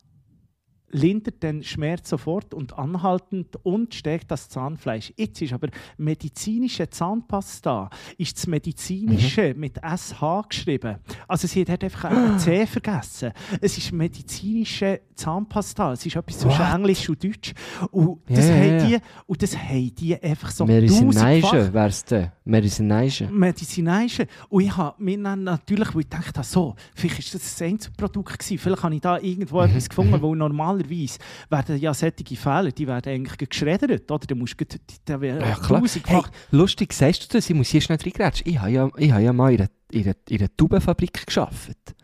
[0.95, 5.13] lindert den Schmerz sofort und anhaltend und stärkt das Zahnfleisch.
[5.17, 5.69] Jetzt ist aber
[5.99, 10.99] medizinische Zahnpasta, ist das medizinische mit SH geschrieben.
[11.27, 13.33] Also sie hat einfach ein C vergessen.
[13.61, 15.93] Es ist medizinische Zahnpasta.
[15.93, 16.75] Es ist etwas zwischen What?
[16.75, 17.55] Englisch und Deutsch.
[17.91, 22.31] Und das, ja, haben die, und das haben die einfach so tausendfach wär's denn.
[22.45, 23.37] Medizination.
[23.39, 24.27] medizinischen.
[24.51, 28.39] Und ich habe mir dann natürlich, weil ich dachte, so, vielleicht ist das ein Einzelprodukt
[28.39, 31.19] gewesen, vielleicht habe ich da irgendwo etwas gefunden, weil normalerweise
[31.49, 34.27] werden ja solche Fehler, die werden eigentlich geschreddert, oder?
[34.27, 34.65] Da musst du,
[35.07, 35.83] da Ja, klar.
[36.05, 37.49] Hey, lustig, sagst du das?
[37.49, 38.47] Ich muss hier schnell reingrätschen.
[38.47, 41.95] Ich habe ja, ich habe ja mal in einer, in einer, in einer Tubenfabrik gearbeitet.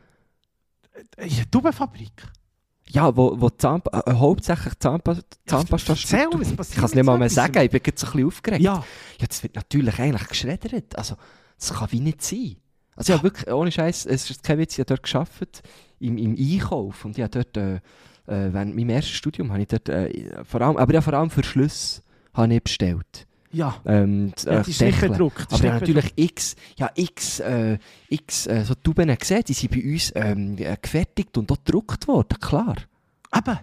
[1.19, 2.13] in der Tubenfabrik.
[2.93, 5.17] Ja, wo, wo Zahnpa äh, hauptsächlich Zahnpa
[5.47, 6.27] Zahnpasta erzähl,
[6.57, 8.63] was Ich kann es nicht mal mehr sagen, ich bin jetzt ein bisschen aufgeregt.
[8.63, 8.85] Ja,
[9.21, 10.97] Ja, das wird natürlich eigentlich geschreddert.
[10.97, 11.17] Also,
[11.59, 12.57] das kann wie nicht sein.
[12.97, 15.63] Also, ja, wirklich, ohne Scheiß, es ist kein Witz, ich habe dort gearbeitet,
[16.01, 17.05] im, im Einkauf.
[17.05, 20.61] Und ich habe dort, äh, äh, während meinem ersten Studium, habe ich dort, äh, vor
[20.61, 22.03] allem, aber ja, vor allem für Schlüsse,
[22.35, 23.27] habe ich bestellt.
[23.53, 23.77] Ja.
[23.85, 25.09] Ähm, die, ja nicht Deckel.
[25.11, 25.47] bedruckt.
[25.53, 27.79] Aber ich habe natürlich x, ja, x, äh,
[28.09, 32.07] x äh, so Tuben gesehen, die sind bei uns ähm, äh, gefertigt und auch gedruckt
[32.09, 32.77] worden, klar.
[33.37, 33.59] Eben.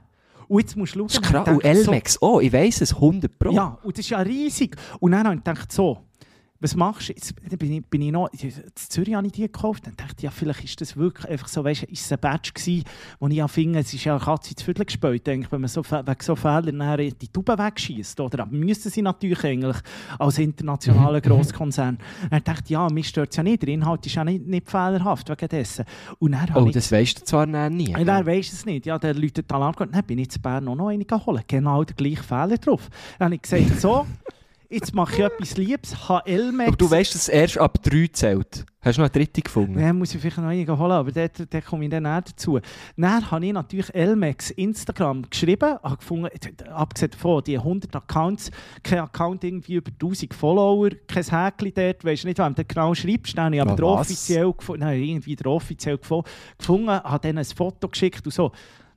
[0.47, 1.07] Und jetzt musst du schauen.
[1.07, 1.47] Das ist krass.
[1.47, 3.51] Und dachte so- Elmex, oh, ich weiss es, 100 Pro.
[3.51, 4.75] Ja, und das ist ja riesig.
[4.99, 5.97] Und dann habe ich gedacht, so,
[6.60, 7.34] was machst du jetzt?
[7.49, 9.86] Dann bin ich, bin ich noch, in Zürich habe ich die gekauft.
[9.88, 12.20] Dann dachte ich, ja, vielleicht ist das wirklich einfach so, weißt du, ist es ein
[12.20, 12.84] Batch gewesen,
[13.20, 15.68] wo ich ja finde, es ist ja eine Katze ins Viertel gespielt, denke, wenn man
[15.68, 18.20] so, wegen so Fehlern nachher die Tube wegschießt.
[18.20, 18.43] Oder?
[18.43, 19.78] Aber müssen sie natürlich eigentlich
[20.18, 21.97] als internationaler Grosskonzern.
[22.30, 24.70] Dann dachte ich, ja, mich stört es ja nicht, der Inhalt ist ja nicht, nicht
[24.70, 25.86] fehlerhaft wegen dessen.
[26.20, 27.95] Und dann Oh, ich das weisst du zwar nie.
[27.95, 28.86] und er weiss es nicht.
[28.86, 29.93] Ja, der Leute die Alarm gehört.
[29.93, 31.43] Dann bin ich in Bern auch noch eine holen.
[31.47, 32.89] Genau der gleiche Fehler drauf.
[33.20, 34.05] Dann habe ich gesagt, so,
[34.70, 36.68] jetzt mache ich etwas Liebes, HL-Max.
[36.68, 38.65] Aber du weißt, dass es erst ab 3 zählt.
[38.80, 39.78] Hast du noch eine dritte gefunden?
[39.78, 42.59] Dann muss ich vielleicht noch eine holen, aber dort, dort komme ich dann näher dazu.
[42.95, 46.30] Dann habe ich natürlich Elmex Instagram geschrieben, habe gefunden,
[46.72, 48.49] abgesehen davon, die 100 Accounts,
[48.84, 52.93] kein Account irgendwie über 1000 Follower, kein Häkchen dort, weisst du nicht, wem du genau
[52.93, 53.38] schreibst.
[53.38, 54.07] Dann habe ich aber was?
[54.07, 58.51] offiziell gefunden, nein, irgendwie den offiziell gefunden, habe dann ein Foto geschickt und so.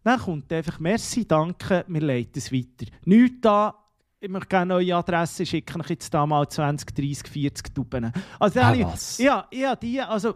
[0.04, 2.90] Dann kommt einfach, merci, danke, wir leiten es weiter.
[3.04, 3.74] Nichts da,
[4.20, 8.12] ich möchte gerne neue Adresse schicken, ich jetzt da mal 20, 30, 40 Tuben.
[8.38, 9.18] Also Ah, ich, was?
[9.18, 10.34] ja, ja, die, also,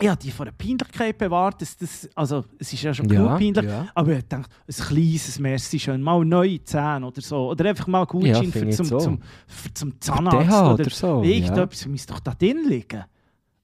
[0.00, 1.60] ich habe die vor der Peinlichkeit bewahrt.
[1.62, 3.64] Das, das, also, es ist ja schon Ja, genug peinlich.
[3.64, 3.86] ja.
[3.94, 7.50] Aber ich dachte, ein kleines Merci schön, mal neue Zähne oder so.
[7.50, 8.98] Oder einfach mal Ja, Gutschein finde für zum, so.
[8.98, 10.80] zum, für zum Zahnarzt.
[10.80, 13.04] oder so, Irgendetwas müsste doch da drin liegen.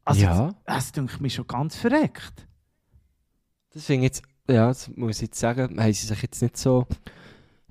[0.05, 0.47] Also, Ja.
[0.64, 2.47] das, das denke mich schon ganz verreckt.
[3.72, 6.57] Das finde ich jetzt, ja, das muss ich jetzt sagen, haben sie sich jetzt nicht
[6.57, 6.87] so,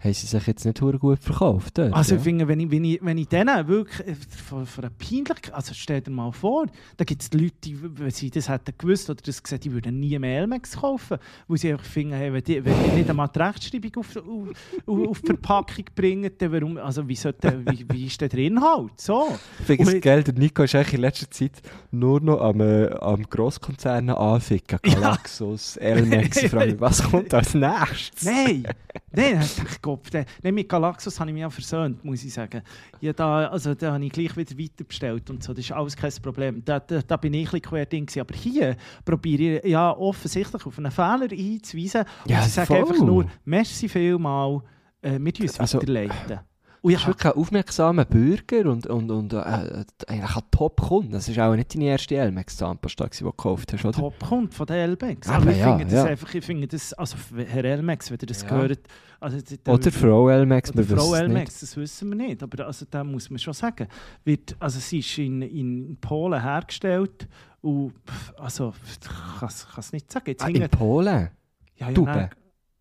[0.04, 1.78] haben sie sich jetzt nicht gut verkauft.
[1.78, 2.18] Dort, Also ja.
[2.18, 5.54] ich finde, wenn ich, wenn ich, wenn ich denen wirklich äh, von, von einer Peinlichkeit,
[5.54, 6.66] also stell dir mal vor,
[6.97, 9.99] da gibt es Leute, die, wenn sie das hätten gewusst oder das gesehen, die würden
[9.99, 13.30] nie mehr Elmex kaufen, weil sie einfach finden, hey, wenn, die, wenn die nicht einmal
[13.30, 18.06] die Rechtschreibung auf, auf, auf, die Verpackung bringen, dann warum, also wie, sollte, wie, wie
[18.08, 18.99] ist der Inhalt?
[18.99, 19.28] So.
[19.60, 22.88] Ich finde es geil, der Nico ist eigentlich in letzter Zeit nur noch am, äh,
[22.88, 24.80] am Grosskonzernen anficken.
[24.86, 24.95] Ja.
[24.95, 26.43] Galaxus, Elmex.
[26.43, 28.26] Ich frage mich, was kommt als nächstes?
[28.26, 28.66] Nein,
[29.12, 32.34] nein, ich dachte, Gott, der- nein, mit Galaxus habe ich mich auch versöhnt, muss ich
[32.34, 32.62] sagen.
[33.02, 35.96] Ja, da, also, da habe ich gleich wieder weiter bestellt und so, das ist alles
[35.96, 36.62] kein Problem.
[36.66, 38.22] Da, da, da bin ich ein quer drin gewesen.
[38.22, 38.76] Aber hier
[39.06, 42.78] probiere ich ja offensichtlich auf einen Fehler hinzuweisen und Ja, ich sage voll.
[42.80, 44.62] einfach nur, merci vielmal,
[45.02, 46.39] äh, wir tun es Also, weiterleiten.
[46.86, 51.11] Und ich bist wirklich ein aufmerksamer Bürger und, und, und äh, äh, eigentlich ein Top-Kunde.
[51.13, 53.97] Das war auch nicht deine erste Elmex-Zahnpasta, die du gekauft hast, oder?
[53.97, 55.29] Top kommt von der Elmex.
[55.29, 56.03] Aber Aber ich ja, finde das ja.
[56.11, 57.15] einfach, ich finde das, also
[57.47, 58.49] Herr Elmex, wenn ihr das Ja.
[58.49, 58.79] gehört,
[59.21, 62.43] also, der- Oder Frau Elmex, Oder wir Frau Elmex, das wissen wir nicht.
[62.43, 63.88] Aber also, da muss man schon sagen,
[64.25, 67.29] wird, also sie ist in, in Polen hergestellt
[67.61, 67.93] und
[68.38, 68.99] also, ich
[69.39, 70.25] kann es nicht sagen.
[70.27, 71.29] Jetzt Ah, in Polen?
[71.77, 72.29] ja, ja,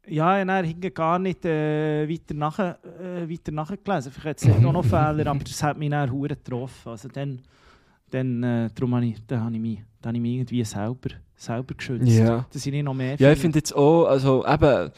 [0.08, 4.10] Ja, dann hingen gar nicht äh, weiter, nach, äh, weiter nachgelesen.
[4.12, 6.88] Vielleicht hat es auch noch Fehler, aber das hat mich dann hure getroffen.
[6.88, 7.40] Also dann,
[8.10, 11.10] dann, äh, darum habe ich, dann habe ich, mich, dann habe ich mich irgendwie selber,
[11.36, 12.08] selber geschützt.
[12.08, 12.44] Ja.
[12.52, 14.90] Dass ich nicht noch mehr Ja, ich finde jetzt auch, also eben,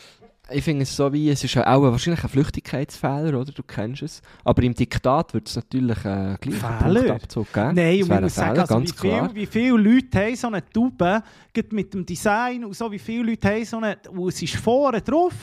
[0.50, 3.50] ich finde es so wie, es ist ja auch wahrscheinlich ein Flüchtigkeitsfehler, oder?
[3.50, 4.20] Du kennst es.
[4.44, 7.00] Aber im Diktat wird es natürlich äh, gleich Fehler?
[7.00, 7.74] Punktabzug geben.
[7.74, 9.34] Nein, das und ein muss sagen, Fehler, also, ganz wie, viel, klar.
[9.34, 11.22] wie viele Leute haben so eine Tube,
[11.70, 15.00] mit dem Design und so, wie viele Leute haben so eine, wo es ist vorne
[15.00, 15.34] drauf,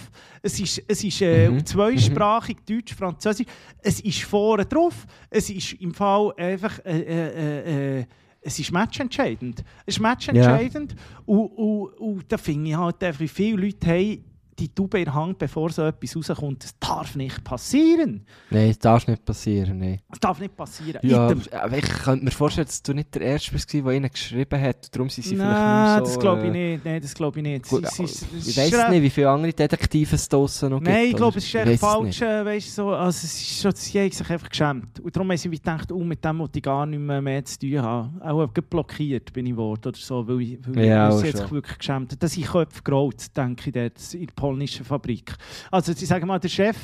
[0.41, 1.65] es ist, es ist äh, Mhm.
[1.65, 3.47] zweisprachig, Deutsch, Französisch,
[3.81, 6.79] es ist vorne drauf, es ist im Fall einfach...
[6.85, 8.05] Äh, äh, äh,
[8.43, 9.63] es ist matchentscheidend.
[9.85, 10.95] Es ist matchentscheidend.
[11.27, 14.30] Und, und, und da finde ich halt einfach, wie viele Leute haben
[14.61, 16.63] die Tube in der Hand, bevor so etwas rauskommt.
[16.63, 18.25] Das darf nicht passieren.
[18.49, 19.99] Nein, das darf nicht passieren, nein.
[20.09, 20.99] Das darf nicht passieren.
[21.03, 24.61] Ja, aber ich könnte mir vorstellen, dass du nicht der Erste bist, der ihnen geschrieben
[24.61, 24.93] hat.
[24.95, 26.13] Darum sind sie Nein, vielleicht nicht so...
[26.13, 26.85] das glaube ich äh, nicht.
[26.85, 27.67] Nein, das glaube ich nicht.
[27.67, 30.89] Gut, Sie- sie- ich weiß nicht, wie viele andere Detektive es draussen noch gibt.
[30.91, 32.21] Nein, ich glaube, es ist Ich echt falsch.
[32.21, 34.99] Äh, weißt, so, also, es ist schon, sie haben sich einfach geschämt.
[34.99, 37.59] Und darum haben sie gedacht, oh, mit dem wollte ich gar nicht mehr, mehr zu
[37.59, 38.21] tun haben.
[38.21, 41.51] Auch blockiert bin ich worden oder so, weil, ich, weil Ja, ich schon.
[41.51, 42.19] wirklich geschämt haben.
[42.19, 45.33] Das sind Köpfe gerollt, denke ich, dort in der polnischen Fabrik.
[45.71, 46.77] Also sie sagen mal, der Chef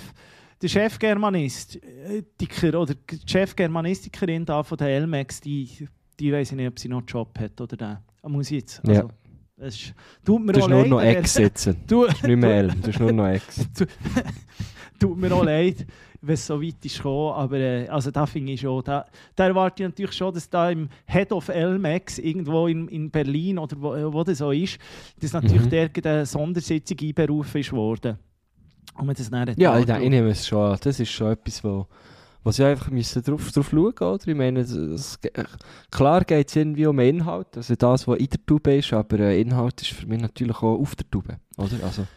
[0.61, 5.88] der Chefgermanistiker oder die Chefgermanistikerin da von der LMAX, die,
[6.20, 7.97] die weiß ich nicht, ob sie noch einen Job hat oder den.
[8.24, 8.82] Ah, Muss ich jetzt?
[8.88, 9.05] Ja.
[9.57, 9.93] es ist,
[10.26, 11.76] tut mir Du hast nur leid, noch Ex sitzen.
[11.88, 13.68] Du, Du hast nicht mehr L, du hast nur noch Ex.
[14.99, 15.86] tut mir auch leid,
[16.22, 19.05] wenn es so weit ist gekommen, aber äh, also da finde ich schon, da,
[19.36, 23.57] da erwarte ich natürlich schon, dass da im Head of LMAX irgendwo in, in Berlin
[23.59, 24.78] oder wo, äh, wo das so ist,
[25.22, 25.70] dass natürlich Mhm.
[25.70, 28.18] der eine Sondersitzung einberufen ist worden.
[28.97, 30.78] Und man das dann Ja, ich, denke, ich nehme es schon an.
[30.82, 31.86] Das ist schon etwas, wo,
[32.43, 34.28] wo sie einfach müssen drauf, drauf schauen oder?
[34.28, 35.20] Ich meine, es,
[35.91, 39.39] klar geht es irgendwie um Inhalt, also das, was in der Tube ist, aber äh,
[39.41, 41.84] Inhalt ist für mich natürlich auch auf der Tube, oder?
[41.84, 42.07] Also,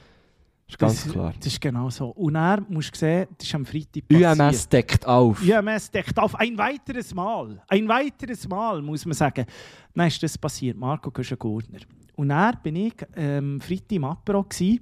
[0.71, 1.35] ist ganz das, klar.
[1.39, 2.09] Das ist genau so.
[2.09, 4.41] Und er, musst du sehen, das ist am Freitag passiert.
[4.41, 5.43] UMS deckt auf.
[5.43, 7.63] UMS deckt auf ein weiteres Mal.
[7.69, 9.47] Ein weiteres Mal, muss man sagen.
[9.95, 11.81] Dann ist das passiert, Marco Göschen-Gurtner.
[12.17, 14.43] Und dann bin ich ähm, Freitag im Apero.
[14.45, 14.81] Gewesen.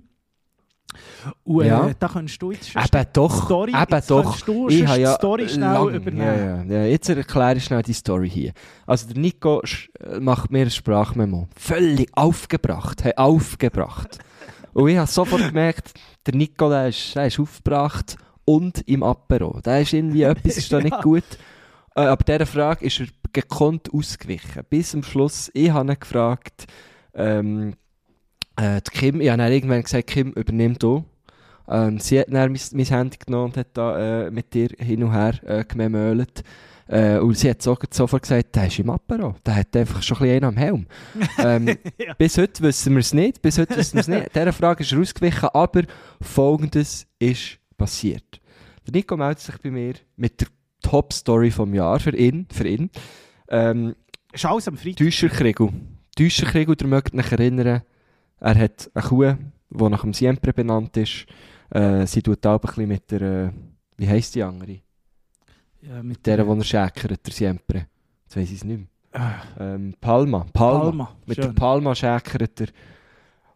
[1.44, 1.90] Und äh, Ja.
[1.98, 4.40] da kannst du jetzt schon Eben doch, Story, eben jetzt doch.
[4.40, 6.18] du Ich habe die ja Story schnell lang, übernehmen.
[6.18, 6.84] Ja, ja, ja.
[6.86, 8.52] Jetzt erkläre ich schnell die Story hier.
[8.86, 9.60] Also der Nico
[10.00, 11.46] äh, macht mir ein Sprachmemo.
[11.56, 13.04] Völlig aufgebracht.
[13.04, 14.18] Hey, aufgebracht.
[14.82, 15.94] Und ich habe sofort gemerkt,
[16.26, 19.60] der Nico der ist, der ist aufgebracht und im Apero.
[19.62, 21.00] Da ist irgendwie etwas ist da nicht Ja.
[21.02, 21.24] gut.
[21.96, 24.62] Äh, aber dieser Frage ist er gekonnt ausgewichen.
[24.70, 26.66] Bis zum Schluss, ich habe ihn gefragt,
[27.14, 27.74] ähm,
[28.56, 31.04] äh, die Kim, ich habe dann irgendwann gesagt, Kim, übernimm du.
[31.68, 35.02] Ähm, sie hat dann mein, mein Handy genommen und hat da äh, mit dir hin
[35.04, 36.42] und her äh, gememölt.
[36.88, 39.34] Äh, und sie hat so, sofort gesagt, der ist im Apero.
[39.44, 40.86] Der hat einfach schon ein bisschen einen am Helm.
[41.38, 42.14] ähm, Ja.
[42.14, 43.42] Bis heute wissen wir es nicht.
[43.42, 44.28] Bis heute wissen wir es nicht.
[44.34, 45.82] Dieser Frage ist er ausgewichen, aber
[46.20, 48.40] Folgendes ist passiert.
[48.86, 50.48] Der Nico meldet sich bei mir mit der
[50.82, 52.46] Top-Story vom Jahr für ihn.
[52.50, 52.90] Für ihn.
[53.48, 53.94] Ähm,
[54.32, 55.04] Ist alles am Freitag.
[55.04, 55.70] Täuscherkriegel.
[56.16, 57.82] Täuscherkriegel, ihr mögt euch erinnern,
[58.40, 59.34] er hat eine Kuh,
[59.70, 61.26] die nach dem Siempre benannt ist.
[61.70, 63.50] Äh, sie tut auch ein bisschen mit der, äh,
[63.96, 64.78] wie heisst die andere?
[65.88, 67.86] Ja, mit Der, die er schäkert, der Siempre.
[68.24, 68.88] Jetzt weiss ich es nicht mehr.
[69.12, 70.46] Ah, Ähm, Palma.
[70.52, 70.80] Palma.
[70.84, 71.16] Palma.
[71.26, 71.44] Mit Schön.
[71.46, 72.68] der Palma schäkert er.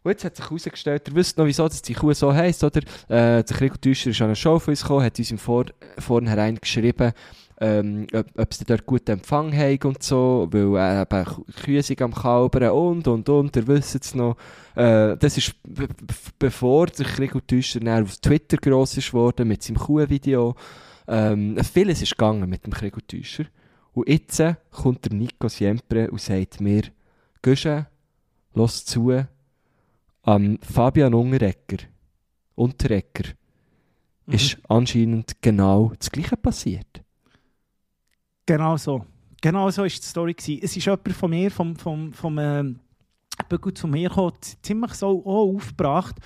[0.04, 2.80] Und jetzt hat sich herausgestellt, ihr wisst noch, wieso dass die Kuh so heisst, oder?
[3.08, 5.66] Äh, der Kriegel Täuscher ist an eine Show von uns gekommen, hat uns im Vor
[5.98, 7.12] Vornherein geschrieben,
[7.60, 12.02] ähm, ob, ob sie dort guten Empfang haben und so, weil äh, eben Kühe sind
[12.02, 14.36] am Kalbern und, und, und, ihr wisst es noch.
[14.74, 15.94] Äh, das ist be- be-
[16.38, 20.56] bevor der Kriegel Täuscher auf Twitter gross ist worden mit seinem Kuhvideo.
[21.12, 23.44] Ähm, vieles ist gegangen mit dem Kriegel Täuscher.
[23.92, 26.82] Und jetzt kommt der Nico Siempre und sagt mir,
[27.42, 27.86] Gösche,
[28.54, 29.24] los zu,
[30.22, 31.84] am Fabian Unterrecker,
[32.54, 33.34] Unterrecker,
[34.26, 34.34] Mhm.
[34.34, 37.02] ist anscheinend genau das Gleiche passiert.
[38.46, 39.04] Genau so.
[39.40, 40.34] Genau so war die Story.
[40.34, 40.60] Gewesen.
[40.62, 42.78] Es ist jemand von mir, vom, vom, vom ähm,
[43.74, 46.16] zu mir gekommen, ziemlich so aufgebracht.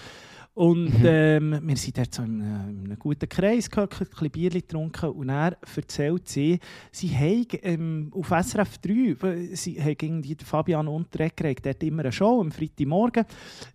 [0.57, 1.05] Und Mhm.
[1.05, 4.49] ähm, wir sind dort so in, einem- in einem guten Kreis gehockt, ein bisschen Bier
[4.49, 6.59] getrunken und er erzählt sie,
[6.91, 12.05] sie haben ähm, auf SRF 3, w- sie haben irgendwie Fabian Unterreger, hat dort immer
[12.05, 13.27] eine Show am Freitagmorgen,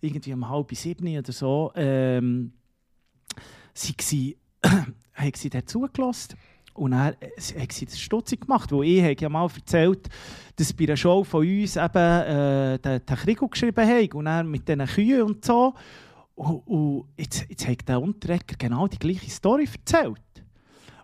[0.02, 2.52] irgendwie um halb sieben oder so, ähm,
[3.76, 6.36] sie, sie, haben sie dort zugelassen.
[6.74, 10.10] Und dann äh, sie- das stutzig gemacht, wo ich habe ja mal erzählt,
[10.56, 14.50] dass bei einer Show von uns eben äh, den, den Krieg geschrieben haben und dann
[14.50, 15.76] mit diesen Kühen und so.
[16.36, 20.22] Und, und jetzt, jetzt hat der Unterreger genau die gleiche Story erzählt.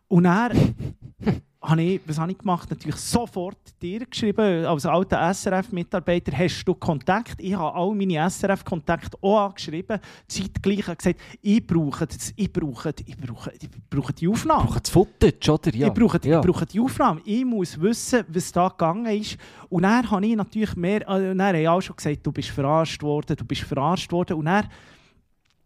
[0.07, 0.75] Und dann
[1.61, 2.69] habe ich, was habe ich gemacht?
[2.69, 7.35] Natürlich sofort dir geschrieben, als alter SRF-Mitarbeiter, hast du Kontakt?
[7.39, 12.93] Ich habe all meine SRF-Kontakte auch angeschrieben, zeitgleich habe gesagt, ich brauche, das, ich brauche,
[13.05, 14.65] ich brauche, ich brauche die Aufnahme.
[14.65, 15.75] Brauchen das Footage, oder?
[15.75, 15.87] Ja.
[15.87, 16.39] Ich, brauche, ja.
[16.39, 17.21] ich brauche die Aufnahme.
[17.25, 19.37] Ich muss wissen, was da gegangen ist.
[19.69, 23.01] Und dann habe ich natürlich mehr, äh, dann haben auch schon gesagt, du bist verarscht
[23.03, 24.37] worden, du bist verarscht worden.
[24.37, 24.67] Und dann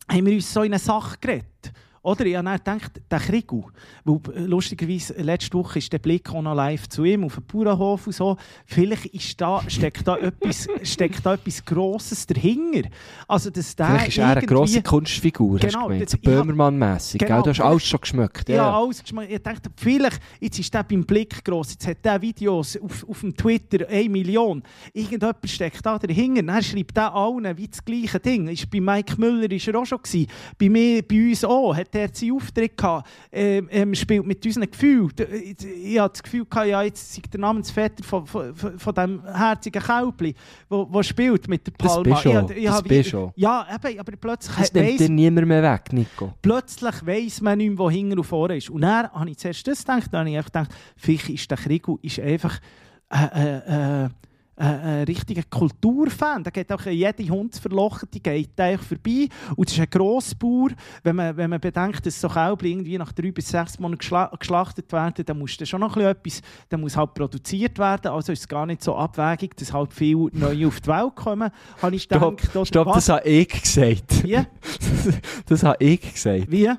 [0.09, 1.71] haben wir uns so in eine Sache geredet.
[2.03, 3.63] Oder ich habe dann gedacht, der Kriegel,
[4.05, 7.43] weil äh, lustigerweise letzte Woche ist der Blick auch noch live zu ihm auf dem
[7.43, 8.37] Bauernhof und so.
[8.65, 12.89] Vielleicht ist da, steckt, da etwas, steckt da etwas Grosses dahinter.
[13.27, 16.21] Also, dass der Vielleicht ist er eine grosse Kunstfigur, hast Genau, du So ich hab-
[16.21, 17.43] Böhmermann-mässig, Genau?
[17.43, 18.49] Du hast alles schon geschmeckt.
[18.49, 18.77] Ja, Ja.
[18.79, 19.31] alles geschmeckt.
[19.31, 23.19] Ich dachte, vielleicht, jetzt ist der beim Blick gross, jetzt hat der Videos auf, auf
[23.21, 24.63] dem Twitter 1 Million.
[24.93, 26.41] Irgendjemand steckt da dahinter.
[26.41, 28.47] Dann schreibt der allen wie das gleiche Ding.
[28.47, 30.27] Ist bei Mike Müller ist er auch schon gewesen.
[30.57, 33.07] Bei mir, bei uns auch, hat er seinen Auftritt gehabt.
[33.31, 35.09] Ähm, ähm, spielt mit unseren Gefühlen.
[35.15, 38.93] D- Ich, ich hatte das Gefühl, gehabt, ja, jetzt sei der Namensvetter von, von, von,
[38.95, 40.33] dem herzigen Kälbli,
[40.91, 42.03] wo spielt mit der Das Palma.
[42.15, 43.31] bist du Ich ich Das bist du.
[43.35, 46.33] Ja, eben, aber plötzlich Das nimmt weiss dir niemand mehr weg, Nico.
[46.41, 48.69] plötzlich weiss man nicht mehr, wo hinten und vorne ist.
[48.69, 51.97] Und dann habe ich zuerst das gedacht, dann habe ich gedacht, vielleicht ist der Kriegel
[52.01, 52.59] ist einfach
[53.13, 54.09] äh, äh, äh,
[54.55, 56.43] ein, ein richtiger Kulturfan.
[56.43, 59.27] Da geht auch jede Hundsverlochen, die geht eigentlich vorbei.
[59.55, 60.69] Und das ist ein Grossbauer.
[61.03, 64.31] Wenn man, wenn man bedenkt, dass so Kälber irgendwie nach drei bis sechs Monaten geschla
[64.37, 68.11] geschlachtet werden, dann muss da schon noch etwas, dann muss halt produziert werden.
[68.11, 71.49] Also ist es gar nicht so abwägig, dass halt viele neue auf die Welt kommen.
[71.82, 74.23] Habe ich Stopp, gedacht, stopp das habe ich gesagt.
[74.23, 74.39] Wie?
[75.45, 76.51] das habe ich gesagt.
[76.51, 76.69] Wie?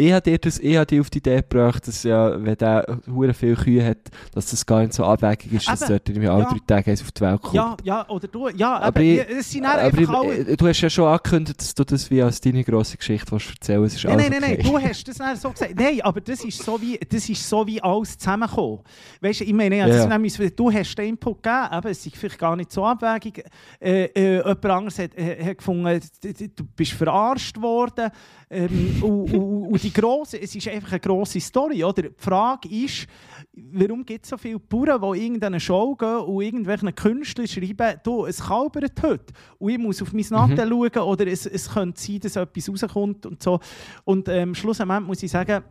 [0.00, 3.00] Ich habe dir das, ich habe dir auf die Idee gebracht, dass ja, wenn der
[3.12, 3.98] hure viele Kühe hat,
[4.32, 6.50] dass das gar nicht so abwägig ist, dass Eben, dort irgendwie alle ja.
[6.50, 7.54] drei Tage auf die Welt kommt.
[7.54, 10.34] Ja, ja, oder du, ja, Aber eben, ich- es sind Aber ich, alle...
[10.36, 13.50] äh, du hast ja schon angekündigt, dass du das wie als deine grosse Geschichte willst
[13.50, 14.04] erzählen willst.
[14.04, 14.62] Nein, nein, nein, okay.
[14.62, 15.74] nein, du hast das dann so gesagt.
[15.74, 18.78] Nein, aber das ist so wie, das ist so wie alles zusammengekommen.
[19.20, 20.04] Weißt du, ich meine, also Ja.
[20.04, 23.42] das nämlich, du hast den Input gegeben, aber es ist vielleicht gar nicht so abwägig.
[23.80, 28.10] Äh, äh, jemand anderes hat, äh, hat gefunden, du bist verarscht worden.
[28.50, 32.02] Ähm, und, und, und die grosse, es ist einfach eine grosse Story, oder?
[32.02, 33.06] Die Frage ist,
[33.52, 38.00] warum gibt es so viele Bauern, die in irgendeine Show gehen und irgendwelchen Künstlern schreiben,
[38.02, 42.00] du, es kalbert heute und ich muss auf mein Nattel schauen oder es, es könnte
[42.00, 43.60] sein, dass etwas rauskommt und so.
[44.04, 45.64] Und ähm, schlussendlich muss ich sagen,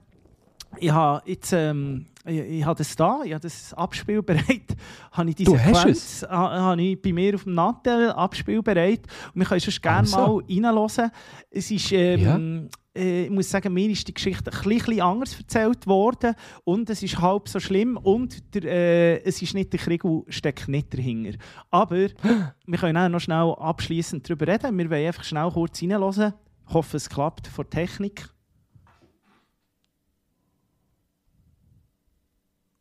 [0.79, 4.75] ich habe jetzt ähm, ich, ich habe das da, ich habe das abspielbereit,
[5.11, 9.01] habe ich die Du hast Sequenz ha- habe ich bei mir auf dem Nattel abspielbereit
[9.33, 10.17] und wir können sonst gerne Also.
[10.17, 11.11] mal reinhören.
[11.49, 15.85] Es ist, ähm, äh, ich muss sagen, mir ist die Geschichte ein bisschen- anders erzählt
[15.87, 16.33] worden
[16.63, 20.67] und es ist halb so schlimm und der, äh, es ist nicht der Krieg steckt
[20.67, 21.37] nicht dahinter.
[21.71, 21.95] Aber
[22.65, 24.77] wir können auch noch schnell abschließend darüber reden.
[24.77, 26.33] Wir wollen einfach schnell kurz reinhören.
[26.67, 28.27] Ich hoffe, es klappt vor Technik.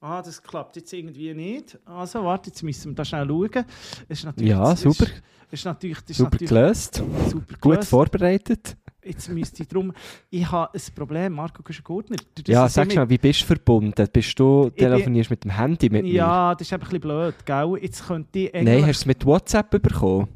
[0.08, 1.78] Ah, das klappt jetzt irgendwie nicht.
[1.84, 3.64] Also, warte, jetzt müssen wir da schnell schauen.
[4.08, 5.06] Ist natürlich, Ja, ist- super.
[5.50, 6.94] Das ist natürlich, ist Super natürlich gelöst.
[7.28, 7.88] super Gut gelöst.
[7.88, 8.76] vorbereitet.
[9.04, 9.92] Jetzt müsste ich drum.
[10.30, 12.16] Ich habe ein Problem, Marco Guschen-Gurtner.
[12.34, 14.06] Du- das Ja, ist sag schnell, wie bist du verbunden?
[14.12, 16.12] Bist du, bin- telefonierst mit dem Handy mit mir?
[16.12, 17.78] Ja, das ist ein bisschen blöd, gell?
[17.80, 20.28] Jetzt könnte ich Nein, hast du es mit WhatsApp bekommen?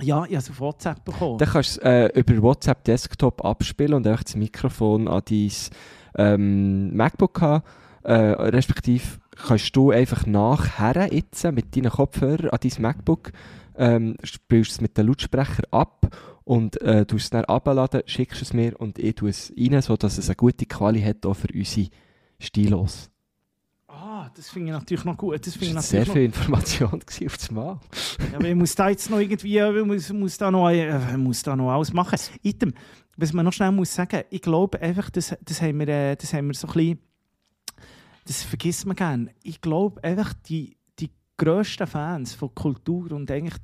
[0.00, 1.38] Ja, ich habe es auf WhatsApp bekommen.
[1.38, 1.84] Dann kannst du es
[2.14, 5.50] äh, über WhatsApp Desktop abspielen und einfach das Mikrofon an dein
[6.16, 7.62] ähm, MacBook haben.
[8.08, 9.04] Äh, respektive
[9.36, 13.32] kannst du einfach nachher jetzt mit deinen Kopfhörern an dein MacBook
[13.76, 16.06] ähm, spielst es mit den Lautsprecher ab
[16.44, 20.16] und äh, du es dann abladen, schickst es mir und ich tue es rein, sodass
[20.16, 21.90] es eine gute Quali hat auch für unsere
[22.40, 23.10] Stilos.
[23.88, 25.46] Ah, das finde ich natürlich noch gut.
[25.46, 26.94] Das Das war sehr viel Information
[27.26, 27.78] auf das Mal.
[28.32, 29.58] Ja, aber ich muss da jetzt noch irgendwie...
[29.58, 32.18] Ich muss, muss, da, noch, äh, ich muss da noch alles machen.
[32.42, 32.72] Item,
[33.18, 36.32] was man noch schnell muss sagen, ich glaube einfach, das, das, haben wir, äh, das
[36.32, 37.07] haben wir so ein bisschen...
[38.28, 39.30] Das vergisst man gerne.
[39.42, 43.54] Ich glaube einfach, die, die grössten Fans von Kultur und eigentlich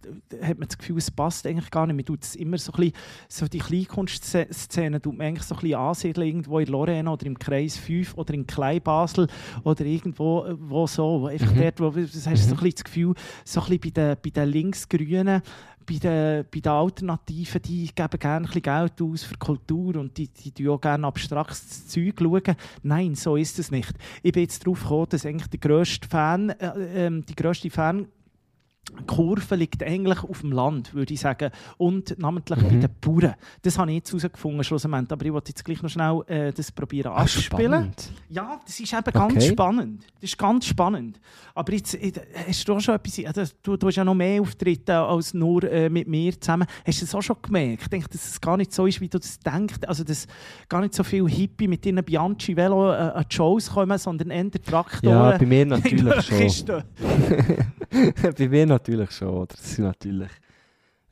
[0.41, 1.97] hat man das Gefühl, es passt eigentlich gar nicht.
[1.97, 2.95] Man tut es immer so ein bisschen,
[3.29, 7.39] so die Kleinkunstszene tut man eigentlich so ein bisschen ansiedeln, irgendwo in Lorraine oder im
[7.39, 9.27] Kreis 5 oder in Kleinbasel
[9.65, 11.21] oder irgendwo wo so.
[11.21, 11.61] Wo einfach Mhm.
[11.61, 13.15] dort, wo, das hast du so ein bisschen das Gefühl,
[13.45, 15.43] so ein bisschen bei den, bei den Linksgrünen,
[15.87, 20.29] bei den, bei den Alternativen, die geben gerne ein Geld aus für Kultur und die,
[20.29, 22.57] die tun auch gerne abstraktes Zeug schauen.
[22.83, 23.93] Nein, so ist es nicht.
[24.23, 28.07] Ich bin jetzt darauf gekommen, dass eigentlich der grösste Fan, äh, ähm, die grösste Fan
[29.07, 31.51] Kurve liegt eigentlich auf dem Land, würde ich sagen.
[31.79, 32.81] Und namentlich bei Mhm.
[32.81, 33.35] den Bauern.
[33.63, 35.11] Das habe ich jetzt herausgefunden, schlussendlich.
[35.11, 37.73] Aber ich wollte jetzt gleich noch schnell äh, das probieren Ah, abspielen.
[37.73, 38.13] spannend.
[38.29, 39.49] Ja, das ist eben ganz Okay.
[39.53, 40.05] spannend.
[40.21, 41.21] Das ist ganz spannend.
[41.55, 42.13] Aber jetzt äh,
[42.49, 43.21] hast du auch schon etwas...
[43.37, 46.67] Also, du, du hast ja noch mehr Auftritte als nur äh, mit mir zusammen.
[46.87, 47.83] Hast du das auch schon gemerkt?
[47.83, 49.77] Ich denke, dass es gar nicht so ist, wie du das denkst.
[49.87, 50.27] Also, dass
[50.69, 54.51] gar nicht so viele Hippie mit ihren Bianchi-Velo äh, an die Shows kommen, sondern eher
[54.51, 55.33] Traktoren.
[55.33, 56.83] Ja, bei mir natürlich schon.
[58.37, 59.47] Bei mir natürlich schon, oder?
[59.57, 60.31] Das sind natürlich,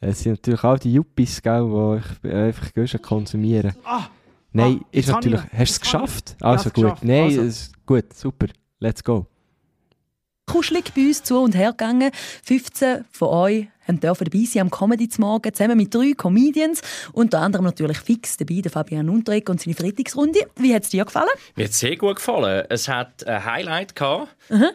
[0.00, 3.74] es sind natürlich auch die Yuppies, gell, die ich einfach gehst konsumieren.
[3.84, 4.06] Ah,
[4.54, 5.40] Nein, Ah, ist natürlich.
[5.52, 6.36] ich- Hast du es geschafft?
[6.40, 6.84] Also es gut.
[6.84, 7.04] geschafft.
[7.04, 7.42] Nein, Also.
[7.42, 8.46] es, gut, super.
[8.80, 9.26] Let's go.
[10.46, 12.10] kuschelig bei uns zu und her gegangen.
[12.42, 16.82] 15 von euch dürfen dabei sein am Comedy zum Morgen, zusammen mit drei Comedians.
[17.12, 20.40] Unter anderem natürlich fix dabei, der Fabian Unterreck und seine Freitagsrunde.
[20.56, 21.28] Wie hat es dir gefallen?
[21.56, 22.64] Mir hat es sehr gut gefallen.
[22.68, 24.28] Es hat ein Highlight gehabt.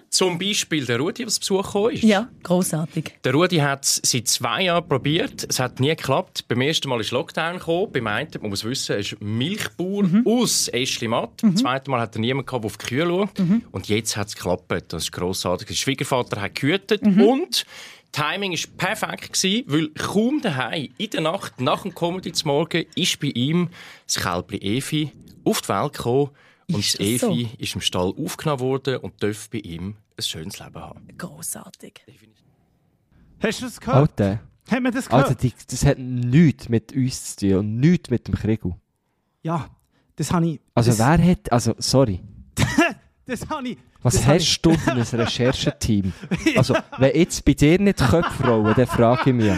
[0.10, 2.04] Zum Beispiel der Rudi, der zu Besuch gekommen ist.
[2.04, 3.16] Ja, großartig.
[3.24, 5.46] Der Rudi hat es seit zwei Jahren probiert.
[5.50, 6.46] Es hat nie geklappt.
[6.48, 7.92] Beim ersten Mal ist Lockdown gekommen.
[7.92, 11.42] Beim einen, man muss wissen, ist Milchbauer aus Eschlimatt.
[11.42, 13.40] Beim zweiten Mal hat er niemanden gehabt, der auf die Kühe schaut.
[13.72, 14.72] Und jetzt hat es geklappt.
[14.90, 15.68] Das ist grossartig.
[15.68, 17.66] Der Schwiegervater hat gehütet und
[18.12, 22.86] Timing war perfekt, gewesen, weil kaum daheim in der Nacht nach dem Comedy zum Morgen
[22.96, 23.70] ist bei ihm
[24.06, 25.12] das Kälbchen Evi
[25.44, 26.30] auf die Welt gekommen.
[26.70, 27.32] Und Ist das das so?
[27.32, 31.08] Evi ist im Stall aufgenommen worden und darf bei ihm ein schönes Leben haben.
[31.18, 32.02] Großartig.
[33.40, 34.20] Hast du das gehört?
[34.20, 34.40] Alter,
[34.72, 35.28] Haben wir das gehört?
[35.28, 38.62] Alter die, das hat nichts mit uns zu tun und nichts mit dem Krieg.
[39.44, 39.70] Ja,
[40.16, 40.60] das habe ich...
[40.74, 42.22] Also das, wer hat, also sorry.
[43.28, 43.78] Das habe ich...
[44.04, 46.14] Was das hast du für ein Rechercheteam?
[46.56, 49.52] Also, wenn jetzt bei dir nicht Köpfe rollen, dann frage ich mich.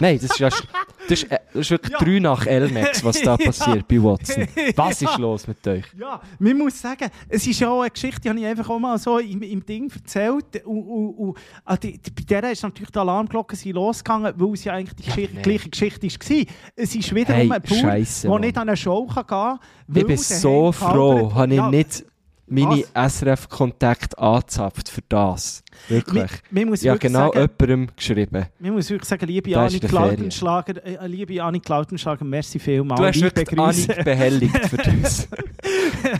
[0.00, 0.60] Nein, das ist, ja, das
[1.08, 1.98] ist, äh, das ist wirklich Ja.
[1.98, 3.46] 3 nach Elmex, was da Ja.
[3.46, 4.46] passiert bei Watson.
[4.76, 5.16] Was ist Ja.
[5.16, 5.84] los mit euch?
[5.98, 8.78] Ja, man muss sagen, es ist ja auch eine Geschichte, die habe ich einfach auch
[8.78, 10.64] mal so im, im Ding erzählt.
[10.64, 14.74] Und, und, und, die, die, bei der ist natürlich die Alarmglocke losgegangen, weil es ja
[14.74, 15.42] eigentlich die Geschichte, nee.
[15.42, 16.44] gleiche Geschichte war.
[16.76, 19.58] Es ist wiederum Hey, ein Bauer, der nicht an eine Show gehen kann.
[19.92, 22.04] Ich bin so froh, habe ich nicht
[22.46, 25.62] meine SRF-Kontakt angezapft für das.
[25.88, 26.30] Wirklich.
[26.50, 28.46] Man muss Ich habe wirklich genau sagen, jemandem geschrieben.
[28.58, 29.90] man muss wirklich sagen, liebe ist Annik.
[29.92, 33.00] Lautenschlager, äh, liebe Annik Lautenschlager, merci vielmals.
[33.00, 33.58] Du hast wirklich.
[33.58, 35.28] Annik behelligt für das.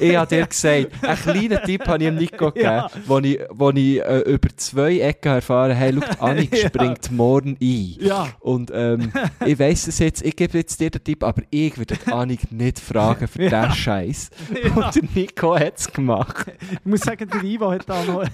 [0.00, 2.90] ich habe dir gesagt, einen kleinen Tipp habe ich ihm Nico gegeben, Ja.
[3.06, 6.68] wo ich, wo ich äh, über zwei Ecken erfahren habe, hey, schau, Annik Ja.
[6.68, 7.96] springt morgen ein.
[8.00, 8.28] Ja.
[8.40, 9.12] Und ähm,
[9.46, 12.78] ich weiss es jetzt, ich gebe jetzt dir den Tipp, aber ich würde Annik nicht
[12.78, 13.62] fragen für Ja.
[13.66, 14.30] diesen Scheiß.
[14.64, 14.72] Ja.
[14.74, 16.46] Und der Nico hat es gemacht.
[16.72, 18.24] Ich muss sagen, der Ivo hat da noch,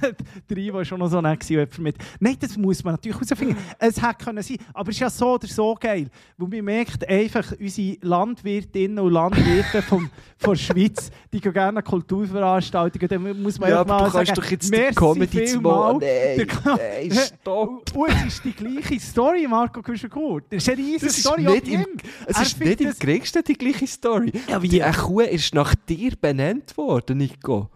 [0.48, 1.96] der Ivo war schon noch so nett gewesen, mit.
[2.20, 3.56] Nein, das muss man natürlich herausfinden.
[3.78, 7.08] Es hätte können sein, aber es ist ja so oder so geil, weil man merkt
[7.08, 10.10] einfach, unsere Landwirtinnen und Landwirte von
[10.44, 14.40] der Schweiz, die gehen gerne an Kulturveranstaltungen, dann muss man Ja, mal du kannst sagen,
[14.40, 15.98] doch jetzt die Comedy zu machen.
[16.00, 17.92] Nein, nein, stopp.
[17.96, 20.44] Und es ist die gleiche Story, Marco Küschengut.
[20.50, 21.44] Das ist eine riesige Das Story.
[21.44, 21.86] im, ihm.
[22.26, 24.32] es ist nicht im geringsten die gleiche Story.
[24.48, 27.68] Ja, wie- Die Kuh ist nach dir benannt worden, Nico.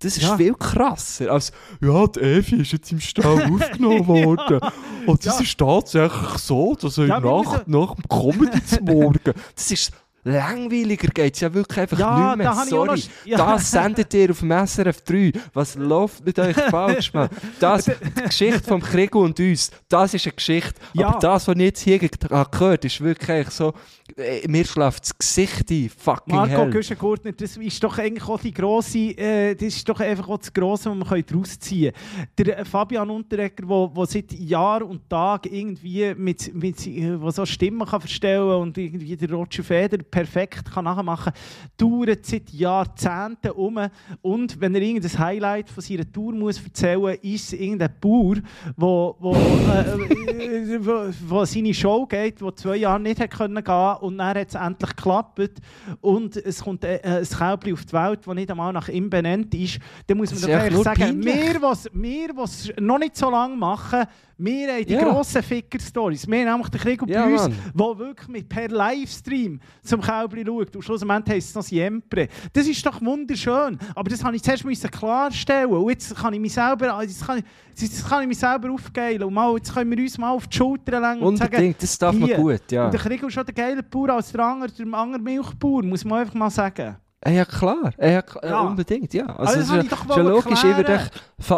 [0.00, 0.36] Das ist Ja.
[0.36, 4.60] viel krasser als «Ja, die Evi ist jetzt im Stall aufgenommen worden.
[5.06, 5.42] Und das Ja.
[5.44, 9.20] ist tatsächlich so, dass er Ja, Nacht nach dem Comedy zum Morgen...»
[9.54, 9.92] Das ist...
[10.28, 12.50] Langweiliger geht es ja wirklich einfach Ja, nicht mehr.
[12.52, 13.00] da Sorry.
[13.26, 13.36] ja.
[13.38, 15.30] Das sendet ihr auf dem SRF 3.
[15.52, 17.28] Was läuft mit euch falsch, Mann?
[17.60, 20.74] Das, die Geschichte vom Krieg und uns, das ist eine Geschichte.
[20.94, 21.10] Ja.
[21.10, 23.72] Aber das, was ich jetzt hier ge- habe gehört ist wirklich so...
[24.16, 25.90] äh, Mir schläft das Gesicht ein.
[25.96, 26.70] Fucking Marco hell.
[26.70, 30.52] Güschen-Gurtner, das ist doch eigentlich auch die grosse, äh, das ist doch einfach auch das
[30.52, 32.26] Grosse, was man daraus ziehen kann.
[32.38, 36.76] Der äh, Fabian Unterreger, der seit Jahr und Tag irgendwie mit, mit
[37.20, 41.42] wo so Stimmen kann verstellen und irgendwie der Roger Feder perfekt kann nachmachen kann,
[41.76, 43.78] dauert seit Jahrzehnten um.
[44.22, 48.36] Und wenn er irgendein Highlight von seiner Tour muss erzählen muss, ist es irgendein Bauer,
[48.76, 53.62] wo, wo, äh, äh, wo, wo seine Show geht, wo zwei Jahre nicht hat können
[53.62, 55.60] gehen und dann hat es endlich geklappt
[56.00, 59.54] und es kommt äh, ein Kälbchen auf die Welt, das nicht einmal nach ihm benannt
[59.54, 63.56] ist, dann muss man doch ehrlich sagen, wir, was wir, was noch nicht so lange
[63.56, 64.04] machen,
[64.38, 65.02] wir haben die Ja.
[65.02, 66.26] grossen Ficker-Stories.
[66.28, 70.44] Wir haben nämlich den Krieg Ja, bei uns, der wirklich mit per Livestream zum Kälbli
[70.46, 70.76] schaut.
[70.76, 72.28] Und schlussendlich heisst es noch Siempre.
[72.52, 73.78] Das ist doch wunderschön.
[73.94, 75.70] Aber das musste ich zuerst müssen klarstellen.
[75.70, 77.44] Und jetzt kann ich mich selber, jetzt kann ich,
[77.80, 79.22] jetzt kann ich mich selber aufgeilen.
[79.22, 81.98] Und mal, jetzt können wir uns mal auf die Schulter lenken und sagen, Unbedingt, das
[81.98, 82.84] darf man gut, ja.
[82.84, 86.04] Und der Krieg ist schon der geile Bauer als der andere, der andere Milchbauer, muss
[86.04, 86.96] man einfach mal sagen.
[87.20, 87.92] Äh, Ja, klar.
[87.98, 88.22] Äh, Ja.
[88.42, 88.60] Ja.
[88.60, 89.26] unbedingt, ja.
[89.26, 91.10] Also, Also, das ist, ja- logisch, ich würde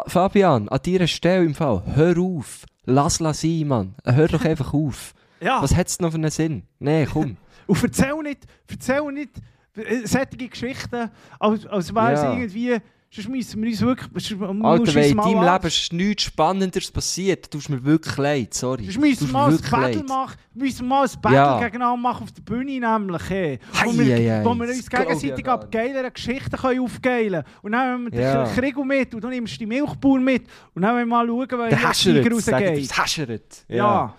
[0.06, 2.64] Fabian, an deiner Stelle im Fall, hör auf.
[2.84, 3.94] Lass la sein, Mann.
[4.04, 5.14] Hör doch einfach auf.
[5.40, 5.62] Ja.
[5.62, 6.64] Was hat es noch für einen Sinn?
[6.80, 7.36] Nee, komm.
[7.68, 9.30] Und erzähl nicht, erzähl nicht
[9.76, 12.32] äh, solche Geschichten, als, als wäre es Ja.
[12.32, 12.76] irgendwie.
[13.10, 14.38] Sonst müssen wir uns wirklich.
[14.62, 18.84] Alter, wenn in deinem Leben ist nichts Spannenderes passiert, tust mir wirklich leid, sorry.
[18.84, 20.36] Sonst müssen wir mal ein Battle machen.
[20.52, 21.58] Müssen wir mal ein Battle Ja.
[21.58, 23.22] gegeneinander machen auf der Bühne nämlich.
[23.30, 27.30] Hey, wo, wir, hei, hei, wo wir uns gegenseitig ja ab geileren Geschichten können aufgeilen
[27.42, 27.44] können.
[27.62, 28.44] Und dann haben wir Ja.
[28.44, 30.42] den Krieg mit und dann nimmst du die Milchbauer mit.
[30.74, 32.90] Und dann wollen wir mal schauen, wer Der der Tiger rausgeht.
[32.90, 33.64] das Häscheret.
[33.68, 34.14] Ja.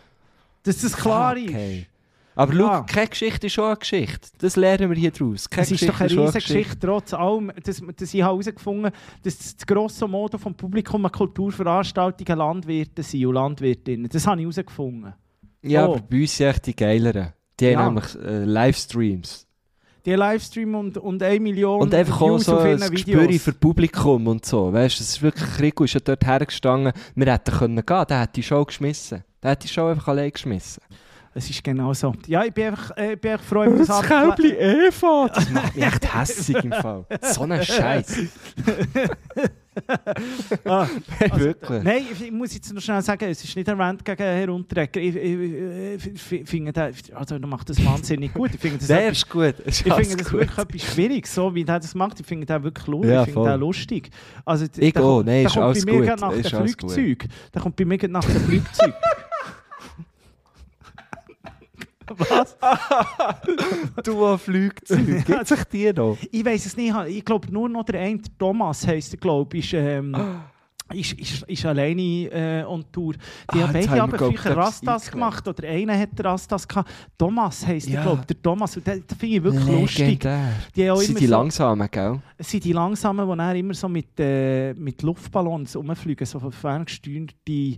[0.63, 1.85] Dass das klar ist.
[2.39, 4.29] Aber schau, keine Geschichte ist schon eine Geschichte.
[4.37, 5.49] Das lernen wir hier draus.
[5.49, 9.37] Keine Es ist doch eine riesige Geschichte, trotz allem, dass, dass ich herausgefunden habe, dass
[9.57, 14.07] das grosse Modo vom Publikum an Kulturveranstaltungen Landwirte sind und Landwirtinnen.
[14.09, 15.13] Das habe ich herausgefunden.
[15.63, 15.95] Ja, Oh.
[15.95, 17.33] aber bei uns sind echt die geileren.
[17.59, 17.79] Die Ja.
[17.79, 19.45] haben nämlich äh, Livestreams.
[20.05, 24.45] Die Livestream und, und 1 Million Und einfach auch so ein Gespür für Publikum und
[24.45, 24.71] so.
[24.71, 26.93] Weißt du, es ist wirklich, Rico ist ja dort hergestanden.
[27.15, 29.25] Wir hätten können gehen, der hätte die Show geschmissen.
[29.43, 30.81] Der hätte die Show einfach allein geschmissen.
[31.33, 32.13] Es ist genau so.
[32.27, 35.29] Ja, ich bin einfach, äh, ich bin einfach froh, über das Kälbli Eva!
[35.33, 37.05] Das macht mich echt hässig im Fall.
[37.21, 38.17] So ein Scheiß.
[40.65, 40.87] Ah,
[41.35, 41.83] wirklich.
[41.83, 44.99] Nein, ich muss jetzt noch schnell sagen, es ist nicht ein Rant gegen Herrn Unterreger.
[44.99, 48.53] Ich, ich, ich, finde, der- also, er macht das wahnsinnig gut.
[48.55, 49.57] Ich finde das, Der ist gut.
[49.59, 50.41] Ist ich finde das gut.
[50.41, 52.19] wirklich etwas schwierig, so wie der das macht.
[52.19, 53.11] Ich finde den wirklich lustig.
[53.11, 54.09] Ja, ich finde den lustig.
[54.43, 55.23] Also, Ich der auch.
[55.23, 56.07] Nein, der ist kommt alles bei mir gut.
[56.07, 56.43] gerade nach dem.
[56.67, 57.25] Flugzeug.
[57.53, 58.93] Der kommt bei mir gerade nach dem Flugzeug.
[62.17, 62.57] Was?
[64.03, 65.25] Du an Flugzeug.
[65.25, 66.17] Gibt sich die noch?
[66.31, 66.93] Ich weiß es nicht.
[67.07, 69.73] Ich glaube nur noch der eine Thomas heisst er, glaube ich.
[69.73, 70.15] Ist, ähm,
[70.93, 73.13] ist, ist, ist alleine äh, on Tour.
[73.13, 75.47] Die Ah, haben beide haben aber früher ich, Rastas gemacht.
[75.47, 76.89] Oder einer hat Rastas gehabt.
[77.17, 77.95] Thomas heisst Ja.
[77.95, 78.75] der, glaube der Thomas.
[78.77, 79.99] Und den, den finde ich wirklich lustig.
[79.99, 80.53] Legendär.
[80.75, 82.19] Die Das immer sind die so, langsamen, gell?
[82.39, 86.25] sind die langsamen, die dann immer so mit, äh, mit Luftballons rumfliegen.
[86.25, 87.77] So von ferngesteuerte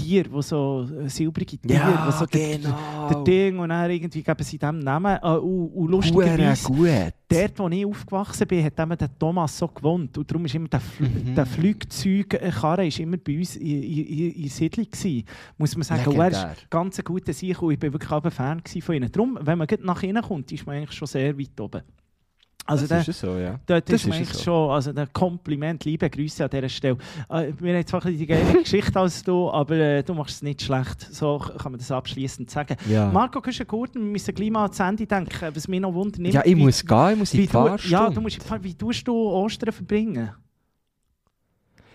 [0.00, 2.02] Tiere, die so äh, silbrige Tiere.
[2.06, 3.08] wo so genau.
[3.08, 5.18] der Ding und dann irgendwie geben sie dem Namen.
[5.22, 6.88] Äh, und, und Hure lustigerweise, gut.
[7.28, 10.16] dort, wo ich aufgewachsen bin, hat eben der Thomas so gewohnt.
[10.16, 11.34] Und darum ist immer der, Fl Mhm.
[11.34, 15.24] der Flugzeugkarre ist immer bei uns in, in, Siedlung gewesen.
[15.58, 16.06] Muss man sagen.
[16.06, 18.94] Und er ist ganz ein guter Sieg und ich bin wirklich auch ein Fan von
[18.94, 19.10] ihnen.
[19.10, 21.82] Darum, wenn man nach innen kommt, ist man eigentlich schon sehr weit oben.
[22.70, 23.58] Also das ist so, ja.
[23.66, 24.42] Dort Das ist ist so.
[24.44, 26.96] schon, also ein Kompliment, liebe Grüße an dieser Stelle.
[27.28, 30.42] Äh, wir haben zwar ein die geile Geschichte als du, aber äh, du machst es
[30.42, 31.00] nicht schlecht.
[31.12, 32.76] So kann man das abschließend sagen.
[32.88, 33.10] Ja.
[33.10, 36.20] Marco Küschen-Gurten, wir müssen gleich mal ans Ende denken, was mich noch wundert.
[36.32, 37.92] ja, ich muss gehen, ich muss in wie die du, Fahrstunde.
[37.92, 40.30] Ja, du musst Wie tust du Ostern verbringen?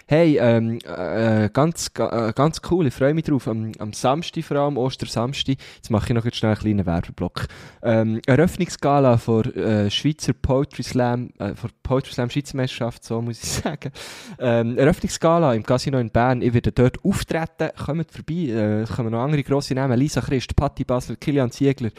[0.08, 3.48] Hey, ähm, äh, ganz, ga- äh, ganz cool, ich freue mich drauf.
[3.48, 7.48] Am, am Samstag, vor allem Ostersamstag, jetzt mache ich noch jetzt schnell einen kleinen Werbeblock.
[7.82, 13.42] Ähm, Eröffnungsgala vor äh, Schweizer Poetry Slam, äh, vor Poetry Slam Schweizer Meisterschaft, so muss
[13.42, 13.92] ich sagen.
[14.38, 19.24] Ähm, Eröffnungsgala im Casino in Bern, ich werde dort auftreten, kommt vorbei, äh, kommen noch
[19.24, 21.90] andere grosse Namen, Lisa Christ, Patti Basler, Kilian Ziegler,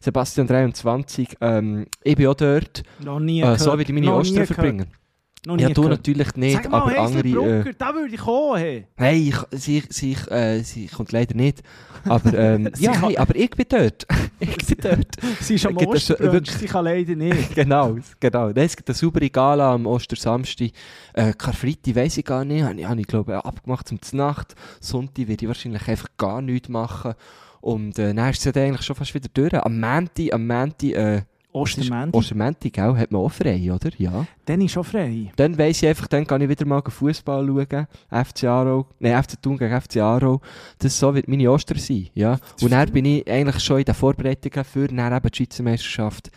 [0.00, 4.44] Sebastian 23, ähm, ich bin auch dort, Noch nie äh, so wie ich meine Ostern
[4.44, 4.86] verbringen.
[5.46, 5.98] Noch Ja, du gehört.
[5.98, 7.28] natürlich nicht, Sag mal, aber andere...
[7.28, 8.56] Äh, Brugger, da würde ich kommen.
[8.58, 8.86] Hey.
[8.96, 11.62] Hey, ich, sie, sie, äh, sie kommt leider nicht.
[12.06, 14.06] Aber, ähm, ja, kann- hey, aber ich bin dort.
[14.40, 15.06] ich bin dort.
[15.40, 17.54] Sie ist am Osterbrunch, sie kann leider nicht.
[17.54, 18.48] genau, genau.
[18.50, 20.70] Es gibt eine saubere Gala am Ostersamstag.
[21.12, 22.62] Äh, Karfreitag weiss ich gar nicht.
[22.62, 24.54] Habe ich, habe ich glaube abgemacht zum Nacht.
[24.80, 27.14] Sonntag werde ich wahrscheinlich einfach gar nichts machen.
[27.60, 29.54] Und äh, dann ist es ja dann eigentlich schon fast wieder durch.
[29.54, 31.22] Am Montag, am Montag, äh,
[31.54, 33.90] Ostermänti, Ostermänti, gell, hat man auch frei, oder?
[33.96, 34.26] Ja.
[34.44, 35.30] dann ist schon frei.
[35.36, 37.86] Dann weiss ich einfach, dann kann ich wieder mal Fußball schauen.
[38.10, 40.40] FC Aarau, nein, FC Thun gegen FC Aarau.
[40.78, 42.38] Das so wird meine Oster sein, ja.
[42.60, 46.30] Und dann bin ich eigentlich schon in den Vorbereitungen für dann eben die Schweizer Meisterschaft.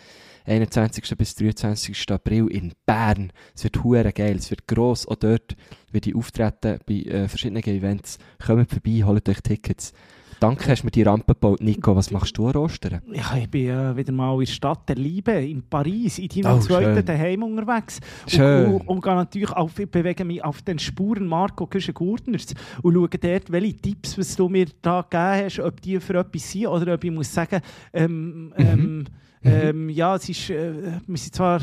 [0.45, 1.17] 21.
[1.17, 2.11] bis 23.
[2.11, 3.33] April in Bern.
[3.53, 5.07] Es wird hure geil, es wird gross.
[5.07, 5.57] Auch dort
[5.91, 8.17] werde ich auftreten bei äh, verschiedenen Events.
[8.45, 9.93] Kommt vorbei, holt euch Tickets.
[10.39, 11.95] Danke, hast du mir die Rampe gebaut, Nico.
[11.95, 13.01] Was machst du an Ostern?
[13.11, 16.57] Ja, ich bin äh, wieder mal in der Stadt der Liebe, in Paris, in deinem
[16.57, 17.05] Oh, zweiten schön.
[17.05, 17.99] daheim unterwegs.
[18.27, 18.73] Schön.
[18.73, 22.53] Und, und, und natürlich auf, ich bewege mich auf den Spuren Marco Küschen-Gurtners
[22.83, 26.51] und schaue dort, welche Tipps was du mir da gegeben hast, ob die für etwas
[26.51, 27.59] sind oder ob ich muss sagen,
[27.93, 29.05] ähm, ähm,
[29.43, 31.61] ähm, ja, es ist, äh, wir sind zwar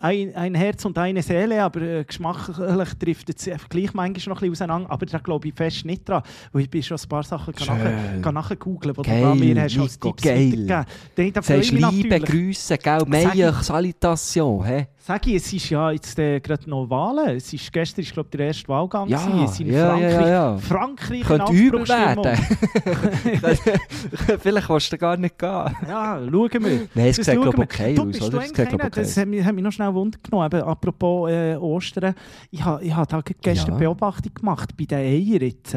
[0.00, 4.50] ein, ein Herz und eine Seele, aber äh, geschmacklich trifft es gleich manchmal noch ein
[4.50, 6.22] bisschen auseinander, aber da glaube ich fest nicht dran,
[6.52, 9.78] weil ich bin schon ein paar Sachen kann nachher, nachher googlen, die du mir hast
[9.78, 10.66] als Tipps geil.
[10.66, 12.20] Dann, da freue Sagst ich Liebe.
[12.20, 13.04] Grüße, gell?
[13.06, 14.86] Meier, Salutation, hä?
[15.08, 17.36] Sag ich, es ist ja jetzt äh, gerade noch Wahlen.
[17.36, 19.08] Es ist, gestern ist, glaube ich, der erste Wahlgang.
[19.08, 19.44] Ja, gewesen.
[19.44, 20.58] Es in ja, Frankreich, ja, ja.
[20.58, 22.38] Frankreich Könnte übel werden.
[24.42, 25.76] Vielleicht willst du gar nicht gehen.
[25.88, 26.88] Ja, schauen wir.
[26.94, 27.64] Nein, es Das sieht, glaube wir.
[27.64, 29.00] okay aus, eigentlich sieht, glaub einer, okay.
[29.00, 32.14] das hat mich, hat mich noch schnell Wunder genommen, eben, apropos äh, Ostern.
[32.50, 33.78] Ich habe ich ha da gestern Ja.
[33.78, 35.74] Beobachtung gemacht bei den Eiern jetzt.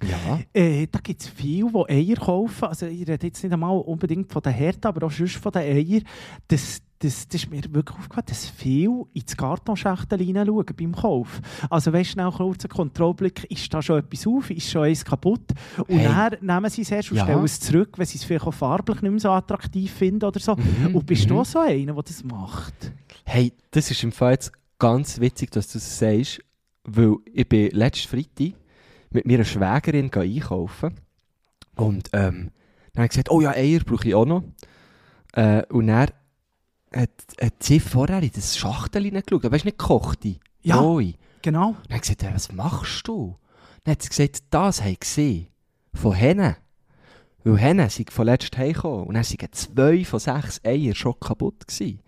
[0.00, 0.38] Ja.
[0.52, 2.66] Äh, da gibt es viele, die Eier kaufen.
[2.66, 5.62] Also ich rede jetzt nicht einmal unbedingt von den Herden, aber auch sonst von den
[5.62, 6.02] Eiern.
[6.46, 11.40] Das, das, das ist mir wirklich aufgefallen, dass viele ins Kartonschachtel hineinschauen beim Kauf.
[11.68, 15.04] Also weißt du, schnell kurz ein Kontrollblick, ist da schon etwas auf, ist schon eins
[15.04, 15.50] kaputt?
[15.88, 16.30] Und Hey.
[16.40, 17.24] dann nehmen sie es erst und Ja.
[17.24, 20.38] stellen es zurück, wenn sie es vielleicht auch farblich nicht mehr so attraktiv finden oder
[20.38, 20.54] so.
[20.54, 21.28] Mhm, Und bist mhm.
[21.30, 22.92] du auch so einer, der das macht?
[23.30, 26.40] Hey, das ist im Fall jetzt ganz witzig, dass du das sagst,
[26.84, 28.54] weil ich bin letzten Freitag
[29.10, 30.94] mit meiner Schwägerin einkaufen
[31.76, 32.50] und ähm,
[32.94, 34.44] dann habe ich gesagt, oh ja, Eier brauche ich auch noch.
[35.34, 36.08] Äh, und dann
[36.90, 40.76] hat, hat sie vorher in das Schachtel hineingeschaut, aber weißt du, nicht gekochte, Ja.
[40.80, 41.12] rohe.
[41.42, 41.72] Genau.
[41.72, 43.36] Dann habe ich gesagt, was machst du?
[43.84, 45.48] Dann hat sie gesagt, das habe ich gesehen.
[45.92, 46.56] Von Hennen.
[47.44, 49.06] Weil Hennen sind von letztem heimgekommen.
[49.06, 51.68] Und dann waren zwei von sechs Eier schon kaputt.
[51.68, 52.00] Gewesen.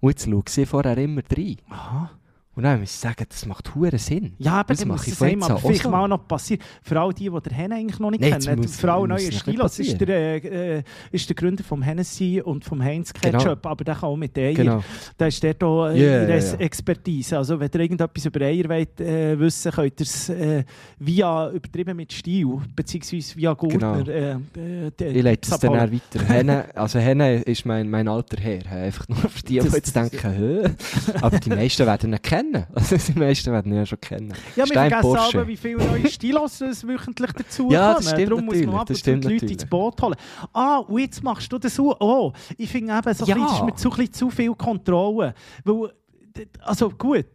[0.00, 1.56] Und jetzt schaut sie vorher immer rein.
[1.70, 2.10] Aha.
[2.56, 4.32] Und dann muss ich sagen, das macht huren Sinn.
[4.38, 6.62] Ja, aber Das mache ich von jetzt an vielleicht mal noch passieren.
[6.82, 8.60] Für alle die, die den Henne eigentlich noch nicht Nein, kennen.
[8.62, 10.42] muss- Frau Neuer Stilos ist der,
[10.78, 14.36] äh, ist der Gründer vom Hennessy und vom Heinz Ketchup, aber der kann auch mit
[14.38, 14.54] Eier.
[14.54, 14.82] Genau.
[15.18, 16.54] Da ist dort auch äh, ihre ja, ja.
[16.58, 17.36] Expertise.
[17.36, 20.64] Also wenn ihr irgendetwas über Eier wollt, äh, wissen könnt ihr es äh,
[20.98, 24.02] via, übertrieben mit Stil, beziehungsweise via Gurtner.
[24.02, 24.40] Genau.
[24.56, 26.24] Äh, äh, Ich leite es dann auch weiter.
[26.26, 28.64] Henne, also Henne ist mein, mein alter Herr.
[28.70, 30.74] Einfach nur für die, die jetzt denken?
[31.20, 32.45] Aber die meisten werden ihn kennen.
[32.74, 34.32] Also die meisten werden ihn ja schon kennen.
[34.54, 35.38] Ja, wir Stein vergessen Porsche.
[35.38, 38.14] aber, wie viele neue Stilos es wöchentlich dazu Ja, das kommen.
[38.16, 40.14] stimmt Darum muss man ab und zu die Leute ins Boot holen.
[40.52, 41.96] Ah, und jetzt machst du das auch.
[42.00, 43.34] Oh, ich finde eben, so Ja.
[43.34, 45.34] bisschen, das ist mir zu, bisschen zu viel Kontrolle.
[45.64, 45.92] Weil,
[46.62, 47.26] also gut,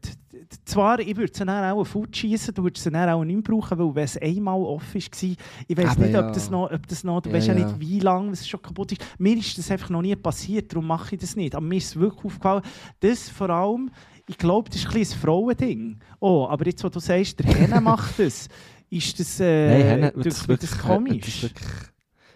[0.66, 3.44] zwar, ich würde sie dann auch Food schießen, du würdest sie dann auch nicht mehr
[3.44, 6.26] brauchen, weil wenn es einmal off war, ich weiß nicht, ja.
[6.28, 7.66] ob das noch, ob das noch du Ja, weißt ja, ja.
[7.66, 9.02] nicht, wie lange es schon kaputt ist.
[9.18, 11.56] Mir ist das einfach noch nie passiert, darum mache ich das nicht.
[11.56, 12.64] Aber mir ist es wirklich aufgefallen,
[13.00, 13.92] das vor allem,
[14.28, 16.00] ich glaube, das ist ein ein Frauending.
[16.20, 18.48] Oh, aber jetzt, wo du sagst, der Henne macht das,
[18.90, 21.26] ist das, äh, Nein, Henne hat das wird wirklich, das hat komisch.
[21.26, 21.70] das wirklich,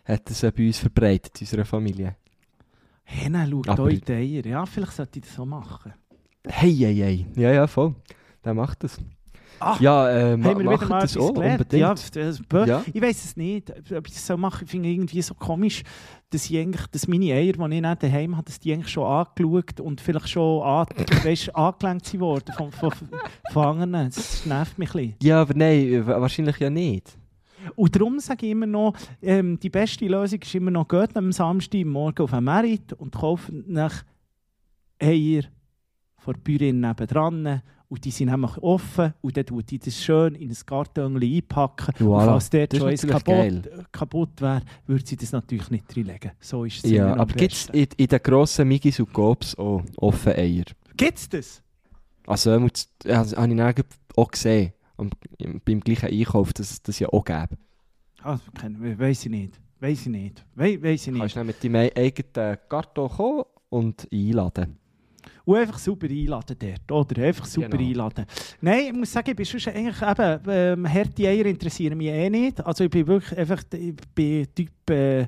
[0.05, 2.15] hat das bei uns verbreitet, in unserer Familie.
[3.03, 4.45] Henne schaut euch die Eier.
[4.45, 5.93] Ja, vielleicht sollte ich das so machen.
[6.47, 7.25] Hey, hey, hey.
[7.35, 7.95] Ja, ja, voll.
[8.43, 8.97] Der macht das.
[9.59, 11.73] Ach, ja, äh, ma Haben wir wieder mal das auch, unbedingt.
[11.73, 11.95] Ja,
[12.65, 12.83] Ja.
[12.93, 14.65] Ich weiß es nicht, ob ich das so mache.
[14.65, 15.83] Ich finde irgendwie so komisch,
[16.29, 19.05] dass, ich eigentlich, dass meine Eier, die ich nicht daheim habe, dass die eigentlich schon
[19.05, 20.87] angeschaut und vielleicht schon an,
[21.23, 22.91] weißt, angelenkt sind worden von, von,
[23.51, 24.09] von anderen.
[24.13, 25.15] Das nervt mich ein bisschen.
[25.23, 27.17] Ja, aber nein, wahrscheinlich ja nicht.
[27.75, 31.31] Und darum sage ich immer noch, ähm, die beste Lösung ist immer noch, geht am
[31.31, 34.03] Samstag morgen auf einen Merit und kauft nach
[34.99, 35.43] Eier
[36.17, 37.61] von der Bäuerin nebendran.
[37.87, 41.93] Und die sind nämlich offen und dann tut die das schön in ein Karton einpacken.
[42.03, 46.31] Und falls dort Das schon eins kaputt, kaputt wäre, würde sie das natürlich nicht reinlegen.
[46.39, 49.83] So ist es Ja, aber gibt es in, in den grossen Migis und Cops auch
[49.97, 50.63] offene Eier?
[50.97, 51.61] Gibt's das?
[52.25, 53.73] Also, das das habe ich dann
[54.15, 54.73] auch gesehen.
[54.97, 57.55] Am, im- beim gleichen Einkauf, dass es das ja auch gäbe.
[58.23, 58.39] Ah,
[58.79, 59.59] we- weiss ich nicht.
[59.79, 60.43] Weiss ich nicht.
[60.55, 61.19] We weiss ich Du nicht.
[61.21, 64.77] kannst dann mit deinem eigenen Karton kommen und einladen.
[65.45, 67.23] Und einfach super einladen dort, oder?
[67.23, 67.83] Einfach super Genau.
[67.89, 68.25] einladen.
[68.61, 72.29] Nein, ich muss sagen, ich bin sonst eigentlich eben, ähm, harte Eier interessieren mich eh
[72.29, 72.65] nicht.
[72.65, 75.27] Also ich bin wirklich einfach, ich bin Typ, äh,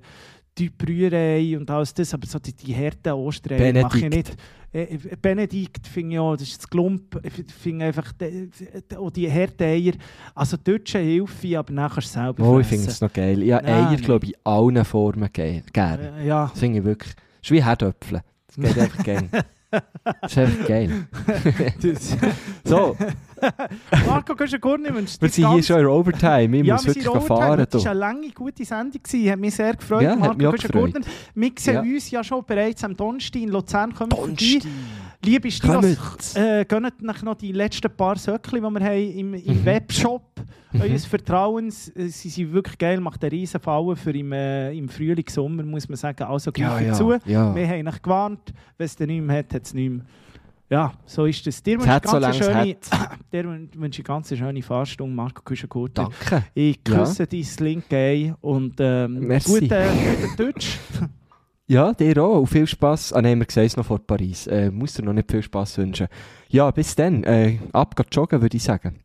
[0.56, 4.35] typ Rührei und alles das, aber so die, die harten Ostereier mache ich nicht.
[4.72, 5.07] Benedikt.
[5.11, 7.19] Äh, Benedikt finde ich auch, das ist das Glump.
[7.23, 8.49] Ich finde einfach, die,
[8.89, 9.94] die, auch die harten Eier,
[10.34, 13.44] also deutsche Hilfe, aber nachher kannst du selber Oh, ich finde es noch geil.
[13.44, 16.14] Ja, Eier, glaube ich, in allen Formen ge gerne.
[16.22, 17.14] Äh, ja, Das finde ich wirklich.
[17.15, 18.22] Das ist wie Herdöpfel.
[18.48, 19.30] Das geht einfach gerne.
[19.69, 21.07] Das ist einfach geil.
[22.64, 22.95] So,
[24.06, 25.18] Marco, kannst du gut nicht wünschen.
[25.22, 26.57] wir sind hier schon in Overtime.
[26.57, 27.57] Ich ja, muss wir wirklich fahren.
[27.60, 27.80] Das du.
[27.84, 29.02] war eine lange, gute Sendung.
[29.03, 29.31] gewesen.
[29.31, 30.02] Hat mich sehr gefreut.
[30.03, 31.02] Ja, Marco auch Güschen-Gurtner.
[31.35, 31.81] Wir sehen Ja.
[31.81, 33.94] uns ja schon bereits am Donnerstag in Luzern.
[33.94, 34.10] Kommen.
[34.10, 34.61] Donnerstag.
[35.26, 39.61] Liebe Stilos, äh, gönnt euch noch die letzten paar Söckchen, die wir haben im, im
[39.61, 39.65] Mhm.
[39.65, 40.23] Webshop.
[40.80, 41.89] Eures Vertrauens.
[41.95, 45.64] Äh, Sie sind wirklich geil, macht einen riesen Fallen für im, äh, im Frühling, Sommer,
[45.64, 46.23] muss man sagen.
[46.23, 47.14] Also Ja, greift ja, zu.
[47.26, 47.56] ja.
[47.56, 48.53] Wir haben euch gewarnt.
[48.77, 50.06] Wenn es nicht mehr hat, hat es nicht mehr.
[50.69, 51.64] Ja, so ist es.
[51.64, 52.76] Dir wünsche ich so ganz eine
[53.99, 56.10] ich ganz schöne Fahrstunde, Marco Küschengurtner.
[56.30, 56.45] Danke.
[56.53, 56.99] Ich Ja.
[56.99, 60.77] küsse dein linke Ei und ähm, guten, guten Deutsch.
[61.69, 62.39] Ja, dir auch.
[62.39, 63.11] Und viel Spass.
[63.11, 64.48] Ah nein, wir sehen uns noch vor Paris.
[64.48, 66.07] Äh, muss dir noch nicht viel Spass wünschen.
[66.48, 67.26] Ja, bis dann.
[67.26, 69.02] Äh, ab joggen, würde ich sagen.